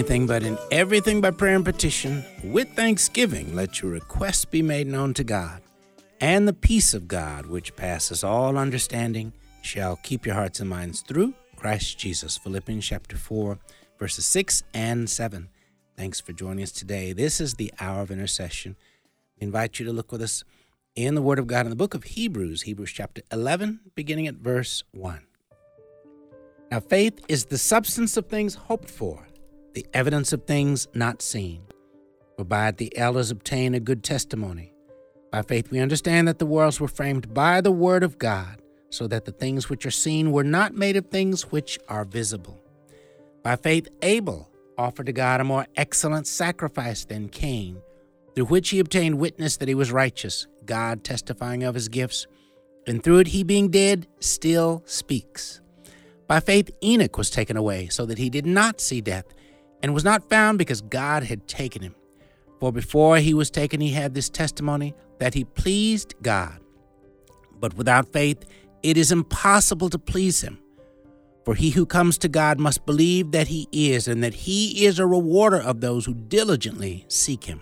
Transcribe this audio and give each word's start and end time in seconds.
anything, 0.00 0.26
but 0.26 0.42
in 0.42 0.56
everything 0.70 1.20
by 1.20 1.30
prayer 1.30 1.54
and 1.54 1.64
petition, 1.64 2.24
with 2.42 2.66
thanksgiving, 2.70 3.54
let 3.54 3.82
your 3.82 3.90
requests 3.90 4.46
be 4.46 4.62
made 4.62 4.86
known 4.86 5.12
to 5.12 5.22
God. 5.22 5.60
And 6.22 6.48
the 6.48 6.54
peace 6.54 6.94
of 6.94 7.06
God, 7.06 7.44
which 7.44 7.76
passes 7.76 8.24
all 8.24 8.56
understanding, 8.56 9.34
shall 9.60 9.96
keep 9.96 10.24
your 10.24 10.36
hearts 10.36 10.58
and 10.58 10.70
minds 10.70 11.02
through 11.02 11.34
Christ 11.54 11.98
Jesus. 11.98 12.38
Philippians 12.38 12.86
chapter 12.86 13.18
4, 13.18 13.58
verses 13.98 14.24
6 14.24 14.62
and 14.72 15.10
7. 15.10 15.50
Thanks 15.98 16.18
for 16.18 16.32
joining 16.32 16.62
us 16.62 16.72
today. 16.72 17.12
This 17.12 17.38
is 17.38 17.56
the 17.56 17.70
hour 17.78 18.00
of 18.00 18.10
intercession. 18.10 18.76
We 19.38 19.48
invite 19.48 19.78
you 19.78 19.84
to 19.84 19.92
look 19.92 20.12
with 20.12 20.22
us 20.22 20.44
in 20.96 21.14
the 21.14 21.20
Word 21.20 21.38
of 21.38 21.46
God 21.46 21.66
in 21.66 21.70
the 21.70 21.76
book 21.76 21.92
of 21.92 22.04
Hebrews, 22.04 22.62
Hebrews 22.62 22.92
chapter 22.92 23.20
11, 23.30 23.80
beginning 23.94 24.28
at 24.28 24.36
verse 24.36 24.82
1. 24.92 25.20
Now, 26.70 26.80
faith 26.80 27.22
is 27.28 27.44
the 27.44 27.58
substance 27.58 28.16
of 28.16 28.28
things 28.28 28.54
hoped 28.54 28.88
for, 28.88 29.26
the 29.74 29.86
evidence 29.94 30.32
of 30.32 30.44
things 30.44 30.88
not 30.94 31.22
seen. 31.22 31.62
For 32.36 32.44
by 32.44 32.68
it 32.68 32.78
the 32.78 32.96
elders 32.96 33.30
obtain 33.30 33.74
a 33.74 33.80
good 33.80 34.02
testimony. 34.02 34.72
By 35.30 35.42
faith 35.42 35.70
we 35.70 35.78
understand 35.78 36.26
that 36.28 36.38
the 36.38 36.46
worlds 36.46 36.80
were 36.80 36.88
framed 36.88 37.32
by 37.32 37.60
the 37.60 37.70
word 37.70 38.02
of 38.02 38.18
God, 38.18 38.60
so 38.90 39.06
that 39.06 39.24
the 39.24 39.32
things 39.32 39.68
which 39.68 39.86
are 39.86 39.90
seen 39.90 40.32
were 40.32 40.44
not 40.44 40.74
made 40.74 40.96
of 40.96 41.06
things 41.06 41.52
which 41.52 41.78
are 41.88 42.04
visible. 42.04 42.60
By 43.42 43.56
faith 43.56 43.88
Abel 44.02 44.50
offered 44.76 45.06
to 45.06 45.12
God 45.12 45.40
a 45.40 45.44
more 45.44 45.66
excellent 45.76 46.26
sacrifice 46.26 47.04
than 47.04 47.28
Cain, 47.28 47.80
through 48.34 48.46
which 48.46 48.70
he 48.70 48.80
obtained 48.80 49.18
witness 49.18 49.56
that 49.58 49.68
he 49.68 49.74
was 49.74 49.92
righteous, 49.92 50.46
God 50.64 51.04
testifying 51.04 51.62
of 51.62 51.74
his 51.74 51.88
gifts, 51.88 52.26
and 52.86 53.02
through 53.02 53.18
it 53.18 53.28
he 53.28 53.42
being 53.44 53.70
dead 53.70 54.06
still 54.20 54.82
speaks. 54.86 55.60
By 56.26 56.40
faith, 56.40 56.70
Enoch 56.82 57.18
was 57.18 57.28
taken 57.28 57.56
away, 57.56 57.88
so 57.88 58.06
that 58.06 58.18
he 58.18 58.30
did 58.30 58.46
not 58.46 58.80
see 58.80 59.00
death, 59.00 59.26
and 59.82 59.94
was 59.94 60.04
not 60.04 60.28
found 60.28 60.58
because 60.58 60.80
God 60.80 61.24
had 61.24 61.46
taken 61.46 61.82
him. 61.82 61.94
For 62.60 62.72
before 62.72 63.16
he 63.18 63.32
was 63.32 63.50
taken, 63.50 63.80
he 63.80 63.90
had 63.90 64.14
this 64.14 64.28
testimony 64.28 64.94
that 65.18 65.34
he 65.34 65.44
pleased 65.44 66.14
God. 66.22 66.60
But 67.58 67.74
without 67.74 68.12
faith, 68.12 68.44
it 68.82 68.96
is 68.96 69.12
impossible 69.12 69.90
to 69.90 69.98
please 69.98 70.42
him. 70.42 70.58
For 71.44 71.54
he 71.54 71.70
who 71.70 71.86
comes 71.86 72.18
to 72.18 72.28
God 72.28 72.60
must 72.60 72.84
believe 72.84 73.32
that 73.32 73.48
he 73.48 73.66
is, 73.72 74.08
and 74.08 74.22
that 74.22 74.34
he 74.34 74.84
is 74.84 74.98
a 74.98 75.06
rewarder 75.06 75.60
of 75.60 75.80
those 75.80 76.04
who 76.04 76.14
diligently 76.14 77.06
seek 77.08 77.44
him. 77.44 77.60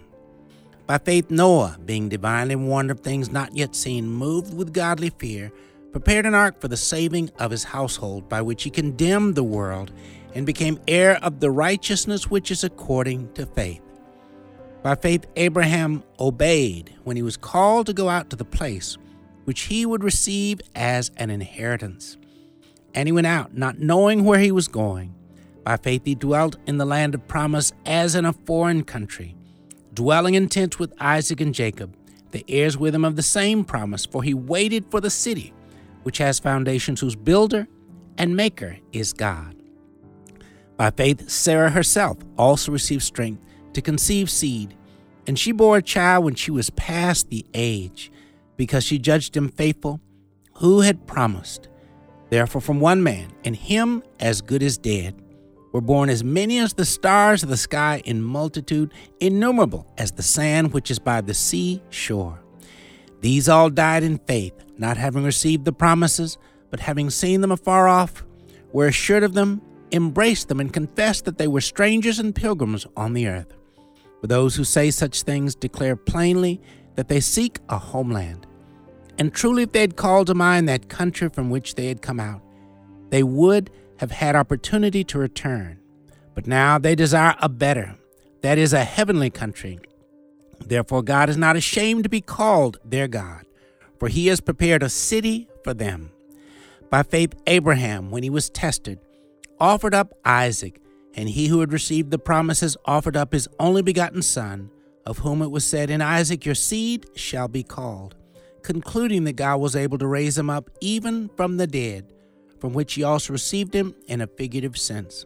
By 0.87 0.99
faith, 0.99 1.31
Noah, 1.31 1.79
being 1.85 2.09
divinely 2.09 2.57
warned 2.57 2.91
of 2.91 3.01
things 3.01 3.31
not 3.31 3.57
yet 3.57 3.77
seen, 3.77 4.09
moved 4.09 4.55
with 4.55 4.73
godly 4.73 5.11
fear, 5.11 5.53
prepared 5.93 6.27
an 6.27 6.35
ark 6.35 6.61
for 6.61 6.69
the 6.69 6.77
saving 6.77 7.31
of 7.39 7.51
his 7.51 7.65
household, 7.65 8.29
by 8.29 8.43
which 8.43 8.65
he 8.65 8.71
condemned 8.71 9.35
the 9.35 9.45
world 9.45 9.93
and 10.35 10.47
became 10.47 10.79
heir 10.87 11.17
of 11.23 11.41
the 11.41 11.51
righteousness 11.51 12.31
which 12.31 12.51
is 12.51 12.65
according 12.65 13.33
to 13.35 13.47
faith. 13.47 13.83
By 14.83 14.95
faith, 14.95 15.27
Abraham 15.37 16.05
obeyed 16.21 16.95
when 17.05 17.17
he 17.17 17.23
was 17.23 17.37
called 17.37 17.87
to 17.87 17.93
go 17.93 18.09
out 18.09 18.31
to 18.31 18.37
the 18.37 18.45
place 18.45 18.97
which 19.45 19.63
he 19.63 19.87
would 19.87 20.05
receive 20.05 20.61
as 20.75 21.11
an 21.17 21.31
inheritance. 21.31 22.17
And 22.95 23.09
he 23.09 23.13
went 23.13 23.27
out, 23.27 23.57
not 23.57 23.79
knowing 23.79 24.25
where 24.25 24.39
he 24.39 24.53
was 24.53 24.69
going. 24.69 25.15
By 25.65 25.77
faith, 25.77 26.03
he 26.05 26.15
dwelt 26.15 26.57
in 26.67 26.79
the 26.79 26.85
land 26.85 27.15
of 27.15 27.27
promise 27.29 27.73
as 27.87 28.15
in 28.15 28.25
a 28.25 28.33
foreign 28.33 28.85
country, 28.85 29.37
dwelling 29.95 30.35
in 30.35 30.49
tents 30.49 30.79
with 30.79 30.93
Isaac 31.01 31.41
and 31.41 31.55
Jacob, 31.55 31.97
the 32.31 32.45
heirs 32.49 32.77
with 32.77 32.95
him 32.95 33.05
of 33.05 33.17
the 33.17 33.23
same 33.23 33.65
promise, 33.65 34.05
for 34.05 34.23
he 34.23 34.35
waited 34.35 34.85
for 34.91 35.01
the 35.01 35.11
city 35.11 35.53
which 36.03 36.19
has 36.19 36.39
foundations, 36.39 37.01
whose 37.01 37.17
builder 37.17 37.69
and 38.17 38.37
maker 38.37 38.79
is 38.93 39.13
God. 39.13 39.58
By 40.79 40.91
faith, 40.93 41.29
Sarah 41.29 41.71
herself 41.71 42.17
also 42.39 42.73
received 42.73 43.03
strength 43.03 43.43
to 43.75 43.83
conceive 43.83 44.31
seed, 44.31 44.75
and 45.27 45.39
she 45.39 45.53
bore 45.53 45.77
a 45.77 45.83
child 45.83 46.25
when 46.25 46.37
she 46.37 46.51
was 46.51 46.71
past 46.71 47.29
the 47.29 47.45
age, 47.53 48.11
because 48.57 48.85
she 48.85 48.99
judged 48.99 49.37
him 49.37 49.51
faithful 49.51 50.01
who 50.55 50.81
had 50.81 51.07
promised. 51.07 51.69
Therefore, 52.31 52.61
from 52.61 52.79
one 52.79 53.03
man, 53.03 53.33
and 53.45 53.57
him 53.57 54.05
as 54.21 54.41
good 54.41 54.63
as 54.63 54.79
dead, 54.79 55.21
were 55.73 55.81
born 55.81 56.09
as 56.09 56.25
many 56.25 56.59
as 56.59 56.75
the 56.75 56.85
stars 56.85 57.43
of 57.43 57.49
the 57.49 57.57
sky 57.57 58.01
in 58.05 58.23
multitude, 58.23 58.93
innumerable 59.21 59.93
as 59.99 60.13
the 60.13 60.23
sand 60.23 60.73
which 60.73 60.91
is 60.91 60.99
by 60.99 61.21
the 61.21 61.35
sea 61.35 61.83
shore. 61.91 62.41
These 63.21 63.49
all 63.49 63.69
died 63.69 64.05
in 64.05 64.19
faith 64.19 64.55
not 64.79 64.97
having 64.97 65.25
received 65.25 65.65
the 65.65 65.73
promises, 65.73 66.39
but 66.71 66.81
having 66.81 67.11
seen 67.11 67.41
them 67.41 67.51
afar 67.51 67.89
off, 67.89 68.25
were 68.73 68.87
assured 68.87 69.25
of 69.25 69.35
them, 69.35 69.61
embraced 69.93 70.49
them, 70.49 70.61
and 70.61 70.73
confessed 70.73 71.25
that 71.25 71.39
they 71.39 71.49
were 71.49 71.61
strangers 71.61 72.19
and 72.19 72.35
pilgrims 72.35 72.87
on 72.97 73.13
the 73.13 73.27
earth. 73.27 73.53
For 74.21 74.27
those 74.27 74.57
who 74.57 74.65
say 74.65 74.91
such 74.91 75.23
things 75.23 75.55
declare 75.55 75.97
plainly 75.97 76.61
that 76.97 77.09
they 77.09 77.21
seek 77.21 77.59
a 77.69 77.79
homeland. 77.79 78.47
And 79.19 79.33
truly, 79.33 79.65
if 79.65 79.73
they 79.73 79.81
had 79.81 79.97
called 79.97 80.29
to 80.29 80.35
mind 80.35 80.69
that 80.69 80.89
country 80.89 81.29
from 81.29 81.51
which 81.51 81.75
they 81.75 81.87
had 81.89 82.03
come 82.03 82.21
out, 82.21 82.43
they 83.11 83.23
would 83.23 83.71
have 83.99 84.11
had 84.11 84.37
opportunity 84.37 85.05
to 85.05 85.19
return. 85.19 85.81
But 86.35 86.47
now 86.47 86.79
they 86.79 86.95
desire 86.95 87.35
a 87.41 87.49
better, 87.49 87.97
that 88.43 88.59
is, 88.59 88.73
a 88.73 88.85
heavenly 88.85 89.31
country. 89.31 89.81
Therefore, 90.61 91.03
God 91.03 91.29
is 91.29 91.37
not 91.37 91.57
ashamed 91.57 92.05
to 92.05 92.09
be 92.09 92.21
called 92.21 92.79
their 92.85 93.09
God 93.09 93.45
for 93.99 94.09
he 94.09 94.29
has 94.29 94.41
prepared 94.41 94.83
a 94.83 94.89
city 94.89 95.49
for 95.65 95.75
them. 95.75 96.11
By 96.91 97.03
faith, 97.03 97.35
Abraham, 97.47 98.11
when 98.11 98.23
he 98.23 98.31
was 98.31 98.49
tested, 98.49 98.99
offered 99.61 99.95
up 99.95 100.15
Isaac, 100.25 100.81
and 101.15 101.29
he 101.29 101.49
who 101.49 101.61
had 101.61 101.73
received 101.73 102.11
the 102.11 102.19
promises 102.19 102.77
offered 102.85 103.17
up 103.17 103.33
his 103.33 103.49
only 103.59 103.83
begotten 103.83 104.23
son, 104.23 104.71
of 105.07 105.19
whom 105.19 105.43
it 105.43 105.51
was 105.51 105.65
said, 105.65 105.91
In 105.91 106.03
Isaac 106.03 106.45
your 106.45 106.55
seed 106.55 107.07
shall 107.15 107.49
be 107.49 107.63
called, 107.63 108.15
concluding 108.63 109.25
that 109.25 109.37
God 109.37 109.61
was 109.61 109.75
able 109.75 109.99
to 109.99 110.07
raise 110.07 110.37
him 110.37 110.51
up 110.51 110.71
even 110.81 111.31
from 111.37 111.57
the 111.57 111.67
dead, 111.67 112.13
from 112.61 112.73
which 112.73 112.95
he 112.95 113.03
also 113.03 113.33
received 113.33 113.75
him 113.75 113.95
in 114.07 114.21
a 114.21 114.27
figurative 114.27 114.77
sense. 114.77 115.25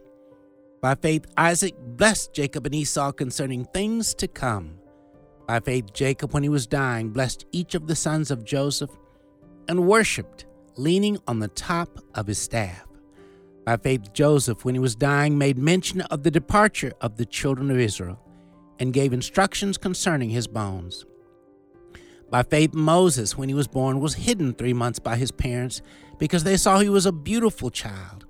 By 0.80 0.94
faith, 0.96 1.26
Isaac 1.36 1.74
blessed 1.78 2.34
Jacob 2.34 2.66
and 2.66 2.74
Esau 2.74 3.12
concerning 3.12 3.64
things 3.66 4.14
to 4.14 4.26
come. 4.26 4.78
By 5.46 5.60
faith, 5.60 5.92
Jacob, 5.92 6.32
when 6.32 6.42
he 6.42 6.48
was 6.48 6.66
dying, 6.66 7.10
blessed 7.10 7.46
each 7.52 7.74
of 7.74 7.86
the 7.86 7.94
sons 7.94 8.30
of 8.30 8.44
Joseph 8.44 8.90
and 9.68 9.86
worshiped, 9.86 10.46
leaning 10.76 11.18
on 11.28 11.38
the 11.38 11.48
top 11.48 12.00
of 12.14 12.26
his 12.26 12.38
staff. 12.38 12.86
By 13.64 13.76
faith, 13.76 14.12
Joseph, 14.12 14.64
when 14.64 14.74
he 14.74 14.80
was 14.80 14.96
dying, 14.96 15.38
made 15.38 15.56
mention 15.56 16.00
of 16.02 16.24
the 16.24 16.30
departure 16.30 16.92
of 17.00 17.16
the 17.16 17.26
children 17.26 17.70
of 17.70 17.78
Israel 17.78 18.18
and 18.78 18.92
gave 18.92 19.12
instructions 19.12 19.78
concerning 19.78 20.30
his 20.30 20.48
bones. 20.48 21.04
By 22.28 22.42
faith, 22.42 22.74
Moses, 22.74 23.36
when 23.36 23.48
he 23.48 23.54
was 23.54 23.68
born, 23.68 24.00
was 24.00 24.14
hidden 24.14 24.54
three 24.54 24.72
months 24.72 24.98
by 24.98 25.16
his 25.16 25.30
parents 25.30 25.82
because 26.18 26.44
they 26.44 26.56
saw 26.56 26.78
he 26.78 26.88
was 26.88 27.06
a 27.06 27.12
beautiful 27.12 27.70
child, 27.70 28.26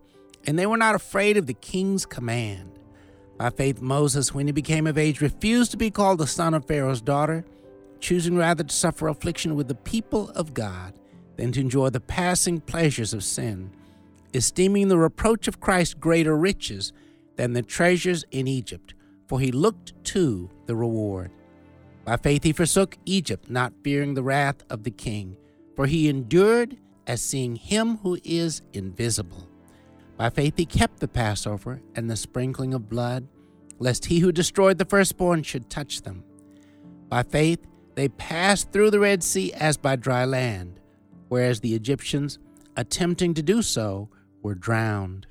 and 0.47 0.59
they 0.59 0.67
were 0.67 0.77
not 0.77 0.95
afraid 0.95 1.37
of 1.37 1.47
the 1.47 1.55
king's 1.55 2.05
command. 2.05 2.79
By 3.39 3.51
faith, 3.51 3.81
Moses, 3.81 4.35
when 4.35 4.47
he 4.47 4.53
became 4.53 4.87
of 4.87 4.99
age, 4.99 5.21
refused 5.21 5.71
to 5.71 5.77
be 5.77 5.91
called 5.91 6.19
the 6.19 6.27
son 6.27 6.53
of 6.53 6.67
Pharaoh's 6.67 7.01
daughter, 7.01 7.45
choosing 8.01 8.37
rather 8.37 8.65
to 8.65 8.75
suffer 8.75 9.09
affliction 9.09 9.55
with 9.55 9.69
the 9.69 9.75
people 9.75 10.31
of 10.31 10.53
God 10.53 10.95
than 11.37 11.53
to 11.53 11.61
enjoy 11.61 11.89
the 11.89 12.01
passing 12.01 12.61
pleasures 12.61 13.15
of 13.15 13.25
sin, 13.25 13.71
esteeming 14.33 14.89
the 14.89 14.99
reproach 14.99 15.49
of 15.49 15.61
Christ 15.61 16.01
greater 16.01 16.37
riches 16.37 16.93
than 17.37 17.53
the 17.53 17.63
treasures 17.63 18.25
in 18.31 18.47
Egypt, 18.47 18.95
for 19.27 19.41
he 19.41 19.53
looked 19.53 19.93
to 20.05 20.51
the 20.67 20.77
reward. 20.77 21.31
By 22.05 22.17
faith 22.17 22.43
he 22.43 22.53
forsook 22.53 22.99
Egypt, 23.05 23.49
not 23.49 23.73
fearing 23.85 24.15
the 24.15 24.23
wrath 24.23 24.63
of 24.69 24.83
the 24.83 24.91
king, 24.91 25.37
for 25.77 25.87
he 25.87 26.09
endured 26.09 26.77
as 27.07 27.23
seeing 27.23 27.57
him 27.57 27.99
who 27.99 28.19
is 28.25 28.63
invisible. 28.73 29.49
By 30.17 30.31
faith 30.31 30.55
he 30.57 30.67
kept 30.67 31.01
the 31.01 31.09
Passover 31.09 31.81
and 31.95 32.11
the 32.11 32.17
sprinkling 32.17 32.75
of 32.75 32.89
blood, 32.89 33.29
lest 33.79 34.07
he 34.07 34.21
who 34.21 34.33
destroyed 34.33 34.79
the 34.79 34.85
firstborn 34.85 35.43
should 35.43 35.71
touch 35.71 36.03
them. 36.03 36.25
By 37.09 37.23
faith 37.23 37.67
they 37.95 38.09
passed 38.09 38.73
through 38.73 38.91
the 38.91 39.01
Red 39.01 39.23
Sea 39.23 39.53
as 39.53 39.77
by 39.77 39.97
dry 39.97 40.25
land, 40.25 40.81
whereas 41.29 41.61
the 41.61 41.75
Egyptians, 41.75 42.39
attempting 42.77 43.35
to 43.35 43.43
do 43.43 43.63
so, 43.63 44.09
were 44.43 44.55
drowned. 44.55 45.27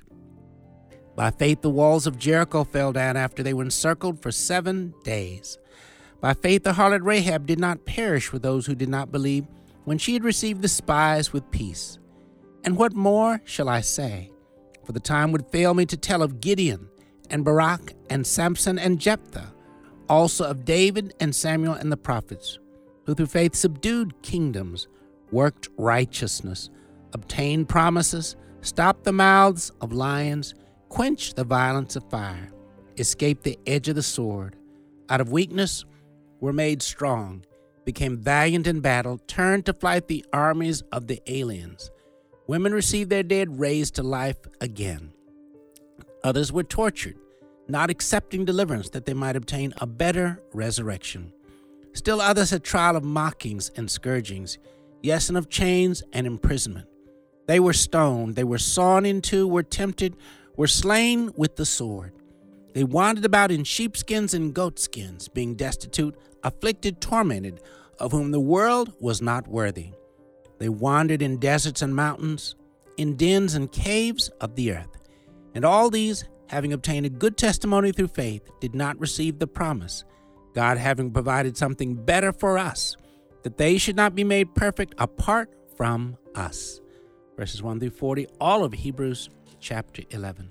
By 1.14 1.30
faith 1.30 1.60
the 1.60 1.70
walls 1.70 2.06
of 2.06 2.18
Jericho 2.18 2.64
fell 2.64 2.92
down 2.92 3.16
after 3.16 3.42
they 3.42 3.54
were 3.54 3.64
encircled 3.64 4.22
for 4.22 4.32
seven 4.32 4.94
days. 5.04 5.58
By 6.20 6.34
faith 6.34 6.64
the 6.64 6.72
harlot 6.72 7.04
Rahab 7.04 7.46
did 7.46 7.58
not 7.58 7.84
perish 7.84 8.32
with 8.32 8.42
those 8.42 8.66
who 8.66 8.74
did 8.74 8.88
not 8.88 9.12
believe 9.12 9.46
when 9.84 9.98
she 9.98 10.14
had 10.14 10.24
received 10.24 10.62
the 10.62 10.68
spies 10.68 11.32
with 11.32 11.50
peace. 11.50 11.98
And 12.64 12.76
what 12.76 12.94
more 12.94 13.42
shall 13.44 13.68
I 13.68 13.80
say? 13.80 14.32
for 14.84 14.92
the 14.92 15.00
time 15.00 15.32
would 15.32 15.46
fail 15.50 15.74
me 15.74 15.86
to 15.86 15.96
tell 15.96 16.22
of 16.22 16.40
Gideon 16.40 16.88
and 17.30 17.44
Barak 17.44 17.94
and 18.10 18.26
Samson 18.26 18.78
and 18.78 18.98
Jephthah, 18.98 19.52
also 20.08 20.44
of 20.44 20.64
David 20.64 21.14
and 21.20 21.34
Samuel 21.34 21.74
and 21.74 21.90
the 21.90 21.96
prophets, 21.96 22.58
who 23.06 23.14
through 23.14 23.26
faith 23.26 23.54
subdued 23.54 24.20
kingdoms, 24.22 24.88
worked 25.30 25.68
righteousness, 25.78 26.70
obtained 27.12 27.68
promises, 27.68 28.36
stopped 28.62 29.04
the 29.04 29.12
mouths 29.12 29.70
of 29.80 29.92
lions, 29.92 30.54
quench 30.88 31.34
the 31.34 31.44
violence 31.44 31.96
of 31.96 32.08
fire, 32.08 32.50
escape 32.96 33.42
the 33.42 33.58
edge 33.66 33.88
of 33.88 33.96
the 33.96 34.02
sword. 34.02 34.56
Out 35.08 35.20
of 35.20 35.30
weakness 35.30 35.84
were 36.40 36.52
made 36.52 36.80
strong, 36.80 37.44
became 37.84 38.16
valiant 38.16 38.66
in 38.66 38.80
battle, 38.80 39.18
turned 39.26 39.66
to 39.66 39.74
flight 39.74 40.08
the 40.08 40.24
armies 40.32 40.82
of 40.92 41.06
the 41.08 41.20
aliens. 41.26 41.90
Women 42.46 42.72
received 42.72 43.10
their 43.10 43.22
dead 43.22 43.60
raised 43.60 43.96
to 43.96 44.02
life 44.02 44.38
again. 44.60 45.12
Others 46.24 46.52
were 46.52 46.62
tortured, 46.62 47.16
not 47.68 47.90
accepting 47.90 48.44
deliverance 48.44 48.90
that 48.90 49.04
they 49.06 49.14
might 49.14 49.36
obtain 49.36 49.72
a 49.78 49.86
better 49.86 50.40
resurrection. 50.52 51.32
Still 51.94 52.20
others 52.20 52.50
had 52.50 52.64
trial 52.64 52.96
of 52.96 53.04
mockings 53.04 53.70
and 53.76 53.90
scourgings, 53.90 54.58
yes, 55.02 55.28
and 55.28 55.36
of 55.36 55.48
chains 55.48 56.02
and 56.12 56.26
imprisonment. 56.26 56.86
They 57.46 57.60
were 57.60 57.72
stoned, 57.72 58.36
they 58.36 58.44
were 58.44 58.58
sawn 58.58 59.04
in 59.04 59.20
two, 59.20 59.48
were 59.48 59.62
tempted, 59.62 60.16
were 60.56 60.66
slain 60.66 61.32
with 61.36 61.56
the 61.56 61.66
sword. 61.66 62.12
They 62.74 62.84
wandered 62.84 63.24
about 63.24 63.50
in 63.50 63.64
sheepskins 63.64 64.32
and 64.32 64.54
goatskins, 64.54 65.28
being 65.28 65.54
destitute, 65.54 66.16
afflicted, 66.42 67.00
tormented, 67.00 67.60
of 67.98 68.12
whom 68.12 68.30
the 68.30 68.40
world 68.40 68.92
was 69.00 69.20
not 69.20 69.48
worthy. 69.48 69.92
They 70.58 70.68
wandered 70.68 71.22
in 71.22 71.38
deserts 71.38 71.82
and 71.82 71.94
mountains, 71.94 72.54
in 72.96 73.16
dens 73.16 73.54
and 73.54 73.70
caves 73.70 74.28
of 74.40 74.54
the 74.54 74.72
earth. 74.72 74.96
And 75.54 75.64
all 75.64 75.90
these, 75.90 76.24
having 76.46 76.72
obtained 76.72 77.06
a 77.06 77.10
good 77.10 77.36
testimony 77.36 77.92
through 77.92 78.08
faith, 78.08 78.42
did 78.60 78.74
not 78.74 79.00
receive 79.00 79.38
the 79.38 79.46
promise, 79.46 80.04
God 80.54 80.78
having 80.78 81.10
provided 81.10 81.56
something 81.56 81.94
better 81.94 82.32
for 82.32 82.58
us, 82.58 82.96
that 83.42 83.58
they 83.58 83.78
should 83.78 83.96
not 83.96 84.14
be 84.14 84.24
made 84.24 84.54
perfect 84.54 84.94
apart 84.98 85.50
from 85.76 86.16
us. 86.34 86.81
Verses 87.42 87.60
1 87.60 87.80
through 87.80 87.90
40, 87.90 88.28
all 88.40 88.62
of 88.62 88.72
Hebrews 88.72 89.28
chapter 89.58 90.04
11. 90.10 90.50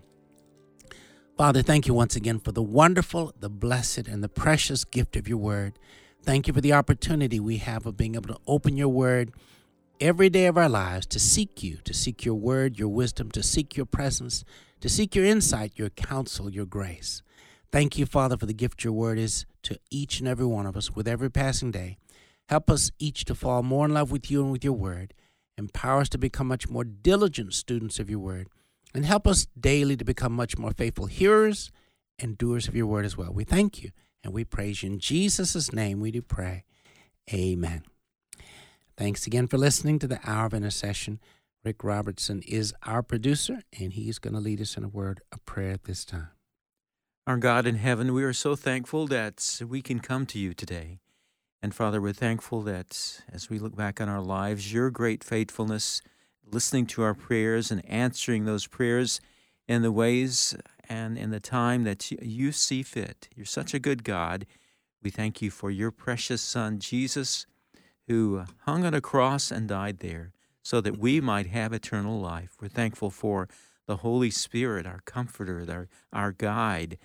Father, 1.38 1.62
thank 1.62 1.88
you 1.88 1.94
once 1.94 2.18
again 2.18 2.38
for 2.38 2.52
the 2.52 2.62
wonderful, 2.62 3.34
the 3.40 3.50
blessed, 3.50 4.10
and 4.10 4.22
the 4.22 4.28
precious 4.28 4.84
gift 4.84 5.16
of 5.16 5.26
your 5.26 5.38
word. 5.38 5.80
Thank 6.22 6.50
you 6.50 6.54
for 6.54 6.60
the 6.60 6.74
opportunity 6.74 7.40
we 7.40 7.60
have 7.60 7.86
of 7.86 7.96
being 7.96 8.16
able 8.16 8.28
to 8.34 8.42
open 8.46 8.76
your 8.76 8.90
word 8.90 9.32
every 10.02 10.30
day 10.30 10.48
of 10.48 10.58
our 10.58 10.68
lives 10.68 11.06
to 11.06 11.18
seek 11.18 11.64
you, 11.64 11.78
to 11.86 11.94
seek 11.94 12.26
your 12.26 12.36
word, 12.36 12.78
your 12.78 12.90
wisdom, 12.90 13.32
to 13.32 13.42
seek 13.42 13.78
your 13.78 13.86
presence, 13.86 14.44
to 14.82 14.90
seek 14.90 15.16
your 15.16 15.24
insight, 15.24 15.72
your 15.78 15.92
counsel, 15.92 16.50
your 16.50 16.66
grace. 16.66 17.22
Thank 17.72 17.98
you, 17.98 18.06
Father, 18.06 18.36
for 18.36 18.48
the 18.48 18.54
gift 18.54 18.84
your 18.84 18.92
word 18.92 19.18
is 19.18 19.46
to 19.64 19.80
each 19.90 20.20
and 20.20 20.28
every 20.28 20.46
one 20.46 20.66
of 20.66 20.76
us 20.76 20.94
with 20.94 21.08
every 21.08 21.32
passing 21.32 21.72
day. 21.72 22.00
Help 22.50 22.70
us 22.70 22.92
each 23.00 23.24
to 23.24 23.34
fall 23.34 23.64
more 23.64 23.86
in 23.86 23.94
love 23.94 24.12
with 24.12 24.30
you 24.30 24.44
and 24.44 24.52
with 24.52 24.66
your 24.66 24.74
word. 24.74 25.14
Empower 25.62 26.02
us 26.02 26.10
to 26.10 26.18
become 26.18 26.48
much 26.48 26.68
more 26.68 26.84
diligent 26.84 27.54
students 27.54 28.00
of 28.00 28.10
your 28.10 28.20
word 28.20 28.48
and 28.94 29.06
help 29.06 29.28
us 29.28 29.48
daily 29.60 29.96
to 29.96 30.04
become 30.04 30.34
much 30.34 30.58
more 30.58 30.72
faithful 30.72 31.06
hearers 31.06 31.72
and 32.18 32.38
doers 32.38 32.68
of 32.68 32.76
your 32.76 32.88
word 32.88 33.06
as 33.06 33.16
well. 33.16 33.32
We 33.32 33.44
thank 33.44 33.84
you 33.84 33.92
and 34.24 34.34
we 34.34 34.44
praise 34.44 34.82
you. 34.82 34.90
In 34.90 35.00
Jesus' 35.00 35.72
name 35.72 36.00
we 36.00 36.10
do 36.10 36.22
pray. 36.22 36.64
Amen. 37.32 37.84
Thanks 38.98 39.28
again 39.28 39.48
for 39.48 39.58
listening 39.58 40.00
to 40.00 40.08
the 40.08 40.20
Hour 40.26 40.48
of 40.48 40.54
Intercession. 40.54 41.20
Rick 41.64 41.84
Robertson 41.84 42.42
is 42.48 42.74
our 42.88 43.04
producer, 43.04 43.62
and 43.80 43.94
he's 43.94 44.18
going 44.18 44.34
to 44.34 44.40
lead 44.40 44.60
us 44.62 44.78
in 44.78 44.84
a 44.84 44.90
word 44.90 45.22
of 45.32 45.46
prayer 45.46 45.74
at 45.74 45.84
this 45.84 46.04
time. 46.04 46.30
Our 47.28 47.38
God 47.38 47.68
in 47.68 47.76
heaven, 47.76 48.14
we 48.14 48.24
are 48.24 48.34
so 48.34 48.56
thankful 48.56 49.06
that 49.08 49.62
we 49.68 49.84
can 49.84 50.00
come 50.00 50.26
to 50.26 50.40
you 50.40 50.56
today. 50.56 50.98
And 51.64 51.76
Father, 51.76 52.02
we're 52.02 52.12
thankful 52.12 52.64
that 52.64 53.22
as 53.32 53.50
we 53.50 53.60
look 53.60 53.76
back 53.76 54.02
on 54.02 54.10
our 54.10 54.22
lives, 54.22 54.74
your 54.74 54.90
great 54.90 55.24
faithfulness 55.24 56.02
listening 56.44 56.88
to 56.88 57.04
our 57.04 57.14
prayers 57.14 57.70
and 57.70 57.88
answering 57.88 58.46
those 58.46 58.66
prayers 58.66 59.22
in 59.68 59.84
the 59.84 59.92
ways 59.92 60.56
and 60.90 61.20
in 61.20 61.30
the 61.30 61.40
time 61.40 61.84
that 61.84 62.10
you 62.12 62.52
see 62.52 62.82
fit. 62.82 63.30
You're 63.36 63.46
such 63.46 63.76
a 63.76 63.80
good 63.80 64.04
God. 64.04 64.48
We 65.04 65.12
thank 65.12 65.40
you 65.42 65.52
for 65.52 65.70
your 65.70 65.92
precious 65.92 66.42
Son, 66.42 66.80
Jesus, 66.80 67.46
who 68.08 68.44
hung 68.66 68.84
on 68.84 68.96
a 68.96 69.02
cross 69.02 69.52
and 69.52 69.68
died 69.68 70.00
there 70.00 70.34
so 70.64 70.82
that 70.82 70.98
we 70.98 71.22
might 71.22 71.48
have 71.48 71.74
eternal 71.74 72.20
life. 72.20 72.58
We're 72.60 72.70
thankful 72.70 73.12
for 73.12 73.48
the 73.86 73.98
Holy 73.98 74.32
Spirit, 74.32 74.88
our 74.88 75.02
comforter, 75.06 75.64
our, 75.70 75.88
our 76.12 76.32
guide. 76.32 76.98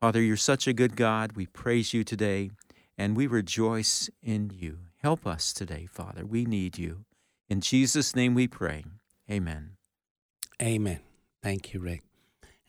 Father, 0.00 0.22
you're 0.22 0.36
such 0.38 0.66
a 0.66 0.72
good 0.72 0.96
God. 0.96 1.32
We 1.32 1.44
praise 1.46 1.92
you 1.92 2.02
today 2.02 2.50
and 2.98 3.16
we 3.16 3.26
rejoice 3.26 4.10
in 4.22 4.50
you. 4.52 4.80
Help 4.98 5.26
us 5.26 5.52
today, 5.52 5.86
Father. 5.90 6.26
We 6.26 6.44
need 6.44 6.76
you. 6.76 7.04
In 7.48 7.60
Jesus' 7.60 8.14
name 8.16 8.34
we 8.34 8.48
pray. 8.48 8.84
Amen. 9.30 9.76
Amen. 10.60 10.98
Thank 11.42 11.72
you, 11.72 11.80
Rick. 11.80 12.02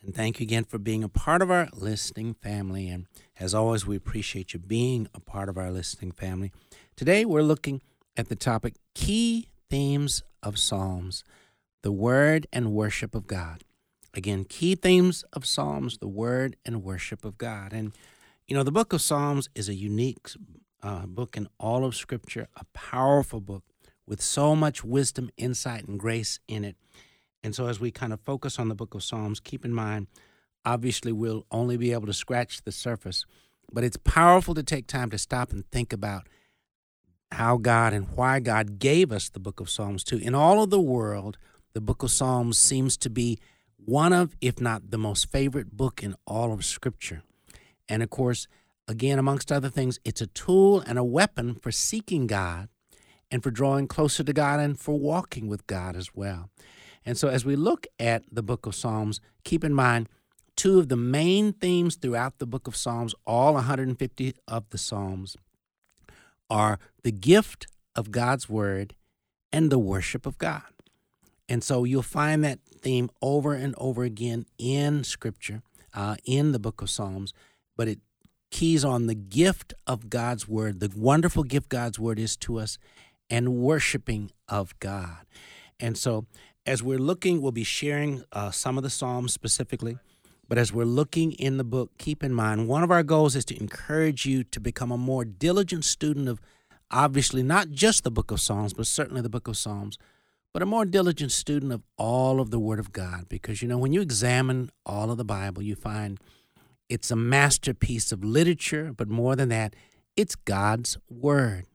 And 0.02 0.14
thank 0.14 0.40
you 0.40 0.44
again 0.44 0.64
for 0.64 0.78
being 0.78 1.04
a 1.04 1.08
part 1.08 1.42
of 1.42 1.50
our 1.50 1.68
listening 1.74 2.34
family. 2.34 2.88
And 2.88 3.06
as 3.38 3.54
always, 3.54 3.86
we 3.86 3.96
appreciate 3.96 4.54
you 4.54 4.60
being 4.60 5.08
a 5.12 5.20
part 5.20 5.48
of 5.48 5.58
our 5.58 5.70
listening 5.70 6.12
family. 6.12 6.52
Today, 6.96 7.24
we're 7.24 7.42
looking 7.42 7.82
at 8.16 8.28
the 8.28 8.36
topic 8.36 8.76
Key 8.94 9.48
Themes 9.68 10.22
of 10.42 10.58
Psalms, 10.58 11.24
the 11.82 11.92
Word 11.92 12.46
and 12.52 12.72
Worship 12.72 13.14
of 13.14 13.26
God. 13.26 13.64
Again, 14.14 14.44
key 14.44 14.74
themes 14.74 15.24
of 15.32 15.46
Psalms, 15.46 15.98
the 15.98 16.08
Word 16.08 16.56
and 16.64 16.82
Worship 16.82 17.24
of 17.24 17.38
God. 17.38 17.72
And, 17.72 17.92
you 18.50 18.56
know, 18.56 18.64
the 18.64 18.72
book 18.72 18.92
of 18.92 19.00
Psalms 19.00 19.48
is 19.54 19.68
a 19.68 19.74
unique 19.74 20.28
uh, 20.82 21.06
book 21.06 21.36
in 21.36 21.48
all 21.60 21.84
of 21.84 21.94
Scripture, 21.94 22.48
a 22.56 22.64
powerful 22.74 23.40
book 23.40 23.62
with 24.08 24.20
so 24.20 24.56
much 24.56 24.82
wisdom, 24.82 25.30
insight, 25.36 25.86
and 25.86 26.00
grace 26.00 26.40
in 26.48 26.64
it. 26.64 26.74
And 27.44 27.54
so, 27.54 27.68
as 27.68 27.78
we 27.78 27.92
kind 27.92 28.12
of 28.12 28.20
focus 28.22 28.58
on 28.58 28.68
the 28.68 28.74
book 28.74 28.92
of 28.92 29.04
Psalms, 29.04 29.38
keep 29.38 29.64
in 29.64 29.72
mind, 29.72 30.08
obviously, 30.64 31.12
we'll 31.12 31.46
only 31.52 31.76
be 31.76 31.92
able 31.92 32.08
to 32.08 32.12
scratch 32.12 32.64
the 32.64 32.72
surface, 32.72 33.24
but 33.72 33.84
it's 33.84 33.96
powerful 33.98 34.54
to 34.54 34.64
take 34.64 34.88
time 34.88 35.10
to 35.10 35.18
stop 35.18 35.52
and 35.52 35.64
think 35.70 35.92
about 35.92 36.26
how 37.30 37.56
God 37.56 37.92
and 37.92 38.08
why 38.16 38.40
God 38.40 38.80
gave 38.80 39.12
us 39.12 39.28
the 39.28 39.38
book 39.38 39.60
of 39.60 39.70
Psalms 39.70 40.02
too. 40.02 40.18
In 40.18 40.34
all 40.34 40.60
of 40.60 40.70
the 40.70 40.80
world, 40.80 41.38
the 41.72 41.80
book 41.80 42.02
of 42.02 42.10
Psalms 42.10 42.58
seems 42.58 42.96
to 42.96 43.10
be 43.10 43.38
one 43.76 44.12
of, 44.12 44.34
if 44.40 44.60
not 44.60 44.90
the 44.90 44.98
most 44.98 45.30
favorite 45.30 45.76
book 45.76 46.02
in 46.02 46.16
all 46.26 46.52
of 46.52 46.64
Scripture. 46.64 47.22
And 47.90 48.02
of 48.02 48.08
course, 48.08 48.46
again, 48.88 49.18
amongst 49.18 49.52
other 49.52 49.68
things, 49.68 49.98
it's 50.04 50.22
a 50.22 50.28
tool 50.28 50.80
and 50.80 50.96
a 50.96 51.04
weapon 51.04 51.56
for 51.56 51.72
seeking 51.72 52.26
God 52.28 52.68
and 53.30 53.42
for 53.42 53.50
drawing 53.50 53.88
closer 53.88 54.24
to 54.24 54.32
God 54.32 54.60
and 54.60 54.78
for 54.78 54.98
walking 54.98 55.48
with 55.48 55.66
God 55.66 55.96
as 55.96 56.14
well. 56.14 56.48
And 57.04 57.18
so, 57.18 57.28
as 57.28 57.44
we 57.44 57.56
look 57.56 57.86
at 57.98 58.22
the 58.30 58.42
book 58.42 58.64
of 58.66 58.74
Psalms, 58.74 59.20
keep 59.44 59.64
in 59.64 59.74
mind 59.74 60.08
two 60.54 60.78
of 60.78 60.88
the 60.88 60.96
main 60.96 61.52
themes 61.52 61.96
throughout 61.96 62.38
the 62.38 62.46
book 62.46 62.68
of 62.68 62.76
Psalms, 62.76 63.14
all 63.26 63.54
150 63.54 64.34
of 64.46 64.70
the 64.70 64.78
Psalms, 64.78 65.36
are 66.48 66.78
the 67.02 67.12
gift 67.12 67.66
of 67.96 68.10
God's 68.10 68.48
word 68.48 68.94
and 69.52 69.70
the 69.70 69.78
worship 69.78 70.26
of 70.26 70.38
God. 70.38 70.62
And 71.48 71.64
so, 71.64 71.84
you'll 71.84 72.02
find 72.02 72.44
that 72.44 72.60
theme 72.62 73.10
over 73.20 73.54
and 73.54 73.74
over 73.78 74.04
again 74.04 74.46
in 74.58 75.02
Scripture, 75.02 75.62
uh, 75.94 76.16
in 76.24 76.52
the 76.52 76.58
book 76.60 76.82
of 76.82 76.90
Psalms, 76.90 77.32
but 77.80 77.88
it 77.88 78.00
keys 78.50 78.84
on 78.84 79.06
the 79.06 79.14
gift 79.14 79.72
of 79.86 80.10
God's 80.10 80.46
word, 80.46 80.80
the 80.80 80.92
wonderful 80.94 81.44
gift 81.44 81.70
God's 81.70 81.98
word 81.98 82.18
is 82.18 82.36
to 82.36 82.58
us, 82.58 82.76
and 83.30 83.54
worshiping 83.54 84.32
of 84.50 84.78
God. 84.80 85.24
And 85.80 85.96
so, 85.96 86.26
as 86.66 86.82
we're 86.82 86.98
looking, 86.98 87.40
we'll 87.40 87.52
be 87.52 87.64
sharing 87.64 88.22
uh, 88.32 88.50
some 88.50 88.76
of 88.76 88.82
the 88.82 88.90
Psalms 88.90 89.32
specifically. 89.32 89.96
But 90.46 90.58
as 90.58 90.74
we're 90.74 90.84
looking 90.84 91.32
in 91.32 91.56
the 91.56 91.64
book, 91.64 91.96
keep 91.96 92.22
in 92.22 92.34
mind 92.34 92.68
one 92.68 92.82
of 92.82 92.90
our 92.90 93.02
goals 93.02 93.34
is 93.34 93.46
to 93.46 93.58
encourage 93.58 94.26
you 94.26 94.44
to 94.44 94.60
become 94.60 94.92
a 94.92 94.98
more 94.98 95.24
diligent 95.24 95.86
student 95.86 96.28
of, 96.28 96.38
obviously, 96.90 97.42
not 97.42 97.70
just 97.70 98.04
the 98.04 98.10
book 98.10 98.30
of 98.30 98.42
Psalms, 98.42 98.74
but 98.74 98.86
certainly 98.86 99.22
the 99.22 99.30
book 99.30 99.48
of 99.48 99.56
Psalms, 99.56 99.96
but 100.52 100.60
a 100.60 100.66
more 100.66 100.84
diligent 100.84 101.32
student 101.32 101.72
of 101.72 101.82
all 101.96 102.42
of 102.42 102.50
the 102.50 102.58
Word 102.58 102.78
of 102.78 102.92
God. 102.92 103.30
Because, 103.30 103.62
you 103.62 103.68
know, 103.68 103.78
when 103.78 103.94
you 103.94 104.02
examine 104.02 104.70
all 104.84 105.10
of 105.10 105.16
the 105.16 105.24
Bible, 105.24 105.62
you 105.62 105.74
find 105.74 106.20
it's 106.90 107.10
a 107.12 107.16
masterpiece 107.16 108.10
of 108.10 108.24
literature, 108.24 108.92
but 108.94 109.08
more 109.08 109.36
than 109.36 109.48
that, 109.50 109.76
it's 110.16 110.34
God's 110.34 110.98
Word. 111.08 111.66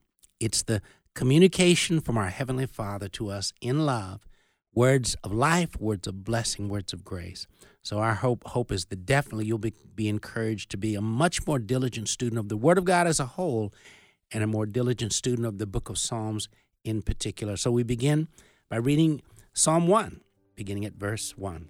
It's 0.42 0.62
the 0.62 0.82
communication 1.16 2.02
from 2.02 2.18
our 2.18 2.28
Heavenly 2.28 2.66
Father 2.66 3.08
to 3.10 3.30
us 3.30 3.54
in 3.62 3.86
love, 3.86 4.28
words 4.74 5.16
of 5.24 5.32
life, 5.32 5.80
words 5.80 6.06
of 6.06 6.26
blessing, 6.26 6.68
words 6.68 6.92
of 6.92 7.06
grace. 7.06 7.48
So 7.82 8.00
our 8.00 8.16
hope 8.16 8.44
hope 8.48 8.74
is 8.74 8.86
that 8.86 9.06
definitely 9.06 9.46
you'll 9.46 9.58
be, 9.58 9.74
be 9.96 10.10
encouraged 10.10 10.70
to 10.72 10.78
be 10.78 10.96
a 10.96 11.02
much 11.02 11.48
more 11.48 11.60
diligent 11.60 12.10
student 12.10 12.38
of 12.38 12.50
the 12.50 12.58
Word 12.58 12.78
of 12.78 12.84
God 12.84 13.08
as 13.08 13.22
a 13.22 13.26
whole 13.26 13.74
and 14.34 14.44
a 14.44 14.48
more 14.48 14.66
diligent 14.66 15.14
student 15.14 15.48
of 15.48 15.60
the 15.60 15.66
book 15.66 15.88
of 15.88 15.98
Psalms 15.98 16.50
in 16.84 17.02
particular. 17.02 17.56
So 17.56 17.72
we 17.72 17.84
begin 17.84 18.28
by 18.70 18.78
reading 18.78 19.22
Psalm 19.54 19.88
1, 19.88 20.20
beginning 20.56 20.84
at 20.84 20.96
verse 20.96 21.38
1. 21.38 21.70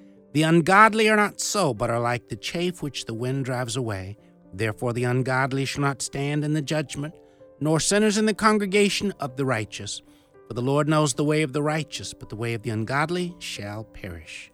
The 0.33 0.43
ungodly 0.43 1.09
are 1.09 1.17
not 1.17 1.41
so, 1.41 1.73
but 1.73 1.89
are 1.89 1.99
like 1.99 2.29
the 2.29 2.37
chaff 2.37 2.81
which 2.81 3.05
the 3.05 3.13
wind 3.13 3.45
drives 3.45 3.75
away. 3.75 4.17
Therefore, 4.53 4.93
the 4.93 5.03
ungodly 5.03 5.65
shall 5.65 5.81
not 5.81 6.01
stand 6.01 6.45
in 6.45 6.53
the 6.53 6.61
judgment, 6.61 7.13
nor 7.59 7.79
sinners 7.79 8.17
in 8.17 8.25
the 8.25 8.33
congregation 8.33 9.13
of 9.19 9.35
the 9.35 9.45
righteous. 9.45 10.01
For 10.47 10.53
the 10.53 10.61
Lord 10.61 10.87
knows 10.87 11.13
the 11.13 11.23
way 11.23 11.41
of 11.41 11.53
the 11.53 11.61
righteous, 11.61 12.13
but 12.13 12.29
the 12.29 12.35
way 12.35 12.53
of 12.53 12.63
the 12.63 12.69
ungodly 12.69 13.35
shall 13.39 13.83
perish. 13.83 14.51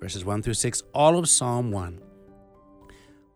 Verses 0.00 0.24
1 0.24 0.42
through 0.42 0.54
6, 0.54 0.82
all 0.94 1.18
of 1.18 1.28
Psalm 1.28 1.70
1. 1.72 2.00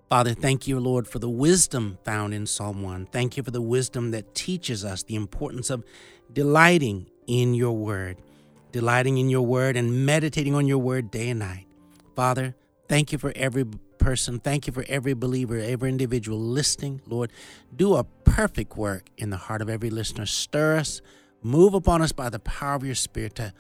Father, 0.09 0.35
thank 0.35 0.69
you, 0.69 0.79
Lord, 0.79 1.09
for 1.09 1.19
the 1.19 1.29
wisdom 1.31 1.99
found 2.05 2.35
in 2.35 2.47
Psalm 2.47 2.83
1. 2.83 3.07
Thank 3.07 3.37
you 3.37 3.43
for 3.43 3.51
the 3.51 3.63
wisdom 3.63 4.11
that 4.11 4.35
teaches 4.35 4.85
us 4.85 5.03
the 5.03 5.15
importance 5.15 5.71
of 5.71 5.85
delighting 6.33 7.11
in 7.27 7.55
your 7.55 7.73
word, 7.73 8.19
delighting 8.73 9.17
in 9.17 9.31
your 9.31 9.47
word 9.47 9.77
and 9.77 10.05
meditating 10.05 10.55
on 10.55 10.67
your 10.67 10.79
word 10.79 11.11
day 11.11 11.31
and 11.31 11.39
night. 11.39 11.67
Father, 12.15 12.55
thank 12.89 13.13
you 13.13 13.19
for 13.19 13.33
every 13.35 13.65
person. 13.99 14.39
Thank 14.39 14.67
you 14.67 14.73
for 14.73 14.85
every 14.89 15.15
believer, 15.15 15.59
every 15.59 15.89
individual 15.89 16.39
listening. 16.39 17.01
Lord, 17.07 17.33
do 17.75 17.95
a 17.95 18.05
perfect 18.25 18.77
work 18.77 19.09
in 19.17 19.31
the 19.31 19.37
heart 19.37 19.63
of 19.63 19.71
every 19.71 19.91
listener. 19.91 20.27
Stir 20.27 20.77
us, 20.77 21.01
move 21.43 21.75
upon 21.75 22.03
us 22.03 22.13
by 22.13 22.29
the 22.29 22.39
power 22.41 22.75
of 22.75 22.85
your 22.85 22.95
Spirit 22.95 23.35
to 23.37 23.53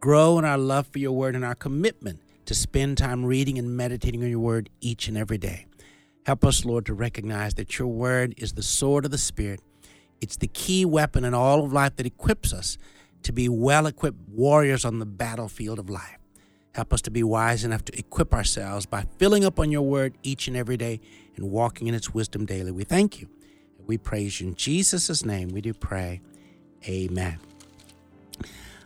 grow 0.00 0.38
in 0.38 0.44
our 0.44 0.58
love 0.58 0.88
for 0.88 0.98
your 0.98 1.12
word 1.12 1.36
and 1.36 1.44
our 1.44 1.54
commitment 1.54 2.20
to 2.46 2.54
spend 2.54 2.98
time 2.98 3.24
reading 3.24 3.58
and 3.58 3.76
meditating 3.76 4.22
on 4.22 4.30
your 4.30 4.40
word 4.40 4.68
each 4.80 5.08
and 5.08 5.16
every 5.16 5.38
day. 5.38 5.66
Help 6.24 6.44
us, 6.44 6.64
Lord, 6.64 6.86
to 6.86 6.94
recognize 6.94 7.54
that 7.54 7.78
your 7.78 7.88
word 7.88 8.34
is 8.36 8.52
the 8.52 8.62
sword 8.62 9.04
of 9.04 9.10
the 9.10 9.18
Spirit. 9.18 9.60
It's 10.20 10.36
the 10.36 10.48
key 10.48 10.84
weapon 10.84 11.24
in 11.24 11.34
all 11.34 11.64
of 11.64 11.72
life 11.72 11.96
that 11.96 12.06
equips 12.06 12.52
us 12.52 12.78
to 13.24 13.32
be 13.32 13.48
well 13.48 13.86
equipped 13.86 14.28
warriors 14.28 14.84
on 14.84 14.98
the 14.98 15.06
battlefield 15.06 15.78
of 15.78 15.90
life. 15.90 16.21
Help 16.74 16.92
us 16.92 17.02
to 17.02 17.10
be 17.10 17.22
wise 17.22 17.64
enough 17.64 17.84
to 17.84 17.98
equip 17.98 18.32
ourselves 18.32 18.86
by 18.86 19.04
filling 19.18 19.44
up 19.44 19.58
on 19.58 19.70
your 19.70 19.82
word 19.82 20.16
each 20.22 20.48
and 20.48 20.56
every 20.56 20.76
day 20.76 21.00
and 21.36 21.50
walking 21.50 21.86
in 21.86 21.94
its 21.94 22.14
wisdom 22.14 22.46
daily. 22.46 22.70
We 22.70 22.84
thank 22.84 23.20
you. 23.20 23.28
We 23.86 23.98
praise 23.98 24.40
you. 24.40 24.48
In 24.48 24.54
Jesus' 24.54 25.24
name, 25.24 25.48
we 25.48 25.60
do 25.60 25.74
pray. 25.74 26.22
Amen. 26.86 27.38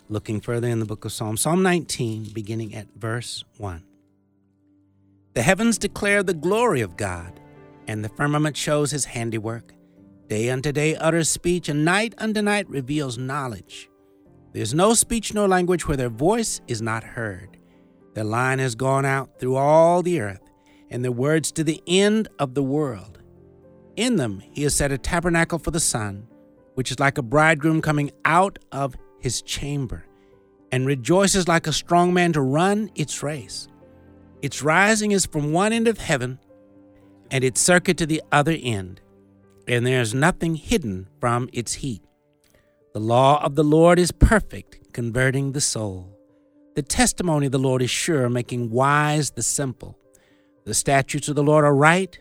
Looking 0.08 0.40
further 0.40 0.68
in 0.68 0.80
the 0.80 0.86
book 0.86 1.04
of 1.04 1.12
Psalms, 1.12 1.40
Psalm 1.40 1.62
19, 1.62 2.30
beginning 2.32 2.74
at 2.74 2.88
verse 2.96 3.44
1. 3.58 3.82
The 5.34 5.42
heavens 5.42 5.78
declare 5.78 6.22
the 6.22 6.34
glory 6.34 6.80
of 6.80 6.96
God, 6.96 7.40
and 7.86 8.04
the 8.04 8.08
firmament 8.08 8.56
shows 8.56 8.90
his 8.90 9.04
handiwork. 9.04 9.74
Day 10.28 10.50
unto 10.50 10.72
day 10.72 10.96
utters 10.96 11.28
speech, 11.28 11.68
and 11.68 11.84
night 11.84 12.14
unto 12.18 12.42
night 12.42 12.68
reveals 12.68 13.18
knowledge. 13.18 13.88
There 14.52 14.62
is 14.62 14.74
no 14.74 14.94
speech 14.94 15.34
nor 15.34 15.46
language 15.46 15.86
where 15.86 15.96
their 15.96 16.08
voice 16.08 16.60
is 16.66 16.80
not 16.80 17.04
heard. 17.04 17.58
Their 18.16 18.24
line 18.24 18.60
has 18.60 18.74
gone 18.74 19.04
out 19.04 19.38
through 19.38 19.56
all 19.56 20.02
the 20.02 20.22
earth, 20.22 20.40
and 20.88 21.04
the 21.04 21.12
words 21.12 21.52
to 21.52 21.62
the 21.62 21.82
end 21.86 22.28
of 22.38 22.54
the 22.54 22.62
world. 22.62 23.18
In 23.94 24.16
them 24.16 24.40
he 24.52 24.62
has 24.62 24.74
set 24.74 24.90
a 24.90 24.96
tabernacle 24.96 25.58
for 25.58 25.70
the 25.70 25.80
sun, 25.80 26.26
which 26.76 26.90
is 26.90 26.98
like 26.98 27.18
a 27.18 27.22
bridegroom 27.22 27.82
coming 27.82 28.10
out 28.24 28.58
of 28.72 28.96
his 29.20 29.42
chamber, 29.42 30.06
and 30.72 30.86
rejoices 30.86 31.46
like 31.46 31.66
a 31.66 31.74
strong 31.74 32.14
man 32.14 32.32
to 32.32 32.40
run 32.40 32.90
its 32.94 33.22
race. 33.22 33.68
Its 34.40 34.62
rising 34.62 35.12
is 35.12 35.26
from 35.26 35.52
one 35.52 35.74
end 35.74 35.86
of 35.86 35.98
heaven, 35.98 36.38
and 37.30 37.44
its 37.44 37.60
circuit 37.60 37.98
to 37.98 38.06
the 38.06 38.22
other 38.32 38.56
end, 38.58 39.02
and 39.68 39.86
there 39.86 40.00
is 40.00 40.14
nothing 40.14 40.54
hidden 40.54 41.06
from 41.20 41.50
its 41.52 41.74
heat. 41.74 42.02
The 42.94 43.00
law 43.00 43.44
of 43.44 43.56
the 43.56 43.64
Lord 43.64 43.98
is 43.98 44.10
perfect, 44.10 44.94
converting 44.94 45.52
the 45.52 45.60
soul. 45.60 46.15
The 46.76 46.82
testimony 46.82 47.46
of 47.46 47.52
the 47.52 47.58
Lord 47.58 47.80
is 47.80 47.90
sure, 47.90 48.28
making 48.28 48.70
wise 48.70 49.30
the 49.30 49.42
simple. 49.42 49.98
The 50.66 50.74
statutes 50.74 51.26
of 51.26 51.34
the 51.34 51.42
Lord 51.42 51.64
are 51.64 51.74
right, 51.74 52.18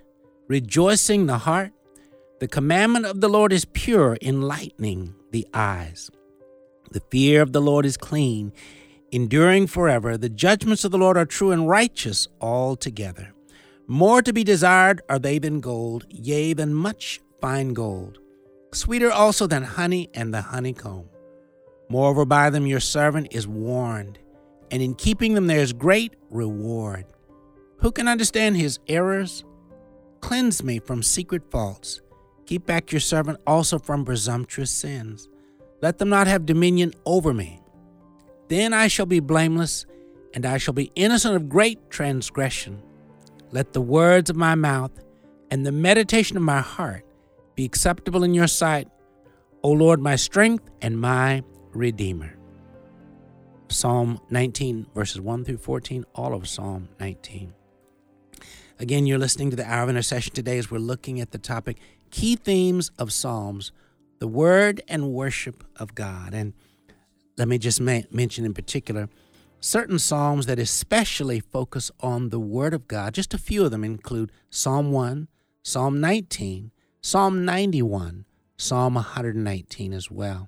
rejoicing 0.48 1.26
the 1.26 1.40
heart. 1.40 1.74
The 2.40 2.48
commandment 2.48 3.06
of 3.06 3.20
the 3.20 3.28
Lord 3.28 3.52
is 3.52 3.66
pure, 3.66 4.18
enlightening 4.22 5.14
the 5.32 5.46
eyes. 5.54 6.10
The 6.92 7.02
fear 7.12 7.42
of 7.42 7.52
the 7.52 7.60
Lord 7.60 7.86
is 7.86 7.98
clean, 7.98 8.54
enduring 9.12 9.68
forever. 9.68 10.16
The 10.16 10.30
judgments 10.30 10.86
of 10.86 10.92
the 10.92 10.98
Lord 10.98 11.18
are 11.18 11.26
true 11.26 11.52
and 11.52 11.68
righteous 11.68 12.30
altogether. 12.40 13.34
More 13.88 14.22
to 14.22 14.32
be 14.32 14.46
desired 14.46 15.02
are 15.10 15.20
they 15.20 15.38
than 15.38 15.60
gold, 15.60 16.06
yea, 16.10 16.54
than 16.54 16.74
much 16.74 17.20
fine 17.42 17.74
gold. 17.74 18.20
Sweeter 18.74 19.12
also 19.12 19.48
than 19.48 19.64
honey 19.64 20.10
and 20.14 20.34
the 20.34 20.44
honeycomb. 20.44 21.10
Moreover, 21.90 22.24
by 22.24 22.50
them 22.50 22.66
your 22.66 22.80
servant 22.80 23.28
is 23.32 23.46
warned, 23.46 24.18
and 24.76 24.84
in 24.84 24.94
keeping 24.94 25.36
them 25.36 25.48
there 25.48 25.62
is 25.62 25.72
great 25.72 26.18
reward. 26.30 27.06
Who 27.78 27.94
can 27.94 28.10
understand 28.10 28.58
his 28.58 28.78
errors? 28.90 29.46
Cleanse 30.20 30.62
me 30.66 30.80
from 30.80 31.02
secret 31.02 31.50
faults. 31.50 32.02
Keep 32.46 32.66
back 32.66 32.92
your 32.92 33.00
servant 33.00 33.40
also 33.48 33.80
from 33.80 34.04
presumptuous 34.04 34.70
sins. 34.70 35.30
Let 35.82 35.98
them 35.98 36.10
not 36.10 36.28
have 36.28 36.46
dominion 36.46 36.94
over 37.06 37.34
me. 37.34 37.62
Then 38.50 38.74
I 38.74 38.90
shall 38.90 39.06
be 39.06 39.22
blameless, 39.22 39.86
and 40.34 40.46
I 40.46 40.58
shall 40.58 40.74
be 40.74 40.92
innocent 40.94 41.38
of 41.38 41.48
great 41.48 41.90
transgression. 41.90 42.84
Let 43.54 43.72
the 43.72 43.80
words 43.80 44.30
of 44.30 44.36
my 44.36 44.56
mouth 44.56 44.92
and 45.52 45.66
the 45.66 45.72
meditation 45.72 46.36
of 46.36 46.44
my 46.44 46.60
heart 46.60 47.06
be 47.56 47.64
acceptable 47.64 48.26
in 48.26 48.34
your 48.34 48.48
sight, 48.48 48.90
O 49.64 49.72
Lord, 49.72 50.02
my 50.02 50.18
strength 50.18 50.70
and 50.82 51.00
my 51.00 51.44
Redeemer. 51.72 52.36
Psalm 53.76 54.22
19, 54.30 54.86
verses 54.96 55.20
1 55.20 55.44
through 55.44 55.58
14, 55.58 56.06
all 56.16 56.34
of 56.34 56.48
Psalm 56.48 56.88
19. 56.98 57.54
Again, 58.80 59.06
you're 59.06 59.20
listening 59.20 59.50
to 59.50 59.58
the 59.58 59.70
Hour 59.70 59.84
of 59.84 59.90
Intercession 59.90 60.34
today 60.34 60.58
as 60.58 60.72
we're 60.72 60.78
looking 60.78 61.20
at 61.20 61.32
the 61.32 61.38
topic 61.38 61.78
Key 62.10 62.38
Themes 62.38 62.90
of 62.98 63.12
Psalms, 63.12 63.74
the 64.20 64.30
Word 64.30 64.82
and 64.88 65.12
Worship 65.12 65.66
of 65.76 65.94
God. 65.94 66.34
And 66.34 66.54
let 67.38 67.50
me 67.50 67.58
just 67.58 67.82
ma- 67.82 68.04
mention 68.12 68.46
in 68.46 68.54
particular 68.54 69.10
certain 69.60 70.00
Psalms 70.00 70.46
that 70.46 70.58
especially 70.58 71.42
focus 71.42 71.92
on 72.00 72.30
the 72.30 72.40
Word 72.40 72.74
of 72.74 72.88
God. 72.88 73.14
Just 73.14 73.34
a 73.34 73.38
few 73.38 73.66
of 73.66 73.72
them 73.72 73.84
include 73.84 74.32
Psalm 74.50 74.94
1, 74.94 75.28
Psalm 75.64 76.00
19, 76.00 76.72
Psalm 77.02 77.44
91, 77.44 78.24
Psalm 78.56 78.94
119 78.94 79.92
as 79.92 80.10
well. 80.10 80.48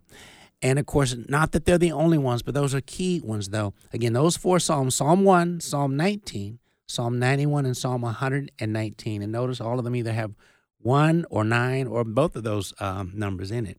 And 0.62 0.80
of 0.80 0.86
course, 0.86 1.16
not 1.28 1.52
that 1.52 1.66
they're 1.66 1.78
the 1.78 1.92
only 1.92 2.18
ones, 2.18 2.42
but 2.42 2.54
those 2.54 2.74
are 2.74 2.82
key 2.82 3.22
ones, 3.24 3.50
though. 3.50 3.74
Again, 3.94 4.14
those 4.14 4.38
four 4.38 4.60
Psalms 4.60 4.96
Psalm 4.96 5.24
1, 5.24 5.60
Psalm 5.60 5.96
19, 5.96 6.60
Psalm 6.88 7.20
91, 7.20 7.66
and 7.66 7.78
Psalm 7.78 8.02
119. 8.02 9.22
And 9.22 9.32
notice 9.32 9.62
all 9.62 9.78
of 9.78 9.86
them 9.86 9.96
either 9.96 10.14
have 10.14 10.34
one 10.80 11.26
or 11.30 11.44
nine 11.44 11.88
or 11.88 12.04
both 12.04 12.36
of 12.36 12.44
those 12.44 12.74
um, 12.80 13.12
numbers 13.14 13.52
in 13.52 13.66
it. 13.66 13.78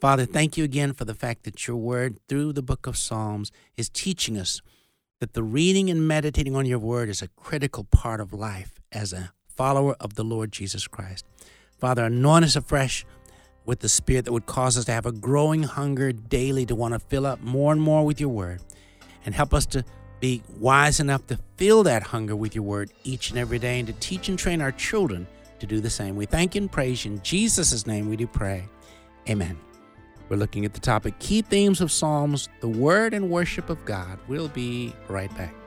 Father, 0.00 0.26
thank 0.26 0.56
you 0.56 0.64
again 0.64 0.92
for 0.92 1.04
the 1.04 1.14
fact 1.14 1.44
that 1.44 1.66
your 1.66 1.76
word 1.76 2.18
through 2.28 2.52
the 2.52 2.62
book 2.62 2.86
of 2.86 2.96
Psalms 2.96 3.50
is 3.76 3.88
teaching 3.88 4.38
us 4.38 4.60
that 5.20 5.32
the 5.32 5.42
reading 5.42 5.90
and 5.90 6.06
meditating 6.06 6.54
on 6.54 6.66
your 6.66 6.78
word 6.78 7.08
is 7.08 7.22
a 7.22 7.28
critical 7.28 7.84
part 7.84 8.20
of 8.20 8.32
life 8.32 8.80
as 8.92 9.12
a 9.12 9.32
follower 9.48 9.96
of 9.98 10.14
the 10.14 10.22
Lord 10.22 10.52
Jesus 10.52 10.86
Christ. 10.86 11.24
Father, 11.78 12.04
anoint 12.04 12.44
us 12.44 12.54
afresh 12.54 13.04
with 13.68 13.80
the 13.80 13.88
Spirit 13.88 14.24
that 14.24 14.32
would 14.32 14.46
cause 14.46 14.78
us 14.78 14.86
to 14.86 14.92
have 14.92 15.04
a 15.04 15.12
growing 15.12 15.62
hunger 15.62 16.10
daily 16.10 16.64
to 16.64 16.74
want 16.74 16.94
to 16.94 16.98
fill 16.98 17.26
up 17.26 17.38
more 17.42 17.70
and 17.70 17.82
more 17.82 18.02
with 18.02 18.18
your 18.18 18.30
word. 18.30 18.62
And 19.26 19.34
help 19.34 19.52
us 19.52 19.66
to 19.66 19.84
be 20.20 20.42
wise 20.58 21.00
enough 21.00 21.26
to 21.26 21.38
fill 21.58 21.82
that 21.82 22.02
hunger 22.02 22.34
with 22.34 22.54
your 22.54 22.64
word 22.64 22.90
each 23.04 23.28
and 23.28 23.38
every 23.38 23.58
day 23.58 23.78
and 23.78 23.86
to 23.86 23.92
teach 24.00 24.30
and 24.30 24.38
train 24.38 24.62
our 24.62 24.72
children 24.72 25.26
to 25.58 25.66
do 25.66 25.80
the 25.82 25.90
same. 25.90 26.16
We 26.16 26.24
thank 26.24 26.54
you 26.54 26.62
and 26.62 26.72
praise 26.72 27.04
you. 27.04 27.12
In 27.12 27.22
Jesus' 27.22 27.86
name 27.86 28.08
we 28.08 28.16
do 28.16 28.26
pray. 28.26 28.64
Amen. 29.28 29.58
We're 30.30 30.38
looking 30.38 30.64
at 30.64 30.72
the 30.72 30.80
topic 30.80 31.18
Key 31.18 31.42
Themes 31.42 31.82
of 31.82 31.92
Psalms, 31.92 32.48
the 32.60 32.68
Word 32.68 33.12
and 33.12 33.28
Worship 33.28 33.68
of 33.68 33.84
God. 33.84 34.18
We'll 34.28 34.48
be 34.48 34.94
right 35.08 35.34
back. 35.36 35.57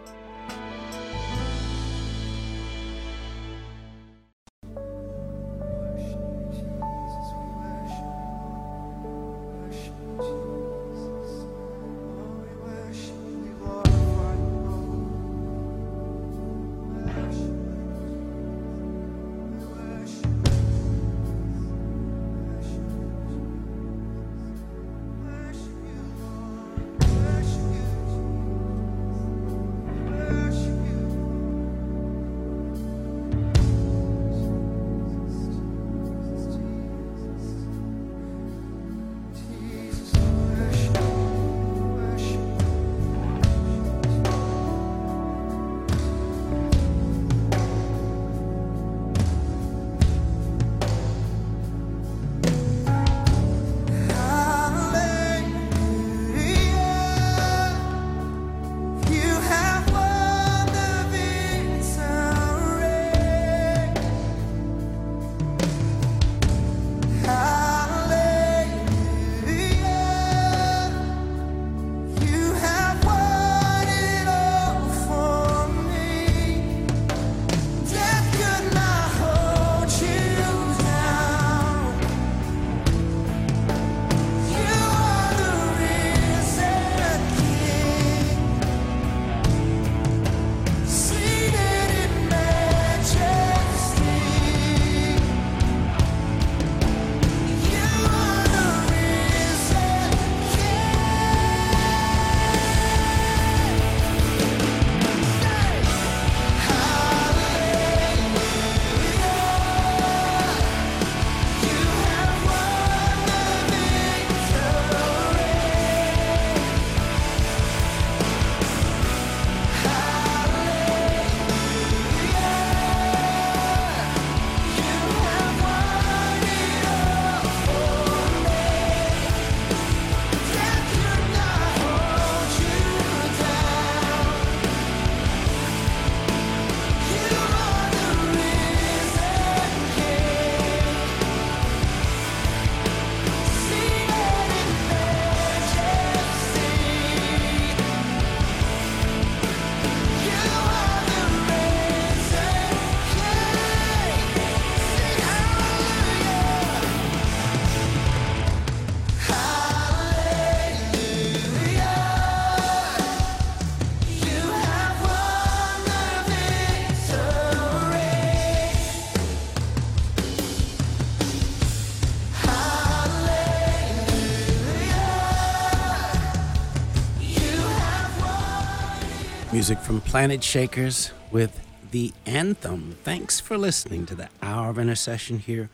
Music 179.61 179.77
from 179.77 180.01
Planetshakers 180.01 181.11
with 181.29 181.63
the 181.91 182.11
anthem. 182.25 182.97
Thanks 183.03 183.39
for 183.39 183.59
listening 183.59 184.07
to 184.07 184.15
the 184.15 184.27
Hour 184.41 184.71
of 184.71 184.79
Intercession 184.79 185.37
here 185.37 185.69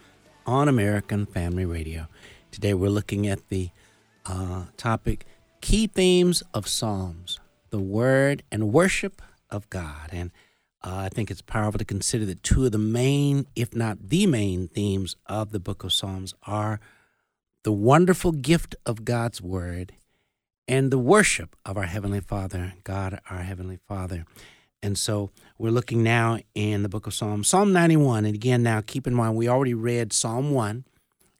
on 0.45 0.67
American 0.67 1.25
Family 1.25 1.63
Radio. 1.63 2.07
Today 2.51 2.73
we're 2.73 2.89
looking 2.89 3.27
at 3.27 3.47
the 3.47 3.69
uh, 4.25 4.65
topic 4.75 5.25
Key 5.61 5.87
Themes 5.87 6.43
of 6.53 6.67
Psalms, 6.67 7.39
the 7.69 7.79
Word 7.79 8.43
and 8.51 8.73
Worship 8.73 9.21
of 9.49 9.69
God. 9.69 10.09
And 10.11 10.31
uh, 10.83 10.97
I 10.97 11.07
think 11.07 11.31
it's 11.31 11.41
powerful 11.41 11.79
to 11.79 11.85
consider 11.85 12.25
that 12.25 12.43
two 12.43 12.65
of 12.65 12.73
the 12.73 12.77
main, 12.77 13.47
if 13.55 13.73
not 13.73 14.09
the 14.09 14.27
main, 14.27 14.67
themes 14.67 15.15
of 15.27 15.51
the 15.51 15.61
book 15.61 15.85
of 15.85 15.93
Psalms 15.93 16.33
are 16.43 16.81
the 17.63 17.71
wonderful 17.71 18.33
gift 18.33 18.75
of 18.85 19.05
God's 19.05 19.41
Word 19.41 19.93
and 20.67 20.91
the 20.91 20.99
worship 20.99 21.55
of 21.65 21.77
our 21.77 21.83
Heavenly 21.83 22.19
Father, 22.19 22.73
God, 22.83 23.19
our 23.29 23.43
Heavenly 23.43 23.79
Father. 23.87 24.25
And 24.83 24.97
so 24.97 25.31
we're 25.57 25.71
looking 25.71 26.03
now 26.03 26.39
in 26.53 26.83
the 26.83 26.89
book 26.89 27.07
of 27.07 27.13
Psalms, 27.13 27.47
Psalm 27.47 27.71
91. 27.73 28.25
And 28.25 28.35
again, 28.35 28.63
now 28.63 28.81
keep 28.81 29.07
in 29.07 29.13
mind, 29.13 29.35
we 29.35 29.47
already 29.47 29.73
read 29.73 30.13
Psalm 30.13 30.51
1 30.51 30.85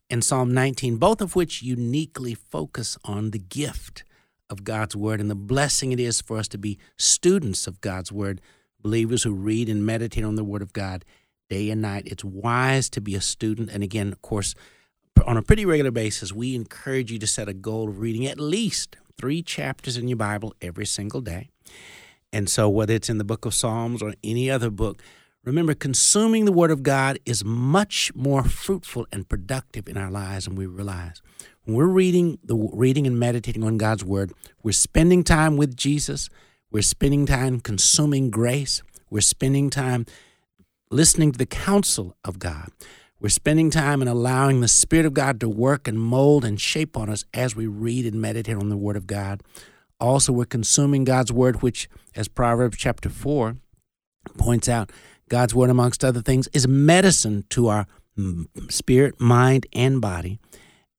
and 0.10 0.24
Psalm 0.24 0.54
19, 0.54 0.98
both 0.98 1.22
of 1.22 1.36
which 1.36 1.62
uniquely 1.62 2.34
focus 2.34 2.98
on 3.04 3.32
the 3.32 3.40
gift 3.40 4.04
of 4.50 4.64
God's 4.64 4.96
Word 4.96 5.20
and 5.20 5.30
the 5.30 5.36
blessing 5.36 5.92
it 5.92 6.00
is 6.00 6.22
for 6.22 6.38
us 6.38 6.48
to 6.50 6.58
be 6.58 6.80
students 6.96 7.68
of 7.68 7.82
God's 7.82 8.12
Word, 8.12 8.42
believers 8.82 9.24
who 9.24 9.34
read 9.34 9.68
and 9.68 9.86
meditate 9.86 10.24
on 10.24 10.36
the 10.36 10.44
Word 10.46 10.62
of 10.62 10.74
God 10.74 11.04
day 11.50 11.70
and 11.70 11.82
night. 11.82 12.08
It's 12.08 12.24
wise 12.24 12.90
to 12.92 13.02
be 13.02 13.14
a 13.14 13.22
student. 13.22 13.70
And 13.70 13.84
again, 13.84 14.12
of 14.12 14.22
course, 14.22 14.56
on 15.26 15.38
a 15.38 15.42
pretty 15.42 15.66
regular 15.66 15.92
basis, 15.92 16.32
we 16.32 16.56
encourage 16.56 17.12
you 17.12 17.20
to 17.20 17.28
set 17.28 17.50
a 17.50 17.54
goal 17.54 17.90
of 17.90 18.00
reading 18.00 18.26
at 18.26 18.40
least 18.40 18.96
three 19.18 19.42
chapters 19.42 19.98
in 19.98 20.08
your 20.08 20.18
Bible 20.18 20.54
every 20.62 20.86
single 20.86 21.22
day. 21.22 21.50
And 22.32 22.50
so, 22.50 22.70
whether 22.70 22.94
it's 22.94 23.10
in 23.10 23.18
the 23.18 23.24
book 23.24 23.46
of 23.46 23.54
Psalms 23.54 24.02
or 24.02 24.14
any 24.24 24.50
other 24.50 24.70
book, 24.70 25.02
remember 25.44 25.74
consuming 25.74 26.46
the 26.46 26.52
Word 26.52 26.72
of 26.72 26.84
God 26.84 27.20
is 27.26 27.44
much 27.44 28.12
more 28.14 28.44
fruitful 28.44 29.08
and 29.12 29.28
productive 29.28 29.88
in 29.88 29.98
our 29.98 30.12
lives 30.12 30.46
than 30.46 30.56
we 30.56 30.66
realize. 30.66 31.22
When 31.64 31.76
we're 31.76 31.86
reading 31.86 32.38
the 32.44 32.56
reading 32.56 33.08
and 33.08 33.20
meditating 33.20 33.64
on 33.64 33.78
God's 33.78 34.04
Word, 34.04 34.34
we're 34.62 34.72
spending 34.72 35.24
time 35.24 35.58
with 35.58 35.76
Jesus. 35.76 36.30
We're 36.72 36.82
spending 36.82 37.26
time 37.26 37.60
consuming 37.62 38.30
grace. 38.30 38.84
We're 39.10 39.22
spending 39.22 39.70
time 39.70 40.06
listening 40.92 41.32
to 41.32 41.38
the 41.38 41.46
counsel 41.46 42.16
of 42.26 42.40
God. 42.40 42.72
We're 43.20 43.30
spending 43.30 43.72
time 43.72 44.02
and 44.02 44.10
allowing 44.10 44.62
the 44.62 44.68
Spirit 44.68 45.08
of 45.08 45.14
God 45.16 45.40
to 45.40 45.50
work 45.50 45.88
and 45.88 46.00
mold 46.00 46.46
and 46.46 46.62
shape 46.62 46.96
on 46.96 47.10
us 47.10 47.26
as 47.34 47.56
we 47.56 47.66
read 47.66 48.06
and 48.06 48.22
meditate 48.22 48.56
on 48.56 48.70
the 48.70 48.78
Word 48.78 48.96
of 48.96 49.08
God. 49.08 49.42
Also, 50.00 50.32
we're 50.32 50.46
consuming 50.46 51.04
God's 51.04 51.32
Word, 51.32 51.64
which, 51.64 51.90
as 52.16 52.28
Proverbs 52.28 52.78
chapter 52.78 53.10
4 53.10 53.58
points 54.38 54.70
out, 54.70 54.92
God's 55.30 55.56
Word, 55.56 55.72
amongst 55.72 56.04
other 56.04 56.22
things, 56.22 56.48
is 56.54 56.68
medicine 56.68 57.44
to 57.50 57.68
our 57.68 57.88
spirit, 58.70 59.20
mind, 59.20 59.66
and 59.74 60.00
body. 60.00 60.40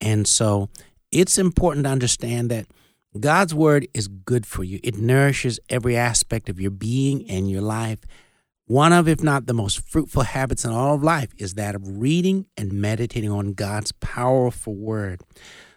And 0.00 0.26
so 0.26 0.68
it's 1.12 1.38
important 1.38 1.84
to 1.84 1.90
understand 1.90 2.50
that 2.50 2.66
God's 3.18 3.54
Word 3.54 3.86
is 3.94 4.08
good 4.08 4.44
for 4.44 4.64
you, 4.64 4.80
it 4.82 4.96
nourishes 4.96 5.60
every 5.70 5.96
aspect 5.96 6.48
of 6.48 6.60
your 6.60 6.72
being 6.72 7.28
and 7.30 7.48
your 7.48 7.62
life. 7.62 8.00
One 8.68 8.92
of, 8.92 9.08
if 9.08 9.22
not 9.22 9.46
the 9.46 9.54
most 9.54 9.80
fruitful 9.88 10.24
habits 10.24 10.62
in 10.62 10.70
all 10.70 10.94
of 10.94 11.02
life, 11.02 11.30
is 11.38 11.54
that 11.54 11.74
of 11.74 12.00
reading 12.00 12.44
and 12.54 12.70
meditating 12.70 13.30
on 13.30 13.54
God's 13.54 13.92
powerful 13.92 14.74
word. 14.74 15.22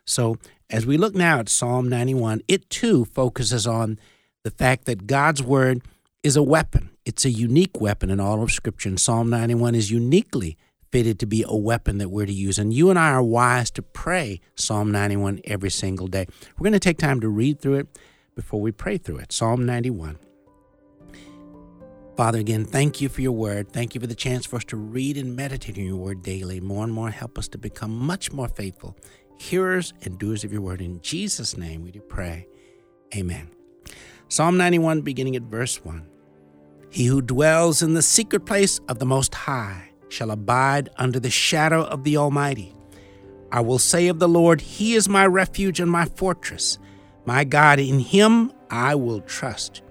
So, 0.04 0.36
as 0.70 0.86
we 0.86 0.98
look 0.98 1.16
now 1.16 1.40
at 1.40 1.48
Psalm 1.48 1.88
91, 1.88 2.42
it 2.50 2.70
too 2.70 3.06
focuses 3.06 3.66
on 3.66 3.98
the 4.44 4.52
fact 4.52 4.86
that 4.86 5.08
God's 5.08 5.42
word 5.42 5.82
is 6.22 6.36
a 6.36 6.44
weapon. 6.44 6.90
It's 7.06 7.24
a 7.24 7.30
unique 7.30 7.80
weapon 7.80 8.10
in 8.10 8.20
all 8.20 8.44
of 8.44 8.52
Scripture. 8.52 8.90
And 8.90 9.00
Psalm 9.00 9.30
91 9.30 9.74
is 9.74 9.90
uniquely 9.90 10.58
fitted 10.92 11.18
to 11.20 11.26
be 11.26 11.46
a 11.48 11.56
weapon 11.56 11.98
that 12.00 12.10
we're 12.10 12.26
to 12.26 12.34
use. 12.34 12.60
And 12.60 12.74
you 12.74 12.90
and 12.90 13.00
I 13.00 13.12
are 13.12 13.24
wise 13.24 13.72
to 13.72 13.82
pray 13.82 14.42
Psalm 14.56 14.92
91 14.92 15.40
every 15.46 15.72
single 15.72 16.08
day. 16.08 16.26
We're 16.58 16.66
going 16.66 16.74
to 16.74 16.80
take 16.80 16.98
time 16.98 17.22
to 17.22 17.30
read 17.30 17.62
through 17.62 17.76
it 17.76 18.00
before 18.36 18.60
we 18.60 18.74
pray 18.74 18.98
through 18.98 19.20
it. 19.20 19.32
Psalm 19.32 19.66
91. 19.66 20.18
Father, 22.16 22.40
again, 22.40 22.66
thank 22.66 23.00
you 23.00 23.10
for 23.10 23.22
your 23.22 23.32
word. 23.32 23.72
Thank 23.72 23.96
you 23.96 24.02
for 24.02 24.08
the 24.08 24.16
chance 24.16 24.46
for 24.46 24.58
us 24.58 24.66
to 24.66 24.78
read 24.78 25.18
and 25.18 25.36
meditate 25.36 25.78
on 25.78 25.86
your 25.86 25.96
word 25.96 26.22
daily. 26.22 26.60
More 26.60 26.84
and 26.84 26.94
more, 26.94 27.10
help 27.10 27.38
us 27.38 27.48
to 27.50 27.58
become 27.58 27.98
much 27.98 28.32
more 28.32 28.48
faithful 28.48 28.98
hearers 29.40 29.94
and 30.04 30.20
doers 30.20 30.44
of 30.44 30.54
your 30.54 30.62
word. 30.62 30.82
In 30.82 31.02
Jesus' 31.02 31.58
name 31.58 31.84
we 31.84 31.92
do 31.92 32.00
pray. 32.00 32.48
Amen. 33.16 33.50
Psalm 34.30 34.56
91, 34.56 35.02
beginning 35.02 35.36
at 35.36 35.44
verse 35.44 35.84
1. 35.84 36.06
He 36.90 37.06
who 37.06 37.22
dwells 37.22 37.82
in 37.82 37.94
the 37.94 38.02
secret 38.02 38.46
place 38.46 38.80
of 38.88 39.00
the 39.00 39.06
Most 39.06 39.34
High 39.34 39.90
shall 40.10 40.30
abide 40.30 40.90
under 40.98 41.20
the 41.20 41.30
shadow 41.30 41.84
of 41.84 42.04
the 42.04 42.18
Almighty. 42.18 42.76
I 43.52 43.62
will 43.62 43.80
say 43.80 44.08
of 44.08 44.20
the 44.20 44.30
Lord, 44.30 44.62
He 44.62 44.94
is 44.94 45.10
my 45.10 45.26
refuge 45.26 45.80
and 45.80 45.90
my 45.90 46.06
fortress. 46.06 46.78
My 47.26 47.44
God, 47.44 47.80
in 47.80 48.00
Him 48.00 48.52
I 48.70 48.96
will 48.96 49.22
trust. 49.22 49.82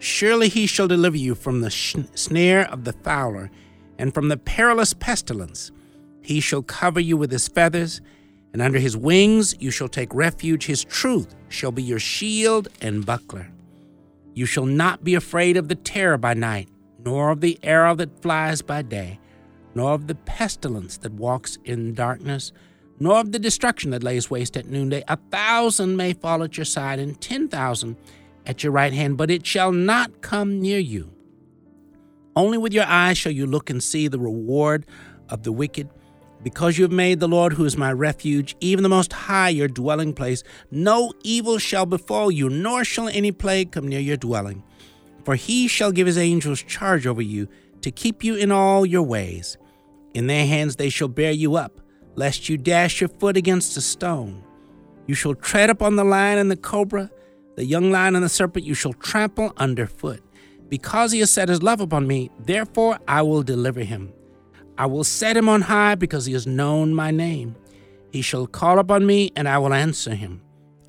Surely 0.00 0.48
he 0.48 0.66
shall 0.66 0.88
deliver 0.88 1.18
you 1.18 1.34
from 1.34 1.60
the 1.60 1.70
snare 1.70 2.66
of 2.70 2.84
the 2.84 2.94
fowler 2.94 3.50
and 3.98 4.14
from 4.14 4.28
the 4.28 4.38
perilous 4.38 4.94
pestilence. 4.94 5.70
He 6.22 6.40
shall 6.40 6.62
cover 6.62 7.00
you 7.00 7.18
with 7.18 7.30
his 7.30 7.48
feathers, 7.48 8.00
and 8.52 8.62
under 8.62 8.78
his 8.78 8.96
wings 8.96 9.54
you 9.60 9.70
shall 9.70 9.88
take 9.88 10.14
refuge. 10.14 10.64
His 10.64 10.84
truth 10.84 11.34
shall 11.48 11.70
be 11.70 11.82
your 11.82 11.98
shield 11.98 12.68
and 12.80 13.04
buckler. 13.04 13.50
You 14.32 14.46
shall 14.46 14.64
not 14.64 15.04
be 15.04 15.14
afraid 15.14 15.58
of 15.58 15.68
the 15.68 15.74
terror 15.74 16.16
by 16.16 16.32
night, 16.32 16.68
nor 17.04 17.30
of 17.30 17.42
the 17.42 17.58
arrow 17.62 17.94
that 17.96 18.22
flies 18.22 18.62
by 18.62 18.80
day, 18.80 19.20
nor 19.74 19.92
of 19.92 20.06
the 20.06 20.14
pestilence 20.14 20.96
that 20.98 21.12
walks 21.12 21.58
in 21.64 21.92
darkness, 21.92 22.52
nor 22.98 23.20
of 23.20 23.32
the 23.32 23.38
destruction 23.38 23.90
that 23.90 24.02
lays 24.02 24.30
waste 24.30 24.56
at 24.56 24.66
noonday. 24.66 25.04
A 25.08 25.18
thousand 25.30 25.96
may 25.96 26.14
fall 26.14 26.42
at 26.42 26.56
your 26.56 26.64
side, 26.64 26.98
and 26.98 27.20
ten 27.20 27.48
thousand 27.48 27.96
at 28.50 28.64
your 28.64 28.72
right 28.72 28.92
hand, 28.92 29.16
but 29.16 29.30
it 29.30 29.46
shall 29.46 29.70
not 29.70 30.22
come 30.22 30.60
near 30.60 30.80
you. 30.80 31.12
Only 32.34 32.58
with 32.58 32.72
your 32.72 32.84
eyes 32.84 33.16
shall 33.16 33.30
you 33.30 33.46
look 33.46 33.70
and 33.70 33.80
see 33.80 34.08
the 34.08 34.18
reward 34.18 34.86
of 35.28 35.44
the 35.44 35.52
wicked. 35.52 35.88
Because 36.42 36.76
you 36.76 36.82
have 36.82 36.90
made 36.90 37.20
the 37.20 37.28
Lord, 37.28 37.52
who 37.52 37.64
is 37.64 37.76
my 37.76 37.92
refuge, 37.92 38.56
even 38.58 38.82
the 38.82 38.88
Most 38.88 39.12
High, 39.12 39.50
your 39.50 39.68
dwelling 39.68 40.12
place, 40.14 40.42
no 40.72 41.12
evil 41.22 41.58
shall 41.58 41.86
befall 41.86 42.28
you, 42.28 42.50
nor 42.50 42.84
shall 42.84 43.08
any 43.08 43.30
plague 43.30 43.70
come 43.70 43.86
near 43.86 44.00
your 44.00 44.16
dwelling. 44.16 44.64
For 45.24 45.36
he 45.36 45.68
shall 45.68 45.92
give 45.92 46.08
his 46.08 46.18
angels 46.18 46.62
charge 46.62 47.06
over 47.06 47.22
you, 47.22 47.46
to 47.82 47.92
keep 47.92 48.24
you 48.24 48.34
in 48.34 48.50
all 48.50 48.84
your 48.84 49.04
ways. 49.04 49.58
In 50.12 50.26
their 50.26 50.46
hands 50.46 50.74
they 50.74 50.88
shall 50.88 51.08
bear 51.08 51.30
you 51.30 51.54
up, 51.54 51.80
lest 52.16 52.48
you 52.48 52.56
dash 52.56 53.00
your 53.00 53.10
foot 53.10 53.36
against 53.36 53.76
a 53.76 53.80
stone. 53.80 54.42
You 55.06 55.14
shall 55.14 55.36
tread 55.36 55.70
upon 55.70 55.94
the 55.94 56.04
lion 56.04 56.38
and 56.38 56.50
the 56.50 56.56
cobra 56.56 57.10
the 57.56 57.64
young 57.64 57.90
lion 57.90 58.14
and 58.14 58.24
the 58.24 58.28
serpent 58.28 58.64
you 58.64 58.74
shall 58.74 58.92
trample 58.94 59.52
underfoot. 59.56 60.22
Because 60.68 61.12
he 61.12 61.18
has 61.20 61.30
set 61.30 61.48
his 61.48 61.62
love 61.62 61.80
upon 61.80 62.06
me, 62.06 62.30
therefore 62.38 62.98
I 63.08 63.22
will 63.22 63.42
deliver 63.42 63.82
him. 63.82 64.12
I 64.78 64.86
will 64.86 65.04
set 65.04 65.36
him 65.36 65.48
on 65.48 65.62
high 65.62 65.94
because 65.96 66.26
he 66.26 66.32
has 66.32 66.46
known 66.46 66.94
my 66.94 67.10
name. 67.10 67.56
He 68.12 68.22
shall 68.22 68.46
call 68.46 68.78
upon 68.78 69.04
me, 69.04 69.30
and 69.36 69.48
I 69.48 69.58
will 69.58 69.74
answer 69.74 70.14
him. 70.14 70.42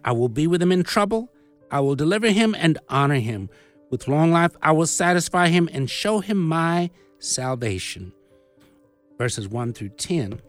I 0.06 0.12
will 0.12 0.30
be 0.30 0.47
with 0.47 0.62
him 0.62 0.71
in 0.71 0.84
trouble. 0.84 1.32
I 1.69 1.80
will 1.80 1.95
deliver 1.95 2.30
him 2.30 2.56
and 2.58 2.78
honor 2.89 3.19
him. 3.19 3.50
With 3.89 4.08
long 4.08 4.32
life 4.32 4.56
I 4.62 4.71
will 4.71 4.88
satisfy 4.88 5.50
him 5.50 5.69
and 5.74 5.89
show 5.89 6.19
him 6.19 6.38
my 6.38 6.89
salvation. 7.19 8.13
Verses 9.17 9.47
1 9.47 9.74
through 9.74 9.89
10, 9.89 10.41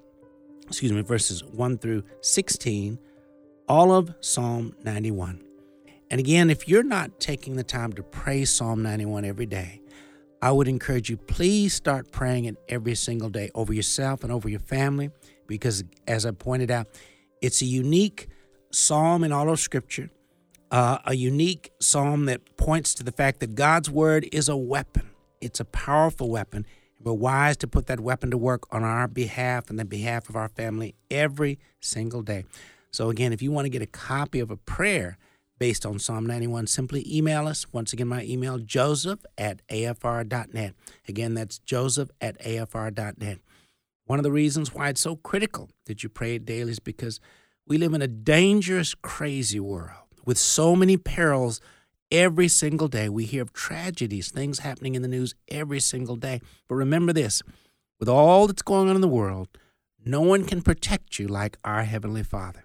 excuse 0.67 0.93
me, 0.93 1.03
verses 1.03 1.45
1 1.45 1.79
through 1.79 2.05
16, 2.21 2.99
all 3.69 3.93
of 3.93 4.15
Psalm 4.21 4.75
91. 4.85 5.43
And 6.13 6.19
again, 6.19 6.51
if 6.51 6.69
you're 6.69 6.83
not 6.83 7.21
taking 7.21 7.57
the 7.57 7.65
time 7.65 7.95
to 7.95 8.03
pray 8.03 8.45
Psalm 8.45 8.83
91 8.83 9.25
every 9.25 9.47
day, 9.47 9.81
I 10.43 10.53
would 10.53 10.69
encourage 10.69 11.09
you, 11.09 11.17
please 11.17 11.73
start 11.73 12.13
praying 12.13 12.45
it 12.45 12.57
every 12.69 12.95
single 12.97 13.31
day 13.31 13.51
over 13.55 13.73
yourself 13.73 14.23
and 14.23 14.31
over 14.31 14.47
your 14.47 14.61
family, 14.61 15.09
because 15.47 15.83
as 16.07 16.27
I 16.27 16.33
pointed 16.33 16.71
out, 16.71 16.87
it's 17.41 17.63
a 17.63 17.65
unique 17.65 18.29
psalm 18.71 19.25
in 19.25 19.33
all 19.33 19.49
of 19.49 19.59
Scripture, 19.59 20.11
uh, 20.71 20.99
a 21.07 21.15
unique 21.15 21.73
psalm 21.81 22.27
that 22.27 22.59
points 22.59 22.93
to 22.97 23.03
the 23.03 23.13
fact 23.13 23.41
that 23.41 23.55
God's 23.55 23.89
word 23.89 24.29
is 24.33 24.51
a 24.51 24.57
weapon. 24.57 25.09
It's 25.41 25.61
a 25.61 25.65
powerful 25.65 26.29
weapon. 26.29 26.67
We're 27.01 27.15
wise 27.15 27.57
to 27.57 27.67
put 27.67 27.87
that 27.87 28.01
weapon 28.01 28.31
to 28.33 28.37
work 28.37 28.67
on 28.71 28.85
our 28.85 29.09
behalf 29.09 29.71
and 29.71 29.79
the 29.79 29.87
behalf 29.87 30.29
of 30.29 30.37
our 30.37 30.51
family 30.51 30.95
every 31.11 31.59
single 31.81 32.21
day. 32.21 32.45
So, 32.91 33.09
again, 33.09 33.33
if 33.33 33.41
you 33.41 33.51
want 33.51 33.65
to 33.65 33.71
get 33.71 33.81
a 33.81 33.87
copy 33.87 34.41
of 34.41 34.51
a 34.51 34.59
prayer, 34.59 35.17
based 35.63 35.87
on 35.87 35.97
Psalm 35.97 36.27
91, 36.27 36.67
simply 36.67 37.07
email 37.09 37.47
us. 37.47 37.73
Once 37.73 37.93
again, 37.93 38.09
my 38.09 38.25
email, 38.25 38.59
joseph 38.59 39.21
at 39.39 39.65
afr.net. 39.69 40.75
Again, 41.07 41.35
that's 41.35 41.61
joseph 41.61 42.11
at 42.21 42.37
afr.net. 42.41 43.39
One 44.07 44.19
of 44.19 44.25
the 44.25 44.33
reasons 44.33 44.75
why 44.75 44.89
it's 44.89 45.01
so 45.01 45.15
critical 45.15 45.71
that 45.87 46.03
you 46.03 46.09
pray 46.09 46.35
it 46.35 46.45
daily 46.45 46.73
is 46.73 46.81
because 46.81 47.21
we 47.65 47.79
live 47.79 47.95
in 47.95 48.03
a 48.03 48.09
dangerous, 48.09 48.97
crazy 48.97 49.61
world 49.61 50.09
with 50.27 50.37
so 50.37 50.75
many 50.75 50.97
perils 50.97 51.61
every 52.11 52.49
single 52.49 52.89
day. 52.89 53.09
We 53.09 53.25
hear 53.25 53.43
of 53.43 53.53
tragedies, 53.53 54.33
things 54.33 54.59
happening 54.59 54.97
in 54.97 55.03
the 55.03 55.07
news 55.07 55.37
every 55.47 55.79
single 55.79 56.17
day. 56.17 56.41
But 56.67 56.75
remember 56.75 57.13
this 57.13 57.41
with 58.01 58.09
all 58.09 58.49
that's 58.49 58.63
going 58.63 58.89
on 58.89 58.97
in 58.97 59.01
the 59.01 59.07
world, 59.07 59.47
no 60.05 60.23
one 60.23 60.43
can 60.43 60.61
protect 60.61 61.21
you 61.21 61.29
like 61.29 61.57
our 61.63 61.85
Heavenly 61.85 62.25
Father. 62.25 62.65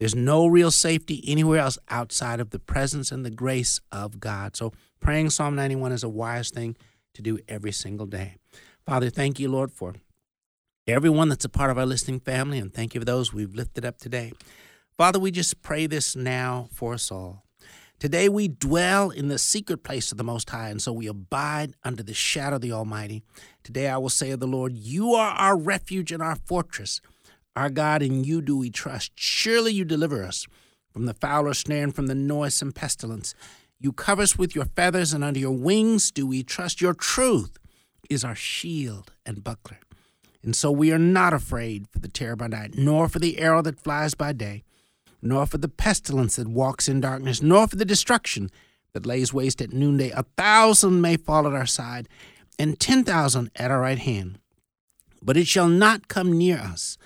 There's 0.00 0.14
no 0.14 0.46
real 0.46 0.70
safety 0.70 1.22
anywhere 1.26 1.60
else 1.60 1.78
outside 1.88 2.40
of 2.40 2.50
the 2.50 2.58
presence 2.58 3.12
and 3.12 3.24
the 3.24 3.30
grace 3.30 3.80
of 3.92 4.18
God. 4.18 4.56
So 4.56 4.72
praying 5.00 5.30
Psalm 5.30 5.54
91 5.54 5.92
is 5.92 6.02
a 6.02 6.08
wise 6.08 6.50
thing 6.50 6.76
to 7.14 7.22
do 7.22 7.38
every 7.48 7.72
single 7.72 8.06
day. 8.06 8.36
Father, 8.84 9.08
thank 9.08 9.38
you, 9.38 9.48
Lord, 9.48 9.72
for 9.72 9.94
everyone 10.86 11.28
that's 11.28 11.44
a 11.44 11.48
part 11.48 11.70
of 11.70 11.78
our 11.78 11.86
listening 11.86 12.20
family, 12.20 12.58
and 12.58 12.74
thank 12.74 12.94
you 12.94 13.00
for 13.00 13.04
those 13.04 13.32
we've 13.32 13.54
lifted 13.54 13.84
up 13.84 13.98
today. 13.98 14.32
Father, 14.96 15.18
we 15.18 15.30
just 15.30 15.62
pray 15.62 15.86
this 15.86 16.14
now 16.14 16.68
for 16.72 16.94
us 16.94 17.10
all. 17.10 17.44
Today 17.98 18.28
we 18.28 18.48
dwell 18.48 19.10
in 19.10 19.28
the 19.28 19.38
secret 19.38 19.82
place 19.82 20.12
of 20.12 20.18
the 20.18 20.24
Most 20.24 20.50
High, 20.50 20.68
and 20.68 20.82
so 20.82 20.92
we 20.92 21.06
abide 21.06 21.74
under 21.84 22.02
the 22.02 22.12
shadow 22.12 22.56
of 22.56 22.62
the 22.62 22.72
Almighty. 22.72 23.22
Today 23.62 23.88
I 23.88 23.96
will 23.96 24.10
say 24.10 24.32
of 24.32 24.40
the 24.40 24.46
Lord, 24.46 24.72
You 24.74 25.14
are 25.14 25.30
our 25.30 25.56
refuge 25.56 26.12
and 26.12 26.22
our 26.22 26.36
fortress. 26.36 27.00
Our 27.56 27.70
God, 27.70 28.02
in 28.02 28.24
you 28.24 28.42
do 28.42 28.56
we 28.56 28.70
trust. 28.70 29.12
Surely 29.14 29.72
you 29.72 29.84
deliver 29.84 30.24
us 30.24 30.46
from 30.92 31.06
the 31.06 31.14
fowler 31.14 31.54
snare 31.54 31.84
and 31.84 31.94
from 31.94 32.06
the 32.08 32.14
noisome 32.14 32.72
pestilence. 32.72 33.34
You 33.78 33.92
cover 33.92 34.22
us 34.22 34.38
with 34.38 34.54
your 34.54 34.64
feathers, 34.64 35.12
and 35.12 35.22
under 35.22 35.40
your 35.40 35.52
wings 35.52 36.10
do 36.10 36.26
we 36.26 36.42
trust. 36.42 36.80
Your 36.80 36.94
truth 36.94 37.58
is 38.10 38.24
our 38.24 38.34
shield 38.34 39.12
and 39.26 39.44
buckler. 39.44 39.78
And 40.42 40.54
so 40.54 40.70
we 40.70 40.92
are 40.92 40.98
not 40.98 41.32
afraid 41.32 41.86
for 41.90 41.98
the 41.98 42.08
terror 42.08 42.36
by 42.36 42.48
night, 42.48 42.76
nor 42.76 43.08
for 43.08 43.18
the 43.18 43.38
arrow 43.38 43.62
that 43.62 43.80
flies 43.80 44.14
by 44.14 44.32
day, 44.32 44.62
nor 45.22 45.46
for 45.46 45.58
the 45.58 45.68
pestilence 45.68 46.36
that 46.36 46.48
walks 46.48 46.88
in 46.88 47.00
darkness, 47.00 47.42
nor 47.42 47.66
for 47.66 47.76
the 47.76 47.84
destruction 47.84 48.50
that 48.92 49.06
lays 49.06 49.32
waste 49.32 49.62
at 49.62 49.72
noonday. 49.72 50.10
A 50.10 50.24
thousand 50.36 51.00
may 51.00 51.16
fall 51.16 51.46
at 51.46 51.54
our 51.54 51.66
side, 51.66 52.08
and 52.58 52.78
ten 52.78 53.04
thousand 53.04 53.50
at 53.56 53.70
our 53.70 53.80
right 53.80 53.98
hand, 53.98 54.38
but 55.22 55.36
it 55.36 55.46
shall 55.46 55.68
not 55.68 56.08
come 56.08 56.36
near 56.36 56.58
us. 56.58 56.98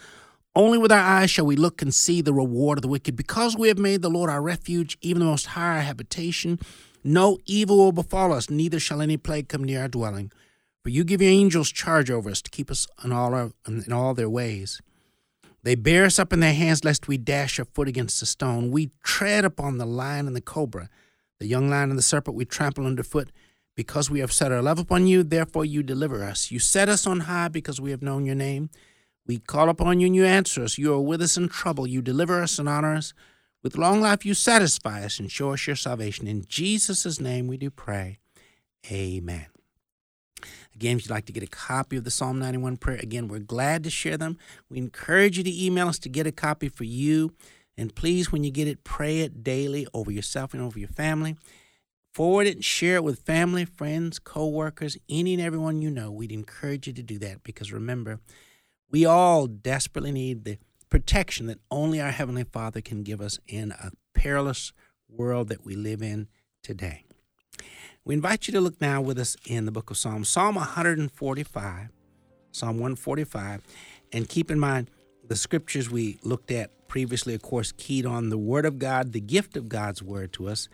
Only 0.58 0.76
with 0.76 0.90
our 0.90 0.98
eyes 0.98 1.30
shall 1.30 1.46
we 1.46 1.54
look 1.54 1.82
and 1.82 1.94
see 1.94 2.20
the 2.20 2.34
reward 2.34 2.78
of 2.78 2.82
the 2.82 2.88
wicked. 2.88 3.14
Because 3.14 3.56
we 3.56 3.68
have 3.68 3.78
made 3.78 4.02
the 4.02 4.10
Lord 4.10 4.28
our 4.28 4.42
refuge, 4.42 4.98
even 5.00 5.20
the 5.20 5.26
Most 5.26 5.46
High 5.46 5.76
our 5.76 5.82
habitation, 5.82 6.58
no 7.04 7.38
evil 7.46 7.76
will 7.76 7.92
befall 7.92 8.32
us, 8.32 8.50
neither 8.50 8.80
shall 8.80 9.00
any 9.00 9.16
plague 9.16 9.48
come 9.48 9.62
near 9.62 9.82
our 9.82 9.88
dwelling. 9.88 10.32
For 10.82 10.90
you 10.90 11.04
give 11.04 11.22
your 11.22 11.30
angels 11.30 11.70
charge 11.70 12.10
over 12.10 12.28
us 12.28 12.42
to 12.42 12.50
keep 12.50 12.72
us 12.72 12.88
in 13.04 13.12
all, 13.12 13.34
our, 13.34 13.52
in 13.68 13.92
all 13.92 14.14
their 14.14 14.28
ways. 14.28 14.80
They 15.62 15.76
bear 15.76 16.04
us 16.04 16.18
up 16.18 16.32
in 16.32 16.40
their 16.40 16.54
hands, 16.54 16.84
lest 16.84 17.06
we 17.06 17.18
dash 17.18 17.60
our 17.60 17.64
foot 17.64 17.86
against 17.86 18.20
a 18.20 18.26
stone. 18.26 18.72
We 18.72 18.90
tread 19.04 19.44
upon 19.44 19.78
the 19.78 19.86
lion 19.86 20.26
and 20.26 20.34
the 20.34 20.40
cobra, 20.40 20.88
the 21.38 21.46
young 21.46 21.70
lion 21.70 21.90
and 21.90 21.98
the 21.98 22.02
serpent 22.02 22.36
we 22.36 22.44
trample 22.44 22.84
underfoot. 22.84 23.30
Because 23.76 24.10
we 24.10 24.18
have 24.18 24.32
set 24.32 24.50
our 24.50 24.60
love 24.60 24.80
upon 24.80 25.06
you, 25.06 25.22
therefore 25.22 25.64
you 25.64 25.84
deliver 25.84 26.24
us. 26.24 26.50
You 26.50 26.58
set 26.58 26.88
us 26.88 27.06
on 27.06 27.20
high 27.20 27.46
because 27.46 27.80
we 27.80 27.92
have 27.92 28.02
known 28.02 28.26
your 28.26 28.34
name. 28.34 28.70
We 29.28 29.38
call 29.38 29.68
upon 29.68 30.00
you 30.00 30.06
and 30.06 30.16
you 30.16 30.24
answer 30.24 30.64
us. 30.64 30.78
You 30.78 30.94
are 30.94 31.00
with 31.00 31.20
us 31.20 31.36
in 31.36 31.48
trouble. 31.50 31.86
You 31.86 32.00
deliver 32.00 32.42
us 32.42 32.58
and 32.58 32.68
honor 32.68 32.94
us. 32.94 33.12
With 33.62 33.76
long 33.76 34.00
life 34.00 34.24
you 34.24 34.32
satisfy 34.32 35.04
us 35.04 35.20
and 35.20 35.30
show 35.30 35.52
us 35.52 35.66
your 35.66 35.76
salvation. 35.76 36.26
In 36.26 36.46
Jesus' 36.48 37.20
name 37.20 37.46
we 37.46 37.58
do 37.58 37.70
pray. 37.70 38.18
Amen. 38.90 39.46
Again, 40.74 40.96
if 40.96 41.04
you'd 41.04 41.10
like 41.10 41.26
to 41.26 41.32
get 41.32 41.42
a 41.42 41.48
copy 41.48 41.96
of 41.96 42.04
the 42.04 42.10
Psalm 42.10 42.38
91 42.38 42.78
prayer, 42.78 43.00
again, 43.02 43.28
we're 43.28 43.40
glad 43.40 43.84
to 43.84 43.90
share 43.90 44.16
them. 44.16 44.38
We 44.70 44.78
encourage 44.78 45.36
you 45.36 45.44
to 45.44 45.64
email 45.64 45.88
us 45.88 45.98
to 46.00 46.08
get 46.08 46.26
a 46.26 46.32
copy 46.32 46.68
for 46.68 46.84
you. 46.84 47.34
And 47.76 47.94
please, 47.94 48.32
when 48.32 48.44
you 48.44 48.50
get 48.50 48.68
it, 48.68 48.82
pray 48.82 49.20
it 49.20 49.44
daily 49.44 49.86
over 49.92 50.10
yourself 50.10 50.54
and 50.54 50.62
over 50.62 50.78
your 50.78 50.88
family. 50.88 51.36
Forward 52.14 52.46
it 52.46 52.54
and 52.56 52.64
share 52.64 52.96
it 52.96 53.04
with 53.04 53.20
family, 53.20 53.64
friends, 53.64 54.18
co 54.18 54.46
workers, 54.46 54.96
any 55.08 55.34
and 55.34 55.42
everyone 55.42 55.82
you 55.82 55.90
know. 55.90 56.10
We'd 56.10 56.32
encourage 56.32 56.86
you 56.86 56.92
to 56.94 57.02
do 57.02 57.18
that 57.18 57.42
because 57.42 57.72
remember, 57.72 58.20
we 58.90 59.04
all 59.04 59.46
desperately 59.46 60.12
need 60.12 60.44
the 60.44 60.58
protection 60.88 61.46
that 61.46 61.58
only 61.70 62.00
our 62.00 62.10
Heavenly 62.10 62.44
Father 62.44 62.80
can 62.80 63.02
give 63.02 63.20
us 63.20 63.38
in 63.46 63.72
a 63.72 63.90
perilous 64.14 64.72
world 65.08 65.48
that 65.48 65.64
we 65.64 65.74
live 65.74 66.02
in 66.02 66.28
today. 66.62 67.04
We 68.04 68.14
invite 68.14 68.48
you 68.48 68.52
to 68.52 68.60
look 68.60 68.80
now 68.80 69.02
with 69.02 69.18
us 69.18 69.36
in 69.46 69.66
the 69.66 69.72
book 69.72 69.90
of 69.90 69.98
Psalms, 69.98 70.28
Psalm 70.28 70.54
145, 70.54 71.88
Psalm 72.52 72.76
145, 72.76 73.62
and 74.12 74.28
keep 74.28 74.50
in 74.50 74.58
mind 74.58 74.90
the 75.26 75.36
scriptures 75.36 75.90
we 75.90 76.18
looked 76.22 76.50
at 76.50 76.88
previously, 76.88 77.34
of 77.34 77.42
course, 77.42 77.72
keyed 77.72 78.06
on 78.06 78.30
the 78.30 78.38
Word 78.38 78.64
of 78.64 78.78
God, 78.78 79.12
the 79.12 79.20
gift 79.20 79.58
of 79.58 79.68
God's 79.68 80.02
Word 80.02 80.32
to 80.34 80.48
us. 80.48 80.70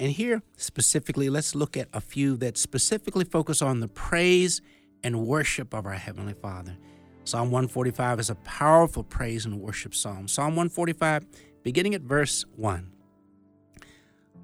And 0.00 0.10
here, 0.10 0.42
specifically, 0.56 1.30
let's 1.30 1.54
look 1.54 1.76
at 1.76 1.88
a 1.92 2.00
few 2.00 2.36
that 2.38 2.58
specifically 2.58 3.24
focus 3.24 3.62
on 3.62 3.78
the 3.78 3.86
praise 3.86 4.60
and 5.04 5.24
worship 5.24 5.72
of 5.72 5.86
our 5.86 5.92
Heavenly 5.92 6.34
Father. 6.34 6.76
Psalm 7.24 7.52
145 7.52 8.18
is 8.18 8.30
a 8.30 8.34
powerful 8.36 9.04
praise 9.04 9.46
and 9.46 9.60
worship 9.60 9.94
psalm. 9.94 10.26
Psalm 10.26 10.56
145, 10.56 11.24
beginning 11.62 11.94
at 11.94 12.02
verse 12.02 12.44
1. 12.56 12.90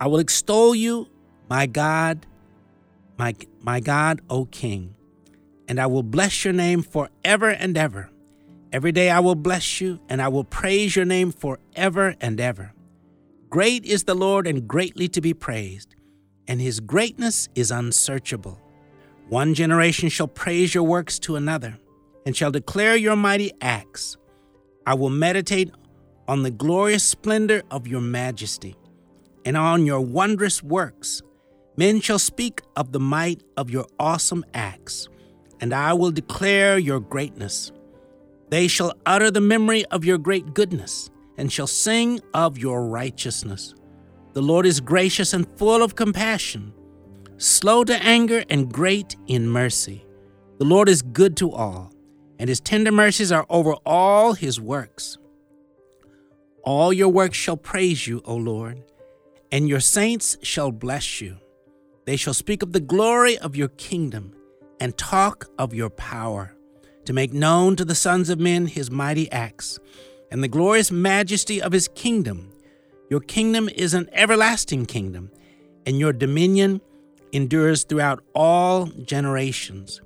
I 0.00 0.06
will 0.06 0.20
extol 0.20 0.76
you, 0.76 1.08
my 1.50 1.66
God, 1.66 2.24
my, 3.18 3.34
my 3.62 3.80
God, 3.80 4.20
O 4.30 4.44
King, 4.44 4.94
and 5.66 5.80
I 5.80 5.86
will 5.86 6.04
bless 6.04 6.44
your 6.44 6.54
name 6.54 6.82
forever 6.82 7.50
and 7.50 7.76
ever. 7.76 8.10
Every 8.72 8.92
day 8.92 9.10
I 9.10 9.18
will 9.18 9.34
bless 9.34 9.80
you, 9.80 9.98
and 10.08 10.22
I 10.22 10.28
will 10.28 10.44
praise 10.44 10.94
your 10.94 11.04
name 11.04 11.32
forever 11.32 12.14
and 12.20 12.40
ever. 12.40 12.74
Great 13.50 13.84
is 13.84 14.04
the 14.04 14.14
Lord 14.14 14.46
and 14.46 14.68
greatly 14.68 15.08
to 15.08 15.20
be 15.20 15.34
praised, 15.34 15.96
and 16.46 16.60
his 16.60 16.78
greatness 16.78 17.48
is 17.56 17.72
unsearchable. 17.72 18.60
One 19.28 19.52
generation 19.52 20.10
shall 20.10 20.28
praise 20.28 20.74
your 20.74 20.84
works 20.84 21.18
to 21.20 21.34
another 21.34 21.78
and 22.26 22.36
shall 22.36 22.50
declare 22.50 22.96
your 22.96 23.16
mighty 23.16 23.52
acts. 23.60 24.16
I 24.86 24.94
will 24.94 25.10
meditate 25.10 25.70
on 26.26 26.42
the 26.42 26.50
glorious 26.50 27.04
splendor 27.04 27.62
of 27.70 27.86
your 27.86 28.00
majesty 28.00 28.76
and 29.44 29.56
on 29.56 29.86
your 29.86 30.00
wondrous 30.00 30.62
works. 30.62 31.22
Men 31.76 32.00
shall 32.00 32.18
speak 32.18 32.60
of 32.76 32.92
the 32.92 33.00
might 33.00 33.42
of 33.56 33.70
your 33.70 33.86
awesome 33.98 34.44
acts, 34.52 35.08
and 35.60 35.72
I 35.72 35.92
will 35.94 36.10
declare 36.10 36.76
your 36.76 37.00
greatness. 37.00 37.72
They 38.50 38.68
shall 38.68 38.92
utter 39.06 39.30
the 39.30 39.40
memory 39.40 39.84
of 39.86 40.04
your 40.04 40.18
great 40.18 40.54
goodness, 40.54 41.10
and 41.36 41.52
shall 41.52 41.66
sing 41.66 42.20
of 42.34 42.58
your 42.58 42.86
righteousness. 42.86 43.74
The 44.32 44.42
Lord 44.42 44.66
is 44.66 44.80
gracious 44.80 45.32
and 45.32 45.46
full 45.56 45.82
of 45.82 45.94
compassion, 45.94 46.74
slow 47.36 47.84
to 47.84 47.94
anger 48.02 48.44
and 48.50 48.72
great 48.72 49.16
in 49.28 49.48
mercy. 49.48 50.04
The 50.58 50.64
Lord 50.64 50.88
is 50.88 51.02
good 51.02 51.36
to 51.36 51.52
all 51.52 51.92
and 52.38 52.48
his 52.48 52.60
tender 52.60 52.92
mercies 52.92 53.32
are 53.32 53.46
over 53.50 53.74
all 53.84 54.34
his 54.34 54.60
works. 54.60 55.18
All 56.62 56.92
your 56.92 57.08
works 57.08 57.36
shall 57.36 57.56
praise 57.56 58.06
you, 58.06 58.22
O 58.24 58.36
Lord, 58.36 58.82
and 59.50 59.68
your 59.68 59.80
saints 59.80 60.36
shall 60.42 60.70
bless 60.70 61.20
you. 61.20 61.38
They 62.04 62.16
shall 62.16 62.34
speak 62.34 62.62
of 62.62 62.72
the 62.72 62.80
glory 62.80 63.38
of 63.38 63.56
your 63.56 63.68
kingdom 63.68 64.34
and 64.80 64.96
talk 64.96 65.48
of 65.58 65.74
your 65.74 65.90
power, 65.90 66.54
to 67.04 67.12
make 67.12 67.32
known 67.32 67.74
to 67.76 67.84
the 67.84 67.94
sons 67.94 68.28
of 68.28 68.38
men 68.38 68.66
his 68.66 68.90
mighty 68.90 69.30
acts 69.32 69.78
and 70.30 70.42
the 70.42 70.48
glorious 70.48 70.90
majesty 70.90 71.60
of 71.60 71.72
his 71.72 71.88
kingdom. 71.88 72.52
Your 73.10 73.20
kingdom 73.20 73.68
is 73.70 73.94
an 73.94 74.10
everlasting 74.12 74.84
kingdom, 74.86 75.30
and 75.86 75.98
your 75.98 76.12
dominion 76.12 76.82
endures 77.32 77.84
throughout 77.84 78.22
all 78.34 78.86
generations. 78.86 80.02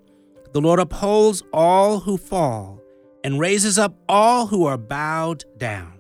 The 0.53 0.61
Lord 0.61 0.81
upholds 0.81 1.43
all 1.53 2.01
who 2.01 2.19
fall 2.19 2.79
and 3.25 3.41
raises 3.41 3.79
up 3.79 3.97
all 4.09 4.47
who 4.49 4.67
are 4.67 4.77
bowed 4.77 5.45
down. 5.57 5.95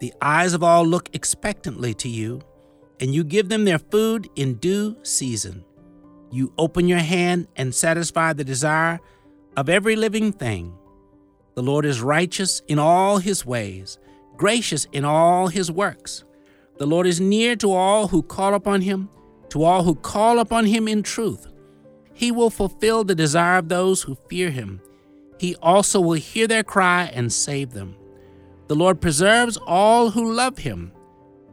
The 0.00 0.12
eyes 0.20 0.52
of 0.52 0.62
all 0.62 0.84
look 0.86 1.08
expectantly 1.14 1.94
to 1.94 2.08
you, 2.08 2.42
and 3.00 3.14
you 3.14 3.24
give 3.24 3.48
them 3.48 3.64
their 3.64 3.78
food 3.78 4.28
in 4.36 4.54
due 4.54 4.96
season. 5.02 5.64
You 6.30 6.52
open 6.58 6.86
your 6.86 6.98
hand 6.98 7.48
and 7.56 7.74
satisfy 7.74 8.34
the 8.34 8.44
desire 8.44 9.00
of 9.56 9.70
every 9.70 9.96
living 9.96 10.32
thing. 10.32 10.74
The 11.54 11.62
Lord 11.62 11.86
is 11.86 12.02
righteous 12.02 12.60
in 12.68 12.78
all 12.78 13.18
his 13.18 13.46
ways, 13.46 13.98
gracious 14.36 14.86
in 14.92 15.04
all 15.06 15.48
his 15.48 15.72
works. 15.72 16.24
The 16.76 16.86
Lord 16.86 17.06
is 17.06 17.20
near 17.20 17.56
to 17.56 17.72
all 17.72 18.08
who 18.08 18.22
call 18.22 18.54
upon 18.54 18.82
him, 18.82 19.08
to 19.48 19.64
all 19.64 19.82
who 19.82 19.94
call 19.94 20.38
upon 20.38 20.66
him 20.66 20.86
in 20.86 21.02
truth. 21.02 21.46
He 22.18 22.32
will 22.32 22.50
fulfill 22.50 23.04
the 23.04 23.14
desire 23.14 23.58
of 23.58 23.68
those 23.68 24.02
who 24.02 24.18
fear 24.28 24.50
him. 24.50 24.80
He 25.38 25.54
also 25.62 26.00
will 26.00 26.14
hear 26.14 26.48
their 26.48 26.64
cry 26.64 27.04
and 27.14 27.32
save 27.32 27.70
them. 27.70 27.94
The 28.66 28.74
Lord 28.74 29.00
preserves 29.00 29.56
all 29.56 30.10
who 30.10 30.32
love 30.32 30.58
him, 30.58 30.90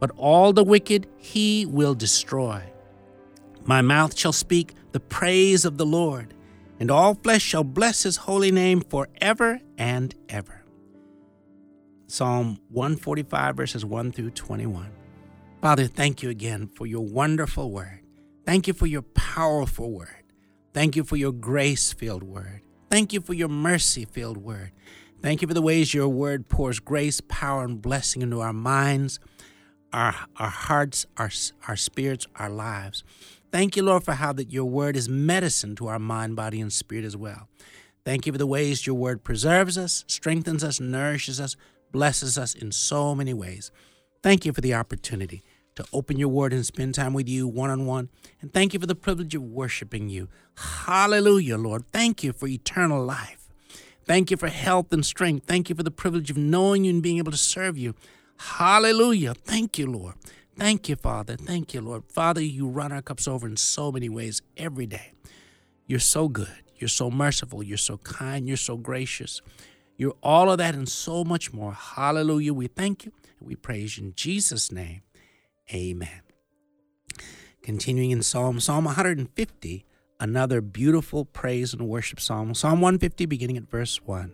but 0.00 0.10
all 0.16 0.52
the 0.52 0.64
wicked 0.64 1.06
he 1.18 1.66
will 1.66 1.94
destroy. 1.94 2.64
My 3.64 3.80
mouth 3.80 4.18
shall 4.18 4.32
speak 4.32 4.74
the 4.90 4.98
praise 4.98 5.64
of 5.64 5.78
the 5.78 5.86
Lord, 5.86 6.34
and 6.80 6.90
all 6.90 7.14
flesh 7.14 7.42
shall 7.42 7.62
bless 7.62 8.02
his 8.02 8.16
holy 8.16 8.50
name 8.50 8.80
forever 8.80 9.60
and 9.78 10.16
ever. 10.28 10.64
Psalm 12.08 12.58
145, 12.70 13.56
verses 13.56 13.84
1 13.84 14.10
through 14.10 14.30
21. 14.30 14.90
Father, 15.62 15.86
thank 15.86 16.24
you 16.24 16.30
again 16.30 16.66
for 16.74 16.88
your 16.88 17.04
wonderful 17.04 17.70
word. 17.70 18.00
Thank 18.44 18.66
you 18.66 18.72
for 18.72 18.86
your 18.86 19.02
powerful 19.02 19.92
word. 19.92 20.25
Thank 20.76 20.94
you 20.94 21.04
for 21.04 21.16
your 21.16 21.32
grace 21.32 21.94
filled 21.94 22.22
word. 22.22 22.60
Thank 22.90 23.14
you 23.14 23.22
for 23.22 23.32
your 23.32 23.48
mercy 23.48 24.04
filled 24.04 24.36
word. 24.36 24.72
Thank 25.22 25.40
you 25.40 25.48
for 25.48 25.54
the 25.54 25.62
ways 25.62 25.94
your 25.94 26.10
word 26.10 26.50
pours 26.50 26.80
grace, 26.80 27.22
power, 27.22 27.64
and 27.64 27.80
blessing 27.80 28.20
into 28.20 28.42
our 28.42 28.52
minds, 28.52 29.18
our, 29.90 30.14
our 30.36 30.50
hearts, 30.50 31.06
our, 31.16 31.30
our 31.66 31.76
spirits, 31.76 32.26
our 32.36 32.50
lives. 32.50 33.04
Thank 33.50 33.74
you, 33.74 33.84
Lord, 33.84 34.04
for 34.04 34.12
how 34.12 34.34
that 34.34 34.52
your 34.52 34.66
word 34.66 34.98
is 34.98 35.08
medicine 35.08 35.76
to 35.76 35.86
our 35.86 35.98
mind, 35.98 36.36
body, 36.36 36.60
and 36.60 36.70
spirit 36.70 37.06
as 37.06 37.16
well. 37.16 37.48
Thank 38.04 38.26
you 38.26 38.32
for 38.32 38.38
the 38.38 38.46
ways 38.46 38.86
your 38.86 38.96
word 38.96 39.24
preserves 39.24 39.78
us, 39.78 40.04
strengthens 40.06 40.62
us, 40.62 40.78
nourishes 40.78 41.40
us, 41.40 41.56
blesses 41.90 42.36
us 42.36 42.54
in 42.54 42.70
so 42.70 43.14
many 43.14 43.32
ways. 43.32 43.70
Thank 44.22 44.44
you 44.44 44.52
for 44.52 44.60
the 44.60 44.74
opportunity 44.74 45.42
to 45.76 45.84
open 45.92 46.18
your 46.18 46.28
word 46.28 46.52
and 46.52 46.66
spend 46.66 46.94
time 46.94 47.14
with 47.14 47.28
you 47.28 47.46
one 47.46 47.70
on 47.70 47.86
one. 47.86 48.08
And 48.40 48.52
thank 48.52 48.74
you 48.74 48.80
for 48.80 48.86
the 48.86 48.94
privilege 48.94 49.34
of 49.34 49.42
worshiping 49.42 50.08
you. 50.08 50.28
Hallelujah, 50.56 51.56
Lord. 51.56 51.86
Thank 51.92 52.24
you 52.24 52.32
for 52.32 52.48
eternal 52.48 53.04
life. 53.04 53.48
Thank 54.04 54.30
you 54.30 54.36
for 54.36 54.48
health 54.48 54.92
and 54.92 55.04
strength. 55.04 55.46
Thank 55.46 55.68
you 55.68 55.74
for 55.74 55.82
the 55.82 55.90
privilege 55.90 56.30
of 56.30 56.36
knowing 56.36 56.84
you 56.84 56.92
and 56.92 57.02
being 57.02 57.18
able 57.18 57.32
to 57.32 57.38
serve 57.38 57.76
you. 57.78 57.94
Hallelujah. 58.38 59.34
Thank 59.34 59.78
you, 59.78 59.86
Lord. 59.86 60.14
Thank 60.58 60.88
you, 60.88 60.96
Father. 60.96 61.36
Thank 61.36 61.74
you, 61.74 61.80
Lord. 61.80 62.04
Father, 62.08 62.40
you 62.40 62.66
run 62.66 62.92
our 62.92 63.02
cups 63.02 63.28
over 63.28 63.46
in 63.46 63.56
so 63.56 63.92
many 63.92 64.08
ways 64.08 64.42
every 64.56 64.86
day. 64.86 65.12
You're 65.86 65.98
so 65.98 66.28
good. 66.28 66.62
You're 66.76 66.88
so 66.88 67.10
merciful. 67.10 67.62
You're 67.62 67.78
so 67.78 67.98
kind. 67.98 68.48
You're 68.48 68.56
so 68.56 68.76
gracious. 68.76 69.42
You're 69.96 70.16
all 70.22 70.50
of 70.50 70.58
that 70.58 70.74
and 70.74 70.88
so 70.88 71.24
much 71.24 71.52
more. 71.52 71.72
Hallelujah. 71.72 72.54
We 72.54 72.68
thank 72.68 73.04
you 73.04 73.12
we 73.40 73.54
praise 73.54 73.98
you 73.98 74.04
in 74.04 74.14
Jesus' 74.14 74.72
name. 74.72 75.02
Amen. 75.72 76.22
Continuing 77.62 78.12
in 78.12 78.22
Psalm, 78.22 78.60
Psalm 78.60 78.84
150, 78.84 79.86
another 80.20 80.60
beautiful 80.60 81.24
praise 81.24 81.72
and 81.72 81.88
worship 81.88 82.20
psalm. 82.20 82.54
Psalm 82.54 82.80
150, 82.80 83.26
beginning 83.26 83.56
at 83.56 83.68
verse 83.68 84.00
1. 84.02 84.32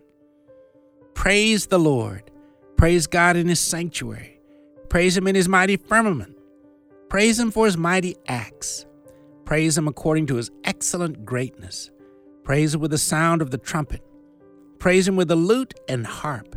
Praise 1.15 1.67
the 1.67 1.79
Lord. 1.79 2.31
Praise 2.77 3.07
God 3.07 3.37
in 3.37 3.49
his 3.49 3.61
sanctuary. 3.61 4.41
Praise 4.89 5.17
him 5.17 5.27
in 5.27 5.35
his 5.35 5.49
mighty 5.49 5.77
firmament. 5.77 6.37
Praise 7.09 7.39
him 7.39 7.51
for 7.51 7.65
his 7.65 7.77
mighty 7.77 8.17
acts. 8.27 8.85
Praise 9.45 9.79
him 9.79 9.89
according 9.89 10.27
to 10.27 10.37
his 10.37 10.51
excellent 10.65 11.25
greatness. 11.25 11.91
Praise 12.45 12.75
him 12.75 12.81
with 12.81 12.91
the 12.91 12.99
sound 12.99 13.41
of 13.41 13.51
the 13.51 13.59
trumpet. 13.59 14.03
Praise 14.79 15.07
him 15.09 15.17
with 15.17 15.29
the 15.29 15.37
lute 15.37 15.75
and 15.89 16.07
harp. 16.07 16.57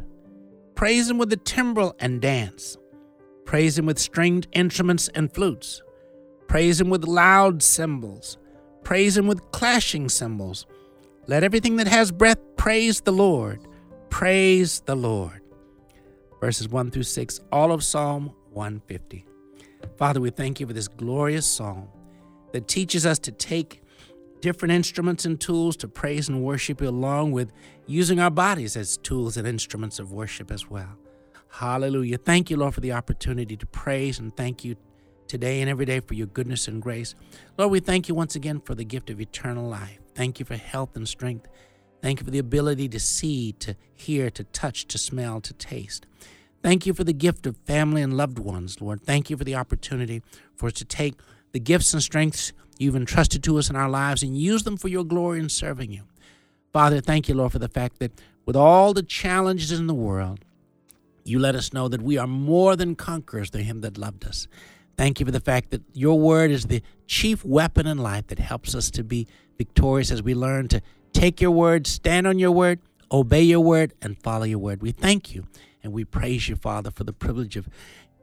Praise 0.76 1.10
him 1.10 1.18
with 1.18 1.30
the 1.30 1.38
timbrel 1.38 1.96
and 2.00 2.22
dance. 2.22 2.78
Praise 3.46 3.78
him 3.78 3.86
with 3.86 4.00
stringed 4.00 4.48
instruments 4.54 5.08
and 5.10 5.32
flutes. 5.34 5.82
Praise 6.48 6.82
him 6.82 6.90
with 6.90 7.06
loud 7.06 7.62
cymbals. 7.62 8.38
Praise 8.84 9.18
him 9.18 9.28
with 9.28 9.52
clashing 9.52 10.10
cymbals. 10.10 10.66
Let 11.28 11.44
everything 11.44 11.78
that 11.78 11.88
has 11.88 12.12
breath 12.12 12.40
praise 12.58 13.02
the 13.02 13.12
Lord. 13.12 13.60
Praise 14.10 14.82
the 14.82 14.96
Lord. 14.96 15.42
Verses 16.42 16.70
1 16.70 16.92
through 16.92 17.04
6, 17.04 17.40
all 17.52 17.72
of 17.72 17.84
Psalm 17.84 18.34
150. 18.52 19.26
Father, 19.96 20.20
we 20.20 20.30
thank 20.30 20.60
you 20.60 20.68
for 20.68 20.74
this 20.74 20.88
glorious 20.88 21.46
psalm 21.46 21.88
that 22.52 22.68
teaches 22.68 23.06
us 23.06 23.20
to 23.20 23.32
take 23.32 23.82
different 24.42 24.72
instruments 24.72 25.26
and 25.26 25.40
tools 25.40 25.76
to 25.78 25.88
praise 25.88 26.30
and 26.30 26.44
worship 26.44 26.82
you, 26.82 26.88
along 26.88 27.32
with 27.32 27.52
using 27.88 28.20
our 28.20 28.30
bodies 28.30 28.76
as 28.76 28.98
tools 28.98 29.38
and 29.38 29.48
instruments 29.48 29.98
of 29.98 30.12
worship 30.12 30.52
as 30.52 30.70
well. 30.70 30.98
Hallelujah. 31.56 32.18
Thank 32.18 32.50
you, 32.50 32.58
Lord, 32.58 32.74
for 32.74 32.82
the 32.82 32.92
opportunity 32.92 33.56
to 33.56 33.66
praise 33.66 34.20
and 34.20 34.36
thank 34.36 34.66
you 34.66 34.76
today 35.26 35.62
and 35.62 35.70
every 35.70 35.86
day 35.86 36.02
for 36.02 36.14
your 36.14 36.28
goodness 36.28 36.68
and 36.68 36.82
grace. 36.82 37.16
Lord, 37.58 37.72
we 37.72 37.80
thank 37.80 38.10
you 38.10 38.14
once 38.14 38.36
again 38.36 38.60
for 38.60 38.76
the 38.76 38.84
gift 38.84 39.10
of 39.10 39.22
eternal 39.22 39.70
life. 39.70 40.00
Thank 40.16 40.38
you 40.38 40.46
for 40.46 40.58
health 40.58 40.98
and 40.98 41.08
strength. 41.08 41.48
Thank 42.02 42.20
you 42.20 42.26
for 42.26 42.32
the 42.32 42.40
ability 42.40 42.90
to 42.90 43.00
see, 43.00 43.54
to 43.54 43.78
hear, 43.94 44.30
to 44.32 44.44
touch, 44.44 44.86
to 44.88 44.98
smell, 44.98 45.40
to 45.40 45.54
taste. 45.54 46.06
Thank 46.62 46.86
you 46.86 46.94
for 46.94 47.06
the 47.06 47.14
gift 47.14 47.48
of 47.48 47.56
family 47.66 48.02
and 48.02 48.18
loved 48.18 48.38
ones, 48.38 48.82
Lord. 48.82 49.02
Thank 49.04 49.30
you 49.30 49.38
for 49.38 49.46
the 49.46 49.56
opportunity 49.56 50.22
for 50.58 50.68
us 50.68 50.74
to 50.74 50.86
take 50.86 51.22
the 51.54 51.60
gifts 51.62 51.94
and 51.94 52.04
strengths 52.04 52.52
you've 52.78 52.98
entrusted 52.98 53.42
to 53.46 53.58
us 53.58 53.70
in 53.70 53.78
our 53.78 53.90
lives 53.90 54.24
and 54.24 54.38
use 54.38 54.64
them 54.64 54.76
for 54.76 54.90
your 54.90 55.06
glory 55.06 55.40
in 55.40 55.48
serving 55.48 55.94
you. 55.94 56.04
Father, 56.74 57.00
thank 57.00 57.30
you, 57.30 57.36
Lord, 57.36 57.54
for 57.54 57.60
the 57.60 57.70
fact 57.70 58.00
that 58.00 58.12
with 58.46 58.58
all 58.58 58.94
the 58.94 59.04
challenges 59.04 59.72
in 59.72 59.88
the 59.88 59.94
world, 59.94 60.44
you 61.26 61.40
let 61.40 61.56
us 61.56 61.74
know 61.74 61.88
that 61.88 62.02
we 62.02 62.18
are 62.18 62.28
more 62.28 62.76
than 62.76 62.96
conquerors 62.96 63.50
through 63.50 63.64
him 63.64 63.82
that 63.82 63.98
loved 63.98 64.26
us. 64.26 64.48
Thank 64.96 65.20
you 65.20 65.26
for 65.26 65.32
the 65.32 65.42
fact 65.42 65.72
that 65.72 65.82
your 65.94 66.20
word 66.20 66.52
is 66.52 66.68
the 66.68 66.82
chief 67.08 67.44
weapon 67.44 67.88
in 67.88 67.98
life 67.98 68.28
that 68.28 68.40
helps 68.40 68.74
us 68.76 68.90
to 68.92 69.04
be 69.04 69.28
victorious 69.58 70.12
as 70.12 70.22
we 70.22 70.34
learn 70.34 70.68
to 70.70 70.82
take 71.12 71.42
your 71.42 71.52
word, 71.52 71.88
stand 71.88 72.28
on 72.28 72.40
your 72.40 72.52
word, 72.52 72.80
obey 73.12 73.42
your 73.42 73.60
word, 73.60 73.94
and 74.02 74.22
follow 74.22 74.44
your 74.44 74.60
word. 74.60 74.82
We 74.82 74.92
thank 74.92 75.34
you 75.34 75.46
and 75.84 75.92
we 75.92 76.06
praise 76.06 76.48
you, 76.48 76.56
Father, 76.56 76.92
for 76.92 77.04
the 77.04 77.14
privilege 77.14 77.58
of 77.58 77.68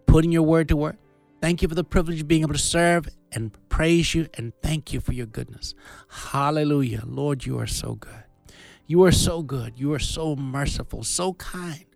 putting 0.06 0.32
your 0.32 0.42
word 0.42 0.68
to 0.68 0.76
work. 0.76 0.96
Thank 1.40 1.60
you 1.60 1.68
for 1.68 1.74
the 1.74 1.84
privilege 1.84 2.20
of 2.20 2.28
being 2.28 2.42
able 2.42 2.54
to 2.54 2.58
serve 2.58 3.08
and 3.32 3.50
praise 3.68 4.14
you, 4.14 4.28
and 4.34 4.52
thank 4.62 4.92
you 4.92 5.00
for 5.00 5.12
your 5.12 5.26
goodness. 5.26 5.74
Hallelujah. 6.08 7.02
Lord, 7.06 7.46
you 7.46 7.58
are 7.58 7.66
so 7.66 7.94
good. 7.94 8.24
You 8.86 9.02
are 9.04 9.12
so 9.12 9.42
good. 9.42 9.78
You 9.78 9.92
are 9.94 9.98
so 9.98 10.36
merciful, 10.36 11.02
so 11.02 11.32
kind 11.34 11.86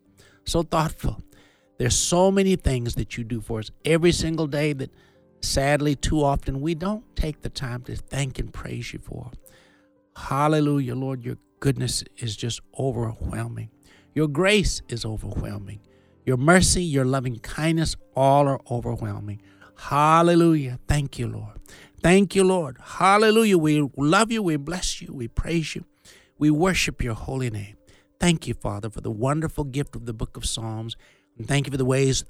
so 0.46 0.62
thoughtful. 0.62 1.20
There's 1.78 1.96
so 1.96 2.30
many 2.30 2.56
things 2.56 2.94
that 2.94 3.18
you 3.18 3.24
do 3.24 3.40
for 3.40 3.59
us 3.59 3.70
every 3.85 4.12
single 4.12 4.46
day 4.46 4.72
that 4.72 4.90
sadly 5.42 5.94
too 5.94 6.24
often 6.24 6.61
we 6.61 6.74
don't 6.74 7.04
take 7.14 7.42
the 7.42 7.50
time 7.50 7.82
to 7.82 7.96
thank 7.96 8.38
and 8.38 8.52
praise 8.52 8.92
you 8.92 8.98
for. 8.98 9.30
Hallelujah, 10.16 10.94
Lord, 10.94 11.24
your 11.24 11.37
goodness 11.61 12.02
is 12.16 12.37
just 12.37 12.61
overwhelming. 12.78 13.70
Your 14.14 14.28
grace 14.28 14.80
is 14.88 15.04
overwhelming. 15.04 15.80
Your 16.24 16.38
mercy, 16.38 16.82
your 16.82 17.04
loving 17.04 17.38
kindness, 17.38 17.96
all 18.14 18.48
are 18.48 18.61
overwhelming. 18.70 19.42
Hallelujah. 19.76 20.78
Thank 20.88 21.18
you, 21.18 21.28
Lord. 21.28 21.61
Thank 22.02 22.35
you, 22.35 22.44
Lord. 22.44 22.78
Hallelujah. 22.82 23.59
We 23.59 23.87
love 23.96 24.32
you. 24.32 24.42
We 24.42 24.56
bless 24.56 25.02
you. 25.02 25.12
We 25.12 25.28
praise 25.28 25.74
you. 25.74 25.85
We 26.38 26.50
worship 26.50 27.02
your 27.02 27.14
holy 27.14 27.50
name. 27.50 27.76
Thank 28.18 28.46
you, 28.46 28.55
Father, 28.55 28.90
for 28.90 29.00
the 29.00 29.11
wonderful 29.11 29.64
gift 29.64 29.94
of 29.94 30.07
the 30.07 30.12
book 30.12 30.37
of 30.37 30.46
Psalms. 30.46 30.96
And 31.37 31.46
thank 31.46 31.66
you 31.66 31.70
for 31.70 31.76
the 31.76 31.85
ways 31.85 32.24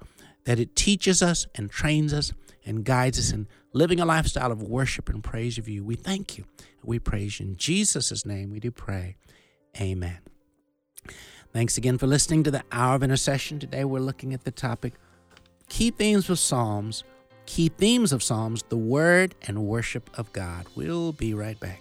that 0.44 0.58
it 0.58 0.74
teaches 0.76 1.22
us 1.22 1.46
and 1.54 1.70
trains 1.70 2.12
us 2.12 2.32
and 2.64 2.84
guides 2.84 3.18
us 3.18 3.32
in 3.32 3.46
living 3.72 4.00
a 4.00 4.04
lifestyle 4.04 4.50
of 4.50 4.62
worship 4.62 5.08
and 5.08 5.22
praise 5.22 5.58
of 5.58 5.68
you. 5.68 5.84
We 5.84 5.94
thank 5.94 6.38
you. 6.38 6.44
We 6.82 6.98
praise 6.98 7.38
you. 7.38 7.46
In 7.46 7.56
Jesus' 7.56 8.24
name 8.26 8.50
we 8.50 8.60
do 8.60 8.70
pray. 8.70 9.16
Amen. 9.80 10.18
Thanks 11.52 11.78
again 11.78 11.98
for 11.98 12.06
listening 12.06 12.42
to 12.44 12.50
the 12.50 12.64
Hour 12.72 12.96
of 12.96 13.02
Intercession. 13.02 13.58
Today 13.58 13.84
we're 13.84 14.00
looking 14.00 14.34
at 14.34 14.44
the 14.44 14.50
topic 14.50 14.94
Key 15.68 15.90
Themes 15.90 16.28
of 16.30 16.38
Psalms, 16.38 17.04
Key 17.46 17.68
Themes 17.68 18.12
of 18.12 18.22
Psalms, 18.22 18.62
the 18.68 18.76
Word 18.76 19.34
and 19.42 19.64
Worship 19.64 20.10
of 20.18 20.32
God. 20.32 20.66
We'll 20.74 21.12
be 21.12 21.34
right 21.34 21.58
back. 21.58 21.80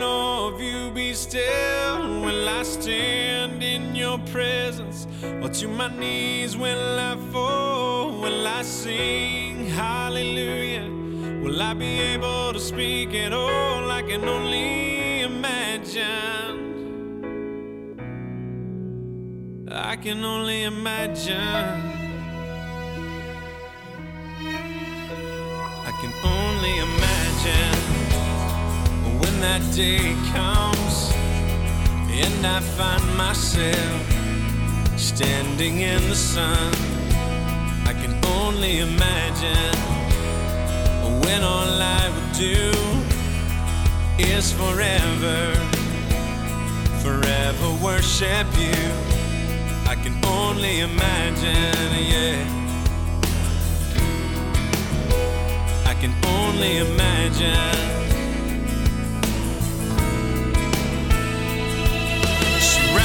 Of 0.00 0.58
you 0.58 0.90
be 0.90 1.12
still? 1.12 2.22
Will 2.24 2.48
I 2.48 2.62
stand 2.62 3.62
in 3.62 3.94
your 3.94 4.16
presence? 4.20 5.06
Or 5.42 5.50
to 5.50 5.68
my 5.68 5.94
knees 5.94 6.56
will 6.56 6.98
I 6.98 7.14
fall? 7.30 8.22
Will 8.22 8.46
I 8.46 8.62
sing 8.62 9.66
hallelujah? 9.66 10.88
Will 11.44 11.60
I 11.60 11.74
be 11.74 12.00
able 12.00 12.54
to 12.54 12.58
speak 12.58 13.12
at 13.14 13.34
all? 13.34 13.90
I 13.90 14.00
can 14.00 14.24
only 14.26 15.20
imagine. 15.20 16.58
I 19.70 19.96
can 19.96 20.24
only 20.24 20.62
imagine. 20.62 21.91
That 29.42 29.74
day 29.74 30.14
comes 30.30 31.10
and 32.14 32.46
I 32.46 32.60
find 32.60 33.04
myself 33.16 34.02
standing 34.96 35.80
in 35.80 36.00
the 36.08 36.14
sun. 36.14 36.72
I 37.84 37.92
can 37.92 38.14
only 38.38 38.78
imagine 38.78 39.76
when 41.24 41.42
all 41.42 41.74
I 41.98 42.04
would 42.14 42.32
do 42.38 42.70
is 44.22 44.52
forever, 44.52 45.54
forever 47.02 47.68
worship 47.82 48.46
you. 48.56 48.82
I 49.92 49.96
can 49.96 50.24
only 50.24 50.80
imagine, 50.80 51.90
yeah. 52.14 52.38
I 55.84 55.94
can 55.94 56.14
only 56.24 56.78
imagine. 56.78 58.01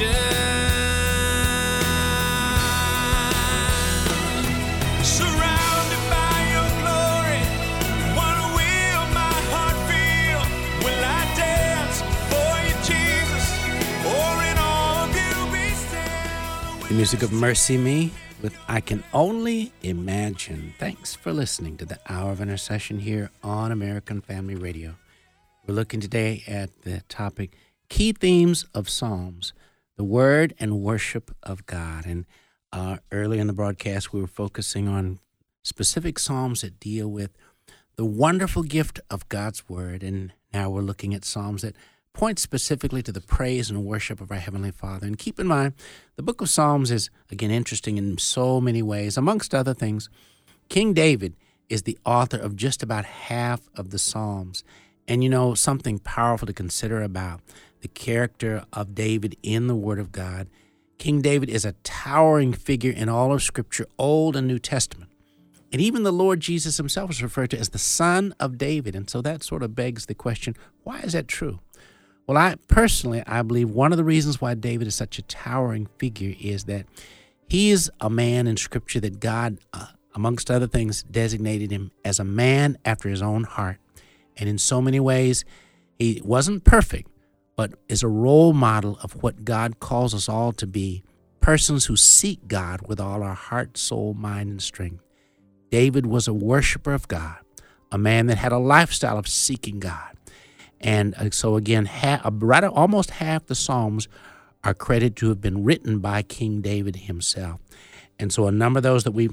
The 0.00 0.06
music 16.96 17.22
of 17.22 17.28
MercyMe 17.30 18.10
with 18.40 18.56
I 18.68 18.80
Can 18.80 19.04
Only 19.12 19.70
Imagine. 19.82 20.72
Thanks 20.78 21.14
for 21.14 21.30
listening 21.30 21.76
to 21.76 21.84
the 21.84 21.98
Hour 22.08 22.32
of 22.32 22.40
Intercession 22.40 23.00
here 23.00 23.30
on 23.42 23.70
American 23.70 24.22
Family 24.22 24.54
Radio. 24.54 24.94
We're 25.66 25.74
looking 25.74 26.00
today 26.00 26.42
at 26.46 26.70
the 26.84 27.02
topic 27.10 27.54
Key 27.90 28.12
Themes 28.12 28.64
of 28.74 28.88
Psalms, 28.88 29.52
the 30.00 30.04
Word 30.04 30.54
and 30.58 30.80
Worship 30.80 31.30
of 31.42 31.66
God. 31.66 32.06
And 32.06 32.24
uh, 32.72 32.96
early 33.12 33.38
in 33.38 33.48
the 33.48 33.52
broadcast, 33.52 34.14
we 34.14 34.20
were 34.22 34.26
focusing 34.26 34.88
on 34.88 35.18
specific 35.62 36.18
Psalms 36.18 36.62
that 36.62 36.80
deal 36.80 37.06
with 37.06 37.36
the 37.96 38.06
wonderful 38.06 38.62
gift 38.62 38.98
of 39.10 39.28
God's 39.28 39.68
Word. 39.68 40.02
And 40.02 40.32
now 40.54 40.70
we're 40.70 40.80
looking 40.80 41.12
at 41.12 41.26
Psalms 41.26 41.60
that 41.60 41.76
point 42.14 42.38
specifically 42.38 43.02
to 43.02 43.12
the 43.12 43.20
praise 43.20 43.68
and 43.68 43.84
worship 43.84 44.22
of 44.22 44.30
our 44.30 44.38
Heavenly 44.38 44.70
Father. 44.70 45.06
And 45.06 45.18
keep 45.18 45.38
in 45.38 45.46
mind, 45.46 45.74
the 46.16 46.22
book 46.22 46.40
of 46.40 46.48
Psalms 46.48 46.90
is, 46.90 47.10
again, 47.30 47.50
interesting 47.50 47.98
in 47.98 48.16
so 48.16 48.58
many 48.58 48.80
ways. 48.80 49.18
Amongst 49.18 49.54
other 49.54 49.74
things, 49.74 50.08
King 50.70 50.94
David 50.94 51.36
is 51.68 51.82
the 51.82 51.98
author 52.06 52.38
of 52.38 52.56
just 52.56 52.82
about 52.82 53.04
half 53.04 53.68
of 53.76 53.90
the 53.90 53.98
Psalms. 53.98 54.64
And 55.06 55.22
you 55.22 55.28
know, 55.28 55.52
something 55.52 55.98
powerful 55.98 56.46
to 56.46 56.54
consider 56.54 57.02
about 57.02 57.42
the 57.80 57.88
character 57.88 58.64
of 58.72 58.94
David 58.94 59.36
in 59.42 59.66
the 59.66 59.74
Word 59.74 59.98
of 59.98 60.12
God. 60.12 60.48
King 60.98 61.22
David 61.22 61.48
is 61.48 61.64
a 61.64 61.72
towering 61.82 62.52
figure 62.52 62.92
in 62.92 63.08
all 63.08 63.32
of 63.32 63.42
Scripture, 63.42 63.86
Old 63.98 64.36
and 64.36 64.46
New 64.46 64.58
Testament. 64.58 65.10
And 65.72 65.80
even 65.80 66.02
the 66.02 66.12
Lord 66.12 66.40
Jesus 66.40 66.76
himself 66.76 67.10
is 67.10 67.22
referred 67.22 67.50
to 67.50 67.58
as 67.58 67.70
the 67.70 67.78
Son 67.78 68.34
of 68.40 68.58
David. 68.58 68.96
And 68.96 69.08
so 69.08 69.22
that 69.22 69.42
sort 69.42 69.62
of 69.62 69.74
begs 69.74 70.06
the 70.06 70.14
question 70.14 70.56
why 70.82 71.00
is 71.00 71.12
that 71.12 71.28
true? 71.28 71.60
Well, 72.26 72.36
I 72.36 72.56
personally, 72.68 73.22
I 73.26 73.42
believe 73.42 73.70
one 73.70 73.92
of 73.92 73.98
the 73.98 74.04
reasons 74.04 74.40
why 74.40 74.54
David 74.54 74.86
is 74.86 74.94
such 74.94 75.18
a 75.18 75.22
towering 75.22 75.88
figure 75.98 76.34
is 76.40 76.64
that 76.64 76.86
he 77.48 77.70
is 77.70 77.90
a 78.00 78.08
man 78.08 78.46
in 78.46 78.56
Scripture 78.56 79.00
that 79.00 79.18
God, 79.18 79.58
uh, 79.72 79.86
amongst 80.14 80.50
other 80.50 80.68
things, 80.68 81.02
designated 81.02 81.70
him 81.70 81.90
as 82.04 82.20
a 82.20 82.24
man 82.24 82.78
after 82.84 83.08
his 83.08 83.22
own 83.22 83.44
heart. 83.44 83.78
And 84.36 84.48
in 84.48 84.58
so 84.58 84.80
many 84.80 85.00
ways, 85.00 85.44
he 85.98 86.22
wasn't 86.24 86.62
perfect, 86.64 87.09
but 87.60 87.74
is 87.90 88.02
a 88.02 88.08
role 88.08 88.54
model 88.54 88.98
of 89.02 89.22
what 89.22 89.44
God 89.44 89.80
calls 89.80 90.14
us 90.14 90.30
all 90.30 90.50
to 90.52 90.66
be 90.66 91.02
persons 91.42 91.84
who 91.84 91.94
seek 91.94 92.48
God 92.48 92.80
with 92.88 92.98
all 92.98 93.22
our 93.22 93.34
heart, 93.34 93.76
soul, 93.76 94.14
mind, 94.14 94.48
and 94.48 94.62
strength. 94.62 95.04
David 95.70 96.06
was 96.06 96.26
a 96.26 96.32
worshiper 96.32 96.94
of 96.94 97.06
God, 97.06 97.36
a 97.92 97.98
man 97.98 98.28
that 98.28 98.38
had 98.38 98.50
a 98.50 98.56
lifestyle 98.56 99.18
of 99.18 99.28
seeking 99.28 99.78
God. 99.78 100.16
And 100.80 101.14
uh, 101.16 101.28
so, 101.32 101.56
again, 101.56 101.84
ha- 101.84 102.22
right, 102.32 102.64
almost 102.64 103.10
half 103.10 103.44
the 103.44 103.54
Psalms 103.54 104.08
are 104.64 104.72
credited 104.72 105.16
to 105.16 105.28
have 105.28 105.42
been 105.42 105.62
written 105.62 105.98
by 105.98 106.22
King 106.22 106.62
David 106.62 106.96
himself. 106.96 107.60
And 108.18 108.32
so, 108.32 108.46
a 108.46 108.50
number 108.50 108.78
of 108.78 108.84
those 108.84 109.04
that 109.04 109.12
we 109.12 109.28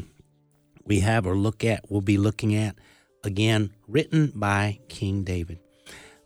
we 0.83 0.99
have 0.99 1.25
or 1.25 1.37
look 1.37 1.63
at, 1.63 1.89
we'll 1.89 2.01
be 2.01 2.17
looking 2.17 2.53
at 2.53 2.75
again, 3.23 3.69
written 3.87 4.33
by 4.35 4.79
King 4.89 5.23
David. 5.23 5.59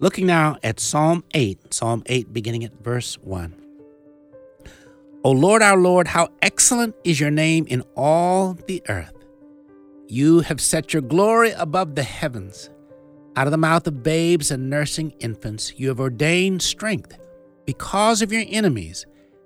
Looking 0.02 0.26
now 0.26 0.58
at 0.64 0.80
Psalm 0.80 1.24
8, 1.36 1.76
Psalm 1.76 2.02
8, 2.08 2.34
beginning 2.34 2.64
at 2.64 2.74
verse 2.82 3.20
1. 3.20 3.54
O 5.24 5.30
Lord, 5.30 5.62
our 5.62 5.78
Lord, 5.78 6.08
how 6.08 6.30
excellent 6.42 6.96
is 7.04 7.20
your 7.20 7.30
name 7.30 7.68
in 7.68 7.84
all 7.96 8.56
the 8.66 8.82
earth. 8.90 9.14
You 10.08 10.40
have 10.40 10.60
set 10.60 10.92
your 10.92 11.04
glory 11.04 11.52
above 11.52 11.94
the 11.94 12.02
heavens. 12.02 12.72
Out 13.36 13.46
of 13.46 13.52
the 13.52 13.58
mouth 13.58 13.86
of 13.86 14.02
babes 14.02 14.50
and 14.50 14.72
nursing 14.72 15.12
infants, 15.20 15.74
you 15.78 15.90
have 15.90 16.00
ordained 16.00 16.64
strength 16.64 17.20
because 17.68 18.24
of 18.24 18.34
your 18.34 18.46
enemies, 18.48 19.06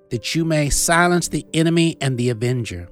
that 0.09 0.35
you 0.35 0.45
may 0.45 0.69
silence 0.69 1.27
the 1.27 1.45
enemy 1.53 1.97
and 1.99 2.17
the 2.17 2.29
avenger. 2.29 2.87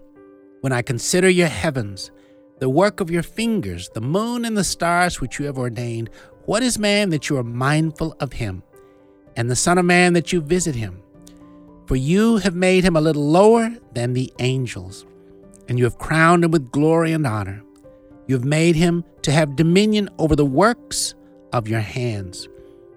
When 0.60 0.74
I 0.74 0.82
consider 0.82 1.30
your 1.30 1.48
heavens, 1.48 2.12
the 2.60 2.70
work 2.70 3.00
of 3.00 3.10
your 3.10 3.24
fingers, 3.24 3.90
the 3.94 4.02
moon 4.02 4.44
and 4.44 4.58
the 4.58 4.64
stars 4.64 5.22
which 5.22 5.40
you 5.40 5.46
have 5.46 5.58
ordained, 5.58 6.10
what 6.46 6.64
is 6.64 6.78
man 6.78 7.10
that 7.10 7.30
you 7.30 7.38
are 7.38 7.44
mindful 7.44 8.16
of 8.20 8.34
him, 8.34 8.64
and 9.36 9.50
the 9.50 9.56
Son 9.56 9.78
of 9.78 9.86
Man 9.86 10.14
that 10.14 10.34
you 10.34 10.42
visit 10.42 10.76
him? 10.76 11.02
For 11.86 11.96
you 11.96 12.38
have 12.38 12.56
made 12.56 12.84
him 12.84 12.96
a 12.96 13.02
little 13.02 13.28
lower 13.28 13.70
than 13.94 14.14
the 14.14 14.32
angels, 14.40 15.06
and 15.68 15.78
you 15.78 15.84
have 15.86 15.98
crowned 15.98 16.44
him 16.44 16.52
with 16.52 16.72
glory 16.72 17.12
and 17.14 17.26
honor. 17.26 17.64
You 18.28 18.36
have 18.36 18.46
made 18.46 18.76
him 18.76 19.04
to 19.24 19.32
have 19.32 19.56
dominion 19.56 20.10
over 20.18 20.36
the 20.36 20.46
works 20.46 21.14
of 21.52 21.68
your 21.68 21.82
hands. 21.82 22.48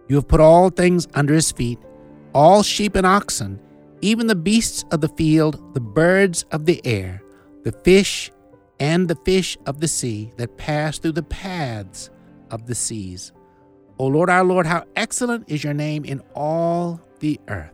You 0.09 0.17
have 0.17 0.29
put 0.29 0.41
all 0.41 0.71
things 0.71 1.09
under 1.15 1.35
his 1.35 1.51
feet, 1.51 1.79
all 2.33 2.63
sheep 2.63 2.95
and 2.95 3.07
oxen, 3.07 3.61
even 4.01 4.27
the 4.27 4.37
beasts 4.37 4.85
of 4.91 5.01
the 5.01 5.09
field, 5.09 5.75
the 5.75 5.81
birds 5.81 6.45
of 6.53 6.65
the 6.65 6.85
air, 6.87 7.23
the 7.65 7.73
fish, 7.73 8.31
and 8.79 9.09
the 9.09 9.17
fish 9.25 9.57
of 9.67 9.81
the 9.81 9.89
sea 9.89 10.31
that 10.37 10.57
pass 10.57 10.99
through 10.99 11.13
the 11.13 11.23
paths 11.23 12.11
of 12.51 12.67
the 12.67 12.75
seas. 12.75 13.33
O 13.99 14.07
Lord 14.07 14.29
our 14.29 14.45
Lord, 14.45 14.67
how 14.67 14.85
excellent 14.95 15.49
is 15.49 15.65
your 15.65 15.75
name 15.75 16.05
in 16.05 16.21
all 16.35 17.01
the 17.21 17.41
earth. 17.49 17.73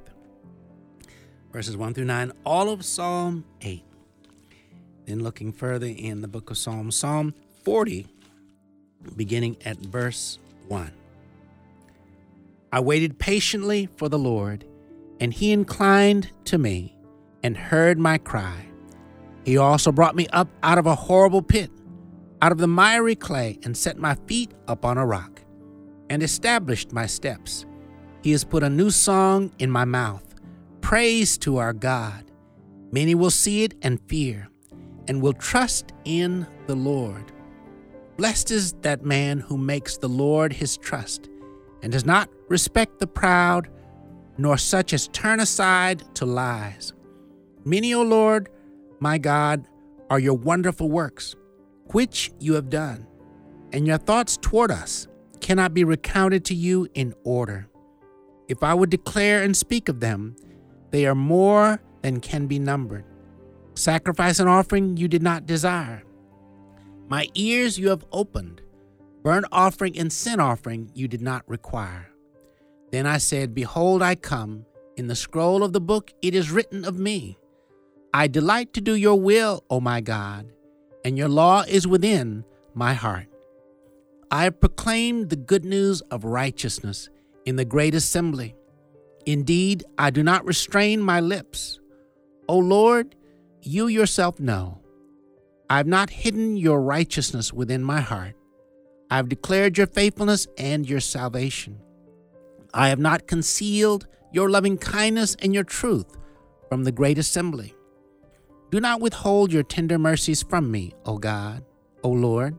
Verses 1.53 1.77
1 1.77 1.95
through 1.95 2.05
9, 2.05 2.33
all 2.47 2.71
of 2.71 2.85
Psalm 2.85 3.45
8. 3.61 3.85
Then 5.07 5.23
looking 5.23 5.53
further 5.53 5.87
in 5.87 6.21
the 6.21 6.29
book 6.29 6.51
of 6.51 6.59
Psalms, 6.59 6.97
Psalm 6.97 7.35
40, 7.65 8.07
beginning 9.17 9.57
at 9.65 9.79
verse 9.79 10.39
1. 10.69 10.93
I 12.73 12.81
waited 12.81 13.19
patiently 13.19 13.89
for 13.97 14.09
the 14.09 14.19
Lord, 14.19 14.65
and 15.21 15.35
he 15.35 15.53
inclined 15.53 16.31
to 16.47 16.57
me 16.57 16.97
and 17.43 17.57
heard 17.57 17.99
my 17.99 18.17
cry. 18.17 18.67
He 19.45 19.57
also 19.57 19.93
brought 19.93 20.15
me 20.15 20.29
up 20.29 20.49
out 20.63 20.79
of 20.79 20.87
a 20.87 20.95
horrible 20.95 21.43
pit, 21.43 21.71
out 22.41 22.53
of 22.53 22.59
the 22.59 22.69
miry 22.69 23.17
clay, 23.17 23.59
and 23.65 23.77
set 23.77 23.99
my 23.99 24.15
feet 24.27 24.53
upon 24.69 24.99
a 24.99 25.05
rock, 25.05 25.32
and 26.13 26.23
established 26.23 26.93
my 26.93 27.07
steps. 27.07 27.65
He 28.23 28.33
has 28.33 28.45
put 28.45 28.63
a 28.63 28.69
new 28.69 28.91
song 28.91 29.51
in 29.59 29.71
my 29.71 29.87
mouth, 29.87 30.35
praise 30.83 31.39
to 31.39 31.57
our 31.57 31.73
God. 31.73 32.31
Many 32.91 33.15
will 33.15 33.31
see 33.31 33.65
it 33.65 33.73
and 33.81 33.99
fear, 34.09 34.51
and 35.09 35.23
will 35.23 35.33
trust 35.33 35.95
in 36.05 36.47
the 36.67 36.75
Lord. 36.75 37.33
Blessed 38.19 38.51
is 38.51 38.75
that 38.83 39.07
man 39.07 39.41
who 39.41 39.57
makes 39.57 39.97
the 39.97 40.09
Lord 40.11 40.53
his 40.53 40.77
trust, 40.77 41.31
and 41.83 41.91
does 41.91 42.05
not 42.05 42.29
respect 42.51 42.99
the 42.99 43.07
proud, 43.07 43.71
nor 44.37 44.59
such 44.59 44.93
as 44.93 45.09
turn 45.09 45.41
aside 45.41 46.15
to 46.17 46.27
lies. 46.27 46.93
Many, 47.65 47.95
O 47.95 48.03
Lord, 48.03 48.51
my 49.01 49.17
God, 49.17 49.67
are 50.11 50.19
your 50.19 50.35
wonderful 50.35 50.91
works, 50.91 51.37
which 51.93 52.33
you 52.39 52.53
have 52.53 52.69
done, 52.69 53.07
and 53.73 53.87
your 53.87 53.97
thoughts 53.97 54.37
toward 54.37 54.71
us 54.71 55.09
cannot 55.43 55.75
be 55.75 55.85
recounted 55.85 56.45
to 56.47 56.55
you 56.55 56.89
in 56.95 57.15
order. 57.25 57.69
If 58.49 58.63
I 58.63 58.73
would 58.73 58.91
declare 58.91 59.43
and 59.43 59.57
speak 59.57 59.89
of 59.89 60.01
them, 60.01 60.37
they 60.91 61.07
are 61.07 61.15
more 61.15 61.83
than 62.03 62.21
can 62.21 62.47
be 62.47 62.59
numbered. 62.59 63.05
Sacrifice 63.75 64.39
and 64.39 64.49
offering 64.49 64.97
you 64.97 65.09
did 65.09 65.23
not 65.23 65.47
desire. 65.47 66.03
My 67.09 67.29
ears 67.35 67.79
you 67.79 67.89
have 67.89 68.05
opened. 68.13 68.63
Burnt 69.23 69.47
offering 69.53 69.99
and 69.99 70.13
sin 70.13 70.41
offering 70.41 70.91
you 70.95 71.09
did 71.09 71.23
not 71.23 71.49
require. 71.49 72.09
Then 72.91 73.07
I 73.07 73.19
said, 73.19 73.55
Behold, 73.55 74.03
I 74.03 74.15
come. 74.15 74.67
In 74.97 75.07
the 75.07 75.17
scroll 75.17 75.63
of 75.63 75.73
the 75.73 75.81
book 75.81 76.13
it 76.21 76.35
is 76.35 76.51
written 76.51 76.85
of 76.85 76.99
me. 76.99 77.39
I 78.13 78.27
delight 78.27 78.75
to 78.75 78.83
do 78.83 78.95
your 78.95 79.19
will, 79.19 79.65
O 79.71 79.81
my 79.81 80.03
God, 80.03 80.53
and 81.03 81.17
your 81.17 81.31
law 81.31 81.63
is 81.67 81.87
within 81.87 82.45
my 82.75 82.93
heart. 82.93 83.32
I 84.33 84.45
have 84.45 84.61
proclaimed 84.61 85.29
the 85.29 85.37
good 85.37 85.63
news 85.63 86.01
of 86.11 86.25
righteousness 86.25 87.11
in 87.45 87.57
the 87.57 87.67
great 87.67 87.95
assembly. 87.95 88.57
Indeed, 89.27 89.85
I 89.99 90.09
do 90.09 90.23
not 90.23 90.47
restrain 90.47 91.03
my 91.03 91.21
lips. 91.21 91.79
O 92.49 92.57
Lord, 92.57 93.15
you 93.61 93.89
yourself 93.89 94.41
know. 94.41 94.81
I 95.69 95.77
have 95.77 95.87
not 95.87 96.09
hidden 96.09 96.57
your 96.57 96.81
righteousness 96.81 97.53
within 97.53 97.85
my 97.85 98.01
heart. 98.01 98.35
I 99.11 99.17
have 99.17 99.29
declared 99.29 99.77
your 99.77 99.87
faithfulness 99.87 100.47
and 100.57 100.89
your 100.89 101.01
salvation. 101.01 101.79
I 102.73 102.89
have 102.89 102.99
not 102.99 103.27
concealed 103.27 104.07
your 104.33 104.49
loving 104.49 104.79
kindness 104.79 105.37
and 105.41 105.53
your 105.53 105.65
truth 105.65 106.17
from 106.71 106.85
the 106.85 106.93
great 106.93 107.19
assembly. 107.19 107.75
Do 108.71 108.81
not 108.81 109.03
withhold 109.03 109.53
your 109.53 109.63
tender 109.63 109.99
mercies 109.99 110.43
from 110.43 110.71
me, 110.71 110.95
O 111.05 111.19
God, 111.19 111.67
O 112.03 112.09
Lord. 112.09 112.59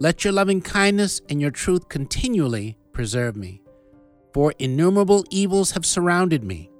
Let 0.00 0.22
your 0.22 0.32
loving 0.32 0.60
kindness 0.60 1.20
and 1.28 1.40
your 1.40 1.50
truth 1.50 1.88
continually 1.88 2.76
preserve 2.92 3.34
me. 3.36 3.62
For 4.32 4.54
innumerable 4.58 5.24
evils 5.30 5.72
have 5.72 5.84
surrounded 5.84 6.44
me, 6.44 6.70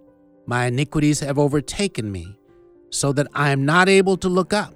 my 0.47 0.67
iniquities 0.67 1.21
have 1.21 1.39
overtaken 1.39 2.13
me, 2.13 2.39
so 2.91 3.13
that 3.13 3.27
I 3.35 3.51
am 3.51 3.65
not 3.65 3.89
able 3.89 4.17
to 4.19 4.29
look 4.29 4.53
up. 4.53 4.75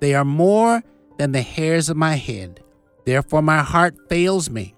They 0.00 0.14
are 0.14 0.24
more 0.24 0.82
than 1.18 1.32
the 1.32 1.42
hairs 1.42 1.90
of 1.90 1.96
my 1.96 2.14
head, 2.14 2.64
therefore 3.04 3.42
my 3.42 3.58
heart 3.58 3.96
fails 4.08 4.48
me. 4.48 4.74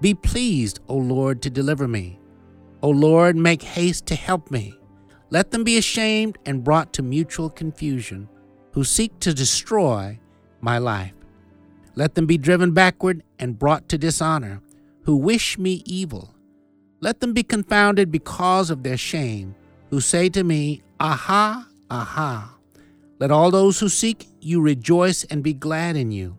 Be 0.00 0.12
pleased, 0.12 0.80
O 0.88 0.96
Lord, 0.96 1.40
to 1.42 1.50
deliver 1.50 1.88
me. 1.88 2.20
O 2.82 2.90
Lord, 2.90 3.36
make 3.36 3.62
haste 3.62 4.04
to 4.06 4.14
help 4.14 4.50
me. 4.50 4.78
Let 5.30 5.50
them 5.50 5.64
be 5.64 5.78
ashamed 5.78 6.36
and 6.44 6.62
brought 6.62 6.92
to 6.92 7.02
mutual 7.02 7.48
confusion, 7.48 8.28
who 8.72 8.84
seek 8.84 9.18
to 9.20 9.32
destroy 9.32 10.20
my 10.60 10.76
life. 10.76 11.14
Let 11.94 12.14
them 12.14 12.26
be 12.26 12.38
driven 12.38 12.72
backward 12.72 13.22
and 13.38 13.58
brought 13.58 13.88
to 13.90 13.98
dishonor, 13.98 14.60
who 15.04 15.16
wish 15.16 15.58
me 15.58 15.82
evil. 15.84 16.34
Let 17.00 17.20
them 17.20 17.32
be 17.32 17.42
confounded 17.42 18.10
because 18.10 18.70
of 18.70 18.82
their 18.82 18.96
shame, 18.96 19.54
who 19.90 20.00
say 20.00 20.28
to 20.30 20.44
me, 20.44 20.82
Aha, 21.00 21.68
aha. 21.90 22.56
Let 23.18 23.30
all 23.30 23.50
those 23.50 23.80
who 23.80 23.88
seek 23.88 24.26
you 24.40 24.60
rejoice 24.60 25.24
and 25.24 25.42
be 25.42 25.52
glad 25.52 25.96
in 25.96 26.10
you. 26.12 26.36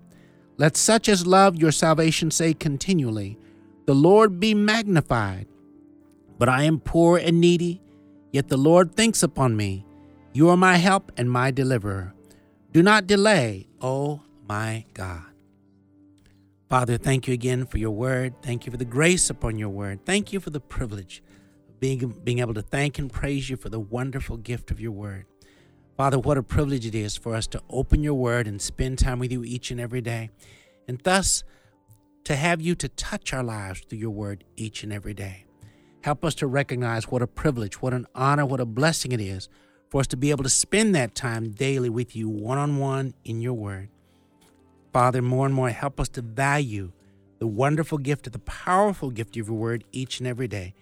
Let 0.57 0.77
such 0.77 1.09
as 1.09 1.27
love 1.27 1.55
your 1.55 1.71
salvation 1.71 2.31
say 2.31 2.53
continually, 2.53 3.37
the 3.85 3.93
Lord 3.93 4.39
be 4.39 4.53
magnified. 4.53 5.47
But 6.37 6.49
I 6.49 6.63
am 6.63 6.79
poor 6.79 7.17
and 7.17 7.41
needy, 7.41 7.81
yet 8.31 8.47
the 8.47 8.57
Lord 8.57 8.95
thinks 8.95 9.23
upon 9.23 9.55
me. 9.55 9.85
You 10.31 10.49
are 10.49 10.57
my 10.57 10.77
help 10.77 11.11
and 11.17 11.29
my 11.29 11.51
deliverer. 11.51 12.13
Do 12.71 12.81
not 12.81 13.07
delay, 13.07 13.67
O 13.81 14.21
my 14.47 14.85
God. 14.93 15.32
Father, 16.73 16.97
thank 16.97 17.27
you 17.27 17.35
again 17.35 17.67
for 17.67 17.77
your 17.77 17.91
word. 17.91 18.33
Thank 18.41 18.65
you 18.65 18.71
for 18.71 18.79
the 18.79 18.83
grace 18.83 19.29
upon 19.29 19.59
your 19.59 19.69
word. 19.69 20.03
Thank 20.07 20.33
you 20.33 20.39
for 20.39 20.49
the 20.49 20.59
privilege 20.59 21.21
of 21.69 21.79
being, 21.79 21.99
being 22.23 22.39
able 22.39 22.55
to 22.55 22.63
thank 22.63 22.97
and 22.97 23.13
praise 23.13 23.47
you 23.47 23.57
for 23.57 23.69
the 23.69 23.79
wonderful 23.79 24.37
gift 24.37 24.71
of 24.71 24.81
your 24.81 24.91
word. 24.91 25.27
Father, 25.95 26.17
what 26.17 26.35
a 26.35 26.41
privilege 26.41 26.87
it 26.87 26.95
is 26.95 27.15
for 27.15 27.35
us 27.35 27.45
to 27.45 27.61
open 27.69 28.01
your 28.01 28.15
word 28.15 28.47
and 28.47 28.59
spend 28.59 28.97
time 28.97 29.19
with 29.19 29.31
you 29.31 29.43
each 29.43 29.69
and 29.69 29.79
every 29.79 30.01
day. 30.01 30.31
And 30.87 30.97
thus, 31.01 31.43
to 32.23 32.35
have 32.35 32.59
you 32.59 32.73
to 32.73 32.89
touch 32.89 33.33
our 33.33 33.43
lives 33.43 33.81
through 33.81 33.99
your 33.99 34.09
word 34.09 34.43
each 34.57 34.83
and 34.83 34.91
every 34.91 35.13
day. 35.13 35.45
Help 36.03 36.25
us 36.25 36.33
to 36.33 36.47
recognize 36.47 37.07
what 37.07 37.21
a 37.21 37.27
privilege, 37.27 37.83
what 37.83 37.93
an 37.93 38.07
honor, 38.15 38.47
what 38.47 38.59
a 38.59 38.65
blessing 38.65 39.11
it 39.11 39.21
is 39.21 39.47
for 39.91 39.99
us 39.99 40.07
to 40.07 40.17
be 40.17 40.31
able 40.31 40.43
to 40.43 40.49
spend 40.49 40.95
that 40.95 41.13
time 41.13 41.51
daily 41.51 41.91
with 41.91 42.15
you 42.15 42.27
one 42.27 42.57
on 42.57 42.79
one 42.79 43.13
in 43.23 43.41
your 43.41 43.53
word. 43.53 43.89
Father, 44.93 45.23
more 45.23 45.47
and 45.47 45.55
more, 45.55 45.69
help 45.69 45.99
us 45.99 46.07
to 46.09 46.21
value 46.21 46.91
the 47.39 47.47
wonderful 47.47 47.97
gift, 47.97 48.27
of 48.27 48.33
the 48.33 48.39
powerful 48.39 49.09
gift 49.09 49.35
of 49.35 49.47
your 49.47 49.57
word 49.57 49.83
each 49.91 50.19
and 50.19 50.27
every 50.27 50.47
day, 50.47 50.75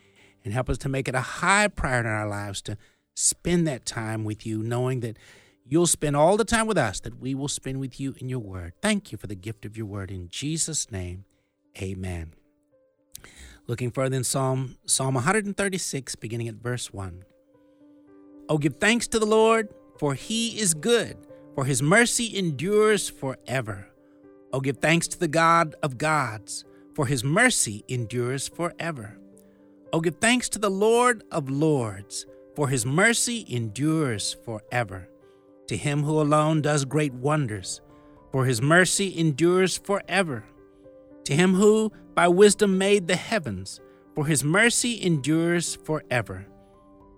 and 0.44 0.54
help 0.54 0.70
us 0.70 0.78
to 0.80 0.90
make 0.90 1.08
it 1.08 1.16
a 1.16 1.22
high 1.22 1.70
priority 1.70 2.10
in 2.10 2.14
our 2.14 2.28
lives 2.28 2.62
to 2.64 2.78
spend 3.16 3.66
that 3.68 3.86
time 3.86 4.26
with 4.26 4.46
you, 4.46 4.62
knowing 4.62 5.00
that 5.00 5.18
you'll 5.66 5.88
spend 5.88 6.18
all 6.18 6.36
the 6.36 6.44
time 6.44 6.68
with 6.68 6.78
us 6.78 7.00
that 7.00 7.22
we 7.22 7.34
will 7.34 7.48
spend 7.48 7.80
with 7.80 8.00
you 8.00 8.14
in 8.20 8.28
your 8.28 8.40
word. 8.40 8.74
Thank 8.82 9.14
you 9.14 9.18
for 9.18 9.28
the 9.28 9.36
gift 9.36 9.66
of 9.66 9.78
your 9.78 9.86
word. 9.86 10.12
In 10.12 10.28
Jesus' 10.30 10.92
name, 10.92 11.24
Amen. 11.82 12.34
Looking 13.66 13.92
further 13.92 14.18
in 14.18 14.26
Psalm 14.26 14.78
Psalm 14.86 15.14
136, 15.14 16.16
beginning 16.18 16.50
at 16.50 16.56
verse 16.56 16.92
1. 16.92 17.24
Oh, 18.50 18.58
give 18.58 18.76
thanks 18.76 19.08
to 19.08 19.20
the 19.20 19.26
Lord, 19.26 19.70
for 19.98 20.16
he 20.16 20.60
is 20.60 20.74
good, 20.74 21.16
for 21.56 21.64
his 21.64 21.82
mercy 21.82 22.38
endures 22.38 23.08
forever. 23.08 23.88
Oh, 24.54 24.60
give 24.60 24.78
thanks 24.78 25.08
to 25.10 25.20
the 25.20 25.28
God 25.28 25.76
of 25.82 25.98
gods, 25.98 26.66
for 26.94 27.06
his 27.06 27.24
mercy 27.24 27.84
endures 27.88 28.48
forever. 28.48 29.18
Oh, 29.94 30.02
give 30.02 30.18
thanks 30.18 30.50
to 30.50 30.60
the 30.60 30.70
Lord 30.70 31.24
of 31.32 31.50
lords, 31.50 32.26
for 32.56 32.68
his 32.68 32.86
mercy 32.86 33.46
endures 33.50 34.34
forever. 34.46 35.08
To 35.68 35.78
him 35.78 36.04
who 36.04 36.20
alone 36.20 36.62
does 36.62 36.86
great 36.86 37.14
wonders, 37.14 37.82
for 38.32 38.46
his 38.46 38.62
mercy 38.62 39.18
endures 39.18 39.78
forever 39.78 40.46
to 41.26 41.36
him 41.36 41.54
who 41.54 41.92
by 42.16 42.28
wisdom 42.28 42.78
made 42.78 43.08
the 43.08 43.16
heavens, 43.16 43.80
for 44.16 44.26
his 44.26 44.44
mercy 44.44 45.02
endures 45.02 45.76
forever. 45.76 46.46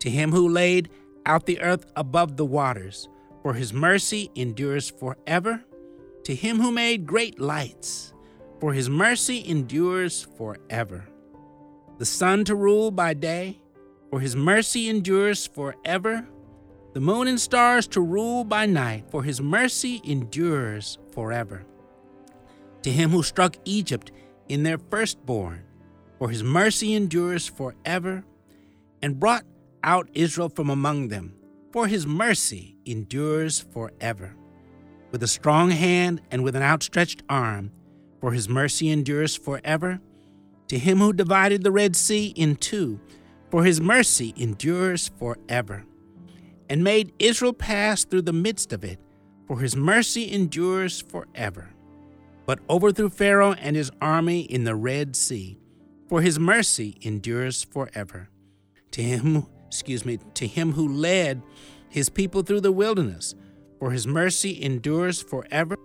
To 0.01 0.09
him 0.09 0.31
who 0.31 0.49
laid 0.49 0.89
out 1.25 1.45
the 1.45 1.61
earth 1.61 1.85
above 1.95 2.37
the 2.37 2.45
waters, 2.45 3.07
for 3.41 3.53
his 3.53 3.73
mercy 3.73 4.29
endures 4.35 4.89
forever. 4.89 5.63
To 6.25 6.35
him 6.35 6.59
who 6.59 6.71
made 6.71 7.05
great 7.05 7.39
lights, 7.39 8.13
for 8.59 8.73
his 8.73 8.89
mercy 8.89 9.43
endures 9.47 10.27
forever. 10.37 11.05
The 11.97 12.05
sun 12.05 12.45
to 12.45 12.55
rule 12.55 12.91
by 12.91 13.13
day, 13.13 13.61
for 14.09 14.19
his 14.19 14.35
mercy 14.35 14.89
endures 14.89 15.47
forever. 15.47 16.27
The 16.93 17.01
moon 17.01 17.27
and 17.27 17.39
stars 17.39 17.87
to 17.87 18.01
rule 18.01 18.43
by 18.43 18.65
night, 18.65 19.05
for 19.09 19.23
his 19.23 19.41
mercy 19.41 20.01
endures 20.03 20.97
forever 21.11 21.65
to 22.83 22.91
him 22.91 23.11
who 23.11 23.23
struck 23.23 23.55
Egypt 23.65 24.11
in 24.47 24.63
their 24.63 24.77
firstborn, 24.77 25.63
for 26.19 26.29
his 26.29 26.43
mercy 26.43 26.93
endures 26.93 27.47
forever, 27.47 28.23
and 29.01 29.19
brought 29.19 29.43
out 29.83 30.09
Israel 30.13 30.49
from 30.49 30.69
among 30.69 31.07
them, 31.07 31.33
for 31.71 31.87
his 31.87 32.05
mercy 32.05 32.77
endures 32.85 33.59
forever. 33.59 34.35
With 35.13 35.23
a 35.23 35.27
strong 35.27 35.71
hand 35.71 36.21
and 36.29 36.43
with 36.43 36.57
an 36.57 36.61
outstretched 36.61 37.23
arm, 37.29 37.71
for 38.19 38.33
his 38.33 38.49
mercy 38.49 38.89
endures 38.89 39.37
forever. 39.37 40.01
To 40.67 40.77
him 40.77 40.97
who 40.97 41.13
divided 41.13 41.63
the 41.63 41.71
Red 41.71 41.95
Sea 41.95 42.33
in 42.35 42.57
two, 42.57 42.99
for 43.49 43.63
his 43.63 43.79
mercy 43.79 44.33
endures 44.35 45.09
forever. 45.17 45.85
And 46.67 46.83
made 46.83 47.13
Israel 47.19 47.53
pass 47.53 48.03
through 48.03 48.23
the 48.23 48.33
midst 48.33 48.73
of 48.73 48.83
it, 48.83 48.99
for 49.47 49.61
his 49.61 49.77
mercy 49.77 50.29
endures 50.29 51.01
forever 51.01 51.69
but 52.45 52.59
overthrew 52.69 53.09
Pharaoh 53.09 53.53
and 53.53 53.75
his 53.75 53.91
army 54.01 54.41
in 54.41 54.63
the 54.63 54.75
Red 54.75 55.15
Sea, 55.15 55.57
for 56.07 56.21
his 56.21 56.39
mercy 56.39 56.97
endures 57.01 57.63
forever. 57.63 58.29
To 58.91 59.01
him, 59.01 59.45
excuse 59.67 60.05
me, 60.05 60.19
to 60.35 60.47
him 60.47 60.73
who 60.73 60.87
led 60.87 61.41
his 61.89 62.09
people 62.09 62.41
through 62.41 62.61
the 62.61 62.71
wilderness, 62.71 63.35
for 63.83 63.91
his 63.91 64.07
mercy 64.07 64.63
endures 64.63 65.21
forever. 65.21 65.75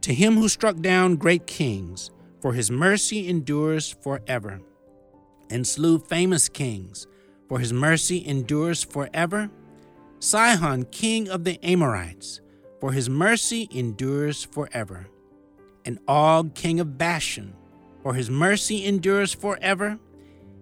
To 0.00 0.12
him 0.12 0.34
who 0.34 0.48
struck 0.48 0.80
down 0.80 1.14
great 1.14 1.46
kings, 1.46 2.10
for 2.40 2.54
his 2.54 2.72
mercy 2.72 3.28
endures 3.28 3.94
forever, 4.02 4.60
and 5.48 5.64
slew 5.64 6.00
famous 6.00 6.48
kings, 6.48 7.06
for 7.48 7.60
his 7.60 7.72
mercy 7.72 8.26
endures 8.26 8.82
forever. 8.82 9.48
Sihon, 10.18 10.86
king 10.86 11.28
of 11.28 11.44
the 11.44 11.64
Amorites, 11.64 12.40
for 12.80 12.90
his 12.90 13.08
mercy 13.08 13.68
endures 13.70 14.42
forever. 14.42 15.06
And 15.84 16.00
Og, 16.08 16.56
king 16.56 16.80
of 16.80 16.98
Bashan, 16.98 17.54
for 18.02 18.14
his 18.14 18.28
mercy 18.28 18.84
endures 18.84 19.32
forever, 19.32 20.00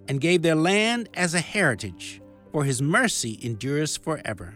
and 0.06 0.20
gave 0.20 0.42
their 0.42 0.54
land 0.54 1.08
as 1.14 1.32
a 1.32 1.40
heritage, 1.40 2.19
for 2.52 2.64
his 2.64 2.82
mercy 2.82 3.38
endures 3.42 3.96
forever. 3.96 4.54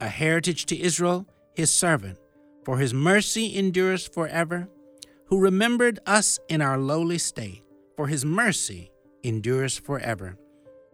A 0.00 0.08
heritage 0.08 0.66
to 0.66 0.80
Israel, 0.80 1.26
his 1.54 1.72
servant, 1.72 2.18
for 2.64 2.78
his 2.78 2.92
mercy 2.92 3.56
endures 3.56 4.06
forever, 4.06 4.68
who 5.26 5.38
remembered 5.38 5.98
us 6.06 6.38
in 6.48 6.60
our 6.60 6.78
lowly 6.78 7.18
state, 7.18 7.62
for 7.96 8.08
his 8.08 8.24
mercy 8.24 8.90
endures 9.22 9.78
forever, 9.78 10.36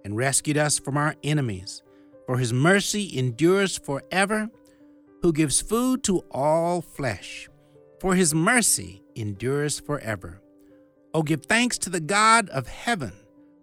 and 0.05 0.16
rescued 0.16 0.57
us 0.57 0.79
from 0.79 0.97
our 0.97 1.14
enemies, 1.25 1.83
for 2.27 2.39
his 2.39 2.53
mercy 2.53 3.16
endures 3.18 3.79
forever, 3.79 4.49
who 5.23 5.33
gives 5.33 5.61
food 5.61 6.03
to 6.05 6.21
all 6.31 6.81
flesh, 6.81 7.49
for 8.01 8.14
his 8.14 8.35
mercy 8.35 9.03
endures 9.14 9.81
forever. 9.81 10.41
Oh, 11.12 11.23
give 11.23 11.45
thanks 11.47 11.77
to 11.79 11.91
the 11.91 12.01
God 12.01 12.49
of 12.51 12.68
heaven, 12.68 13.12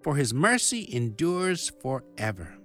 for 0.08 0.16
his 0.16 0.34
mercy 0.34 0.88
endures 0.94 1.70
forever. 1.82 2.56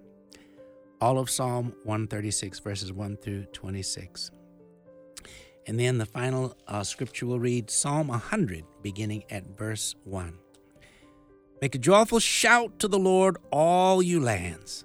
All 1.01 1.18
of 1.18 1.28
Psalm 1.28 1.74
136, 1.82 2.61
verses 2.61 2.93
1 2.93 3.16
through 3.16 3.47
26. 3.47 4.30
And 5.66 5.80
then 5.80 5.99
the 5.99 6.07
final 6.07 6.57
uh, 6.68 6.84
scripture 6.84 7.26
will 7.26 7.40
read 7.40 7.68
Psalm 7.68 8.07
100, 8.07 8.64
beginning 8.80 9.24
at 9.28 9.59
verse 9.59 9.97
1. 10.05 10.38
Make 11.61 11.74
a 11.74 11.78
joyful 11.78 12.20
shout 12.20 12.78
to 12.78 12.86
the 12.86 13.01
Lord, 13.01 13.38
all 13.51 14.01
you 14.01 14.20
lands. 14.20 14.84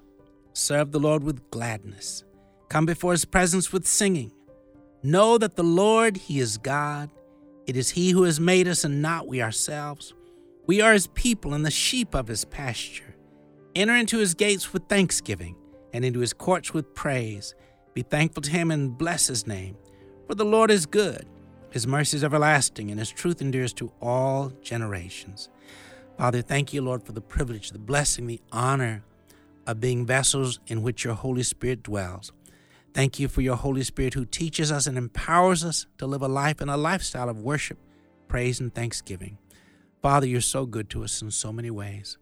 Serve 0.53 0.91
the 0.91 0.99
Lord 0.99 1.23
with 1.23 1.51
gladness. 1.51 2.23
Come 2.69 2.87
before 2.87 3.11
his 3.11 3.25
presence 3.25 3.71
with 3.71 3.85
singing. 3.85 4.31
Know 5.03 5.37
that 5.37 5.57
the 5.57 5.63
Lord, 5.63 6.17
he 6.17 6.39
is 6.39 6.57
God. 6.57 7.11
It 7.67 7.77
is 7.77 7.91
he 7.91 8.09
who 8.09 8.23
has 8.23 8.39
made 8.39 8.67
us 8.67 8.83
and 8.83 8.99
not 8.99 9.27
we 9.27 9.43
ourselves. 9.43 10.15
We 10.67 10.81
are 10.81 10.91
his 10.91 11.07
people 11.07 11.53
and 11.53 11.65
the 11.65 11.71
sheep 11.71 12.13
of 12.13 12.27
his 12.27 12.43
pasture. 12.43 13.15
Enter 13.73 13.95
into 13.95 14.17
his 14.17 14.33
gates 14.33 14.73
with 14.73 14.83
thanksgiving 14.89 15.55
and 15.93 16.03
into 16.03 16.19
his 16.19 16.33
courts 16.33 16.73
with 16.73 16.93
praise. 16.93 17.55
Be 17.93 18.01
thankful 18.01 18.41
to 18.43 18.51
him 18.51 18.69
and 18.69 18.97
bless 18.97 19.27
his 19.27 19.47
name. 19.47 19.77
For 20.27 20.35
the 20.35 20.43
Lord 20.43 20.69
is 20.69 20.85
good, 20.85 21.25
his 21.69 21.87
mercy 21.87 22.17
is 22.17 22.23
everlasting, 22.25 22.91
and 22.91 22.99
his 22.99 23.09
truth 23.09 23.41
endures 23.41 23.71
to 23.75 23.93
all 24.01 24.51
generations. 24.61 25.47
Father, 26.17 26.41
thank 26.41 26.73
you, 26.73 26.81
Lord, 26.81 27.01
for 27.01 27.13
the 27.13 27.21
privilege, 27.21 27.71
the 27.71 27.79
blessing, 27.79 28.27
the 28.27 28.41
honor 28.51 29.05
of 29.65 29.79
being 29.79 30.05
vessels 30.05 30.59
in 30.67 30.81
which 30.81 31.05
your 31.05 31.13
Holy 31.13 31.43
Spirit 31.43 31.81
dwells. 31.83 32.33
Thank 32.93 33.19
you 33.19 33.29
for 33.29 33.39
your 33.39 33.55
Holy 33.55 33.83
Spirit 33.83 34.15
who 34.15 34.25
teaches 34.25 34.69
us 34.69 34.85
and 34.85 34.97
empowers 34.97 35.63
us 35.63 35.85
to 35.97 36.07
live 36.07 36.21
a 36.21 36.27
life 36.27 36.59
and 36.59 36.69
a 36.69 36.75
lifestyle 36.75 37.29
of 37.29 37.39
worship, 37.39 37.77
praise, 38.27 38.59
and 38.59 38.73
thanksgiving. 38.73 39.37
Father, 40.07 40.25
you're 40.25 40.39
so 40.39 40.65
good 40.65 40.89
to 40.91 41.03
us 41.03 41.21
in 41.21 41.31
so 41.31 41.51
many 41.51 41.69
ways. 41.69 42.17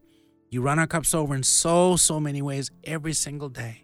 You 0.49 0.63
run 0.63 0.79
our 0.79 0.87
cups 0.87 1.13
over 1.13 1.35
in 1.35 1.43
so, 1.43 1.95
so 1.97 2.19
many 2.19 2.41
ways 2.41 2.71
every 2.83 3.13
single 3.13 3.47
day. 3.47 3.83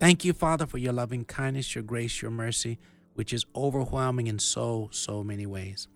Thank 0.00 0.24
you, 0.24 0.32
Father, 0.32 0.64
for 0.64 0.78
your 0.78 0.94
loving 0.94 1.26
kindness, 1.26 1.74
your 1.74 1.84
grace, 1.84 2.22
your 2.22 2.30
mercy 2.30 2.78
which 3.12 3.30
is 3.30 3.44
overwhelming 3.54 4.26
in 4.26 4.38
so, 4.38 4.88
so 4.90 5.22
many 5.22 5.44
ways. 5.44 5.86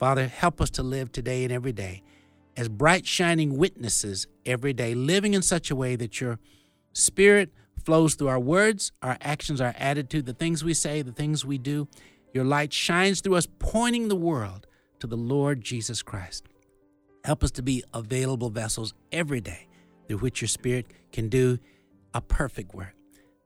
Father, 0.00 0.26
help 0.26 0.60
us 0.60 0.68
to 0.70 0.82
live 0.82 1.12
today 1.12 1.44
and 1.44 1.52
every 1.52 1.70
day 1.70 2.02
as 2.56 2.68
bright, 2.68 3.06
shining 3.06 3.56
witnesses 3.56 4.26
every 4.44 4.72
day, 4.72 4.92
living 4.96 5.32
in 5.32 5.42
such 5.42 5.70
a 5.70 5.76
way 5.76 5.94
that 5.94 6.20
your 6.20 6.40
spirit 6.92 7.52
flows 7.84 8.16
through 8.16 8.30
our 8.30 8.40
words, 8.40 8.90
our 9.00 9.16
actions, 9.20 9.60
our 9.60 9.76
attitude, 9.78 10.26
the 10.26 10.34
things 10.34 10.64
we 10.64 10.74
say, 10.74 11.02
the 11.02 11.12
things 11.12 11.44
we 11.44 11.56
do. 11.56 11.86
Your 12.34 12.44
light 12.44 12.72
shines 12.72 13.20
through 13.20 13.36
us, 13.36 13.46
pointing 13.60 14.08
the 14.08 14.16
world 14.16 14.66
to 14.98 15.06
the 15.06 15.16
Lord 15.16 15.62
Jesus 15.62 16.02
Christ. 16.02 16.48
Help 17.26 17.42
us 17.42 17.50
to 17.50 17.60
be 17.60 17.82
available 17.92 18.50
vessels 18.50 18.94
every 19.10 19.40
day 19.40 19.66
through 20.06 20.18
which 20.18 20.40
your 20.40 20.46
Spirit 20.46 20.86
can 21.10 21.28
do 21.28 21.58
a 22.14 22.20
perfect 22.20 22.72
work. 22.72 22.94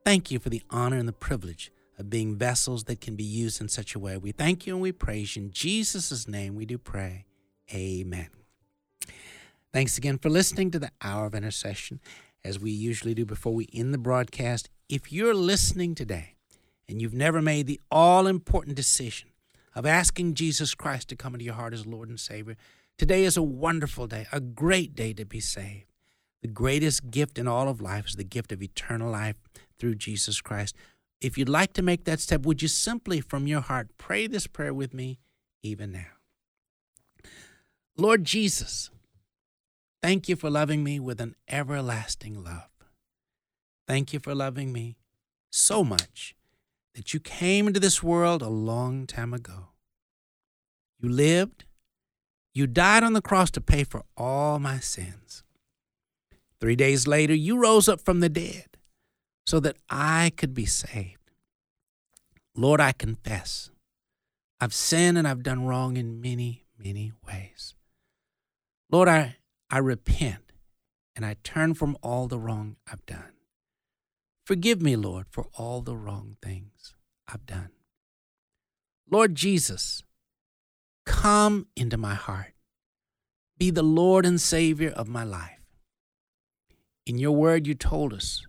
Thank 0.05 0.31
you 0.31 0.39
for 0.39 0.51
the 0.51 0.63
honor 0.69 0.99
and 0.99 1.09
the 1.09 1.15
privilege 1.15 1.73
of 1.99 2.11
being 2.11 2.37
vessels 2.37 2.85
that 2.85 3.01
can 3.01 3.17
be 3.17 3.25
used 3.25 3.59
in 3.59 3.71
such 3.71 3.95
a 3.95 3.99
way. 3.99 4.19
We 4.19 4.33
thank 4.33 4.67
you 4.67 4.75
and 4.75 4.83
we 4.83 4.93
praise 4.93 5.35
you. 5.35 5.45
In 5.45 5.51
Jesus' 5.51 6.29
name 6.29 6.57
we 6.57 6.67
do 6.67 6.77
pray. 6.77 7.25
Amen. 7.73 8.29
Thanks 9.73 9.97
again 9.97 10.19
for 10.19 10.29
listening 10.29 10.71
to 10.73 10.79
the 10.79 10.91
Hour 11.01 11.25
of 11.25 11.35
Intercession. 11.35 12.01
As 12.45 12.61
we 12.61 12.71
usually 12.71 13.15
do 13.15 13.25
before 13.25 13.55
we 13.55 13.67
end 13.73 13.95
the 13.95 13.99
broadcast, 13.99 14.69
if 14.91 15.11
you're 15.11 15.33
listening 15.33 15.95
today 15.95 16.35
and 16.87 17.01
you've 17.01 17.15
never 17.15 17.41
made 17.41 17.67
the 17.67 17.81
all 17.91 18.27
important 18.27 18.77
decision 18.77 19.31
of 19.75 19.87
asking 19.87 20.35
Jesus 20.35 20.75
Christ 20.75 21.09
to 21.09 21.17
come 21.17 21.35
into 21.35 21.47
your 21.47 21.55
heart 21.55 21.73
as 21.73 21.87
Lord 21.87 22.11
and 22.11 22.21
Savior, 22.21 22.59
today 23.01 23.25
is 23.25 23.39
a 23.39 23.43
wonderful 23.43 24.07
day, 24.07 24.27
a 24.31 24.39
great 24.39 24.95
day 24.95 25.15
to 25.15 25.25
be 25.25 25.41
saved. 25.41 25.87
The 26.43 26.49
greatest 26.49 27.11
gift 27.11 27.39
in 27.39 27.49
all 27.49 27.67
of 27.67 27.81
life 27.81 28.07
is 28.09 28.17
the 28.17 28.25
gift 28.25 28.53
of 28.53 28.63
eternal 28.63 29.11
life 29.11 29.37
through 29.79 29.95
Jesus 29.95 30.43
Christ. 30.43 30.77
If 31.19 31.39
you'd 31.39 31.49
like 31.49 31.73
to 31.73 31.83
make 31.83 32.05
that 32.05 32.21
step, 32.21 32.45
would 32.45 32.61
you 32.61 32.69
simply 32.69 33.23
from 33.23 33.47
your 33.47 33.63
heart 33.63 33.89
pray 33.97 34.27
this 34.27 34.47
prayer 34.47 34.75
with 34.75 34.93
me 34.93 35.19
even 35.63 35.93
now? 35.93 36.13
Lord 37.97 38.27
Jesus, 38.27 38.91
thank 40.03 40.29
you 40.29 40.37
for 40.37 40.51
loving 40.51 40.85
me 40.85 41.01
with 41.01 41.23
an 41.23 41.37
everlasting 41.49 42.45
love. 42.45 42.69
Thank 43.89 44.13
you 44.13 44.19
for 44.19 44.35
loving 44.35 44.75
me 44.75 44.99
so 45.49 45.83
much 45.83 46.35
that 46.95 47.15
you 47.15 47.21
came 47.21 47.67
into 47.67 47.81
this 47.81 48.03
world 48.03 48.43
a 48.43 48.49
long 48.51 49.07
time 49.07 49.33
ago. 49.33 49.69
You 50.99 51.09
lived, 51.09 51.65
you 52.53 52.67
died 52.67 53.03
on 53.03 53.13
the 53.13 53.23
cross 53.23 53.51
to 53.53 53.61
pay 53.61 53.85
for 53.85 54.05
all 54.17 54.59
my 54.59 54.79
sins. 54.79 55.43
Three 56.61 56.77
days 56.77 57.07
later, 57.07 57.35
you 57.35 57.59
rose 57.59 57.89
up 57.89 58.01
from 58.01 58.21
the 58.21 58.29
dead 58.29 58.67
so 59.47 59.61
that 59.61 59.77
I 59.89 60.33
could 60.37 60.53
be 60.55 60.67
saved. 60.67 61.31
Lord, 62.55 62.81
I 62.81 62.93
confess 62.93 63.71
I've 64.61 64.75
sinned 64.75 65.17
and 65.17 65.27
I've 65.27 65.43
done 65.43 65.65
wrong 65.65 65.97
in 65.97 66.21
many, 66.21 66.67
many 66.79 67.13
ways. 67.27 67.75
Lord, 68.91 69.09
I, 69.09 69.37
I 69.71 69.79
repent 69.79 70.53
and 71.17 71.25
I 71.25 71.37
turn 71.43 71.75
from 71.75 71.97
all 72.03 72.27
the 72.27 72.39
wrong 72.39 72.77
I've 72.91 73.07
done. 73.07 73.33
Forgive 74.45 74.83
me, 74.83 74.97
Lord, 74.97 75.27
for 75.31 75.47
all 75.55 75.81
the 75.81 75.97
wrong 75.97 76.37
things 76.43 76.95
I've 77.27 77.47
done. 77.47 77.71
Lord 79.11 79.35
Jesus, 79.35 80.03
come 81.11 81.67
into 81.77 81.97
my 81.97 82.15
heart. 82.15 82.55
Be 83.59 83.71
the 83.71 83.83
Lord 83.83 84.25
and 84.25 84.41
Savior 84.41 84.91
of 84.91 85.09
my 85.09 85.25
life. 85.25 85.59
In 87.05 87.19
your 87.19 87.33
word, 87.33 87.67
you 87.67 87.75
told 87.75 88.15
us 88.15 88.47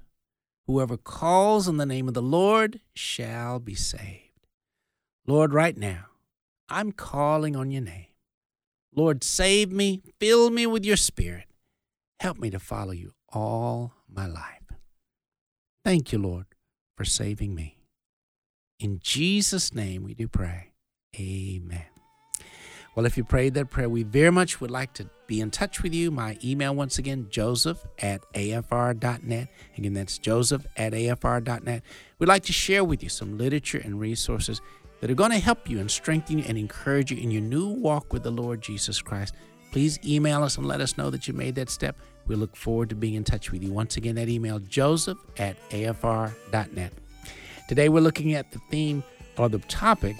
Whoever 0.68 0.96
calls 0.96 1.68
on 1.68 1.78
the 1.78 1.88
name 1.88 2.08
of 2.08 2.14
the 2.14 2.22
Lord 2.22 2.80
shall 2.94 3.60
be 3.60 3.74
saved. 3.74 4.48
Lord, 5.26 5.54
right 5.54 5.76
now, 5.76 6.06
I'm 6.70 6.92
calling 6.92 7.56
on 7.56 7.72
your 7.72 7.82
name. 7.82 8.06
Lord, 8.96 9.24
save 9.24 9.72
me, 9.72 10.04
fill 10.20 10.52
me 10.52 10.68
with 10.68 10.86
your 10.86 10.98
spirit. 10.98 11.48
Help 12.20 12.38
me 12.38 12.52
to 12.52 12.60
follow 12.60 12.92
you 12.92 13.14
all 13.34 13.94
my 14.08 14.28
life. 14.28 14.72
Thank 15.84 16.12
you, 16.12 16.20
Lord, 16.20 16.46
for 16.96 17.06
saving 17.06 17.56
me. 17.56 17.80
In 18.80 19.00
Jesus' 19.02 19.74
name 19.74 20.04
we 20.04 20.14
do 20.14 20.28
pray. 20.28 20.72
Amen. 21.20 21.91
Well, 22.96 23.06
if 23.06 23.16
you 23.16 23.24
prayed 23.24 23.54
that 23.54 23.70
prayer, 23.70 23.88
we 23.88 24.04
very 24.04 24.32
much 24.32 24.60
would 24.60 24.72
like 24.72 24.92
to 24.94 25.10
be 25.26 25.40
in 25.40 25.50
touch 25.50 25.82
with 25.82 25.94
you. 25.94 26.12
My 26.12 26.38
email, 26.44 26.76
once 26.76 26.98
again, 26.98 27.28
joseph 27.30 27.86
at 28.00 28.22
afr.net. 28.34 29.48
Again, 29.78 29.94
that's 29.94 30.18
joseph 30.18 30.66
at 30.76 30.92
afr.net. 30.92 31.84
We'd 32.20 32.28
like 32.28 32.44
to 32.44 32.54
share 32.54 32.84
with 32.84 33.02
you 33.02 33.08
some 33.08 33.38
literature 33.38 33.82
and 33.82 33.98
resources 33.98 34.60
that 35.00 35.10
are 35.10 35.16
going 35.16 35.32
to 35.32 35.40
help 35.40 35.70
you 35.70 35.80
and 35.80 35.90
strengthen 35.90 36.40
you 36.40 36.46
and 36.48 36.58
encourage 36.58 37.12
you 37.12 37.18
in 37.18 37.32
your 37.32 37.42
new 37.42 37.70
walk 37.70 38.12
with 38.12 38.24
the 38.24 38.32
Lord 38.32 38.62
Jesus 38.62 39.02
Christ. 39.02 39.36
Please 39.72 39.98
email 40.06 40.44
us 40.44 40.58
and 40.58 40.68
let 40.68 40.82
us 40.82 40.98
know 40.98 41.10
that 41.10 41.30
you 41.30 41.34
made 41.34 41.56
that 41.56 41.70
step. 41.70 41.98
We 42.28 42.36
look 42.36 42.58
forward 42.58 42.90
to 42.90 42.96
being 42.96 43.14
in 43.14 43.24
touch 43.24 43.54
with 43.54 43.64
you. 43.64 43.72
Once 43.72 43.96
again, 43.96 44.16
that 44.16 44.28
email, 44.28 44.60
joseph 44.60 45.18
at 45.38 45.56
afr.net. 45.70 46.92
Today, 47.70 47.88
we're 47.88 48.02
looking 48.02 48.34
at 48.34 48.52
the 48.52 48.60
theme 48.70 49.02
or 49.38 49.48
the 49.48 49.60
topic, 49.60 50.18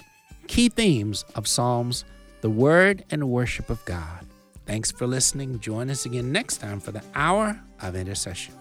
key 0.48 0.70
themes 0.70 1.26
of 1.36 1.50
Psalms 1.50 2.06
the 2.42 2.50
word 2.50 3.06
and 3.10 3.30
worship 3.30 3.70
of 3.70 3.84
God. 3.86 4.26
Thanks 4.66 4.92
for 4.92 5.08
listening. 5.08 5.60
Join 5.60 5.90
us 5.90 6.06
again 6.06 6.32
next 6.32 6.58
time 6.58 6.80
for 6.80 6.92
the 6.92 7.04
hour 7.16 7.60
of 7.82 7.96
intercession. 7.96 8.61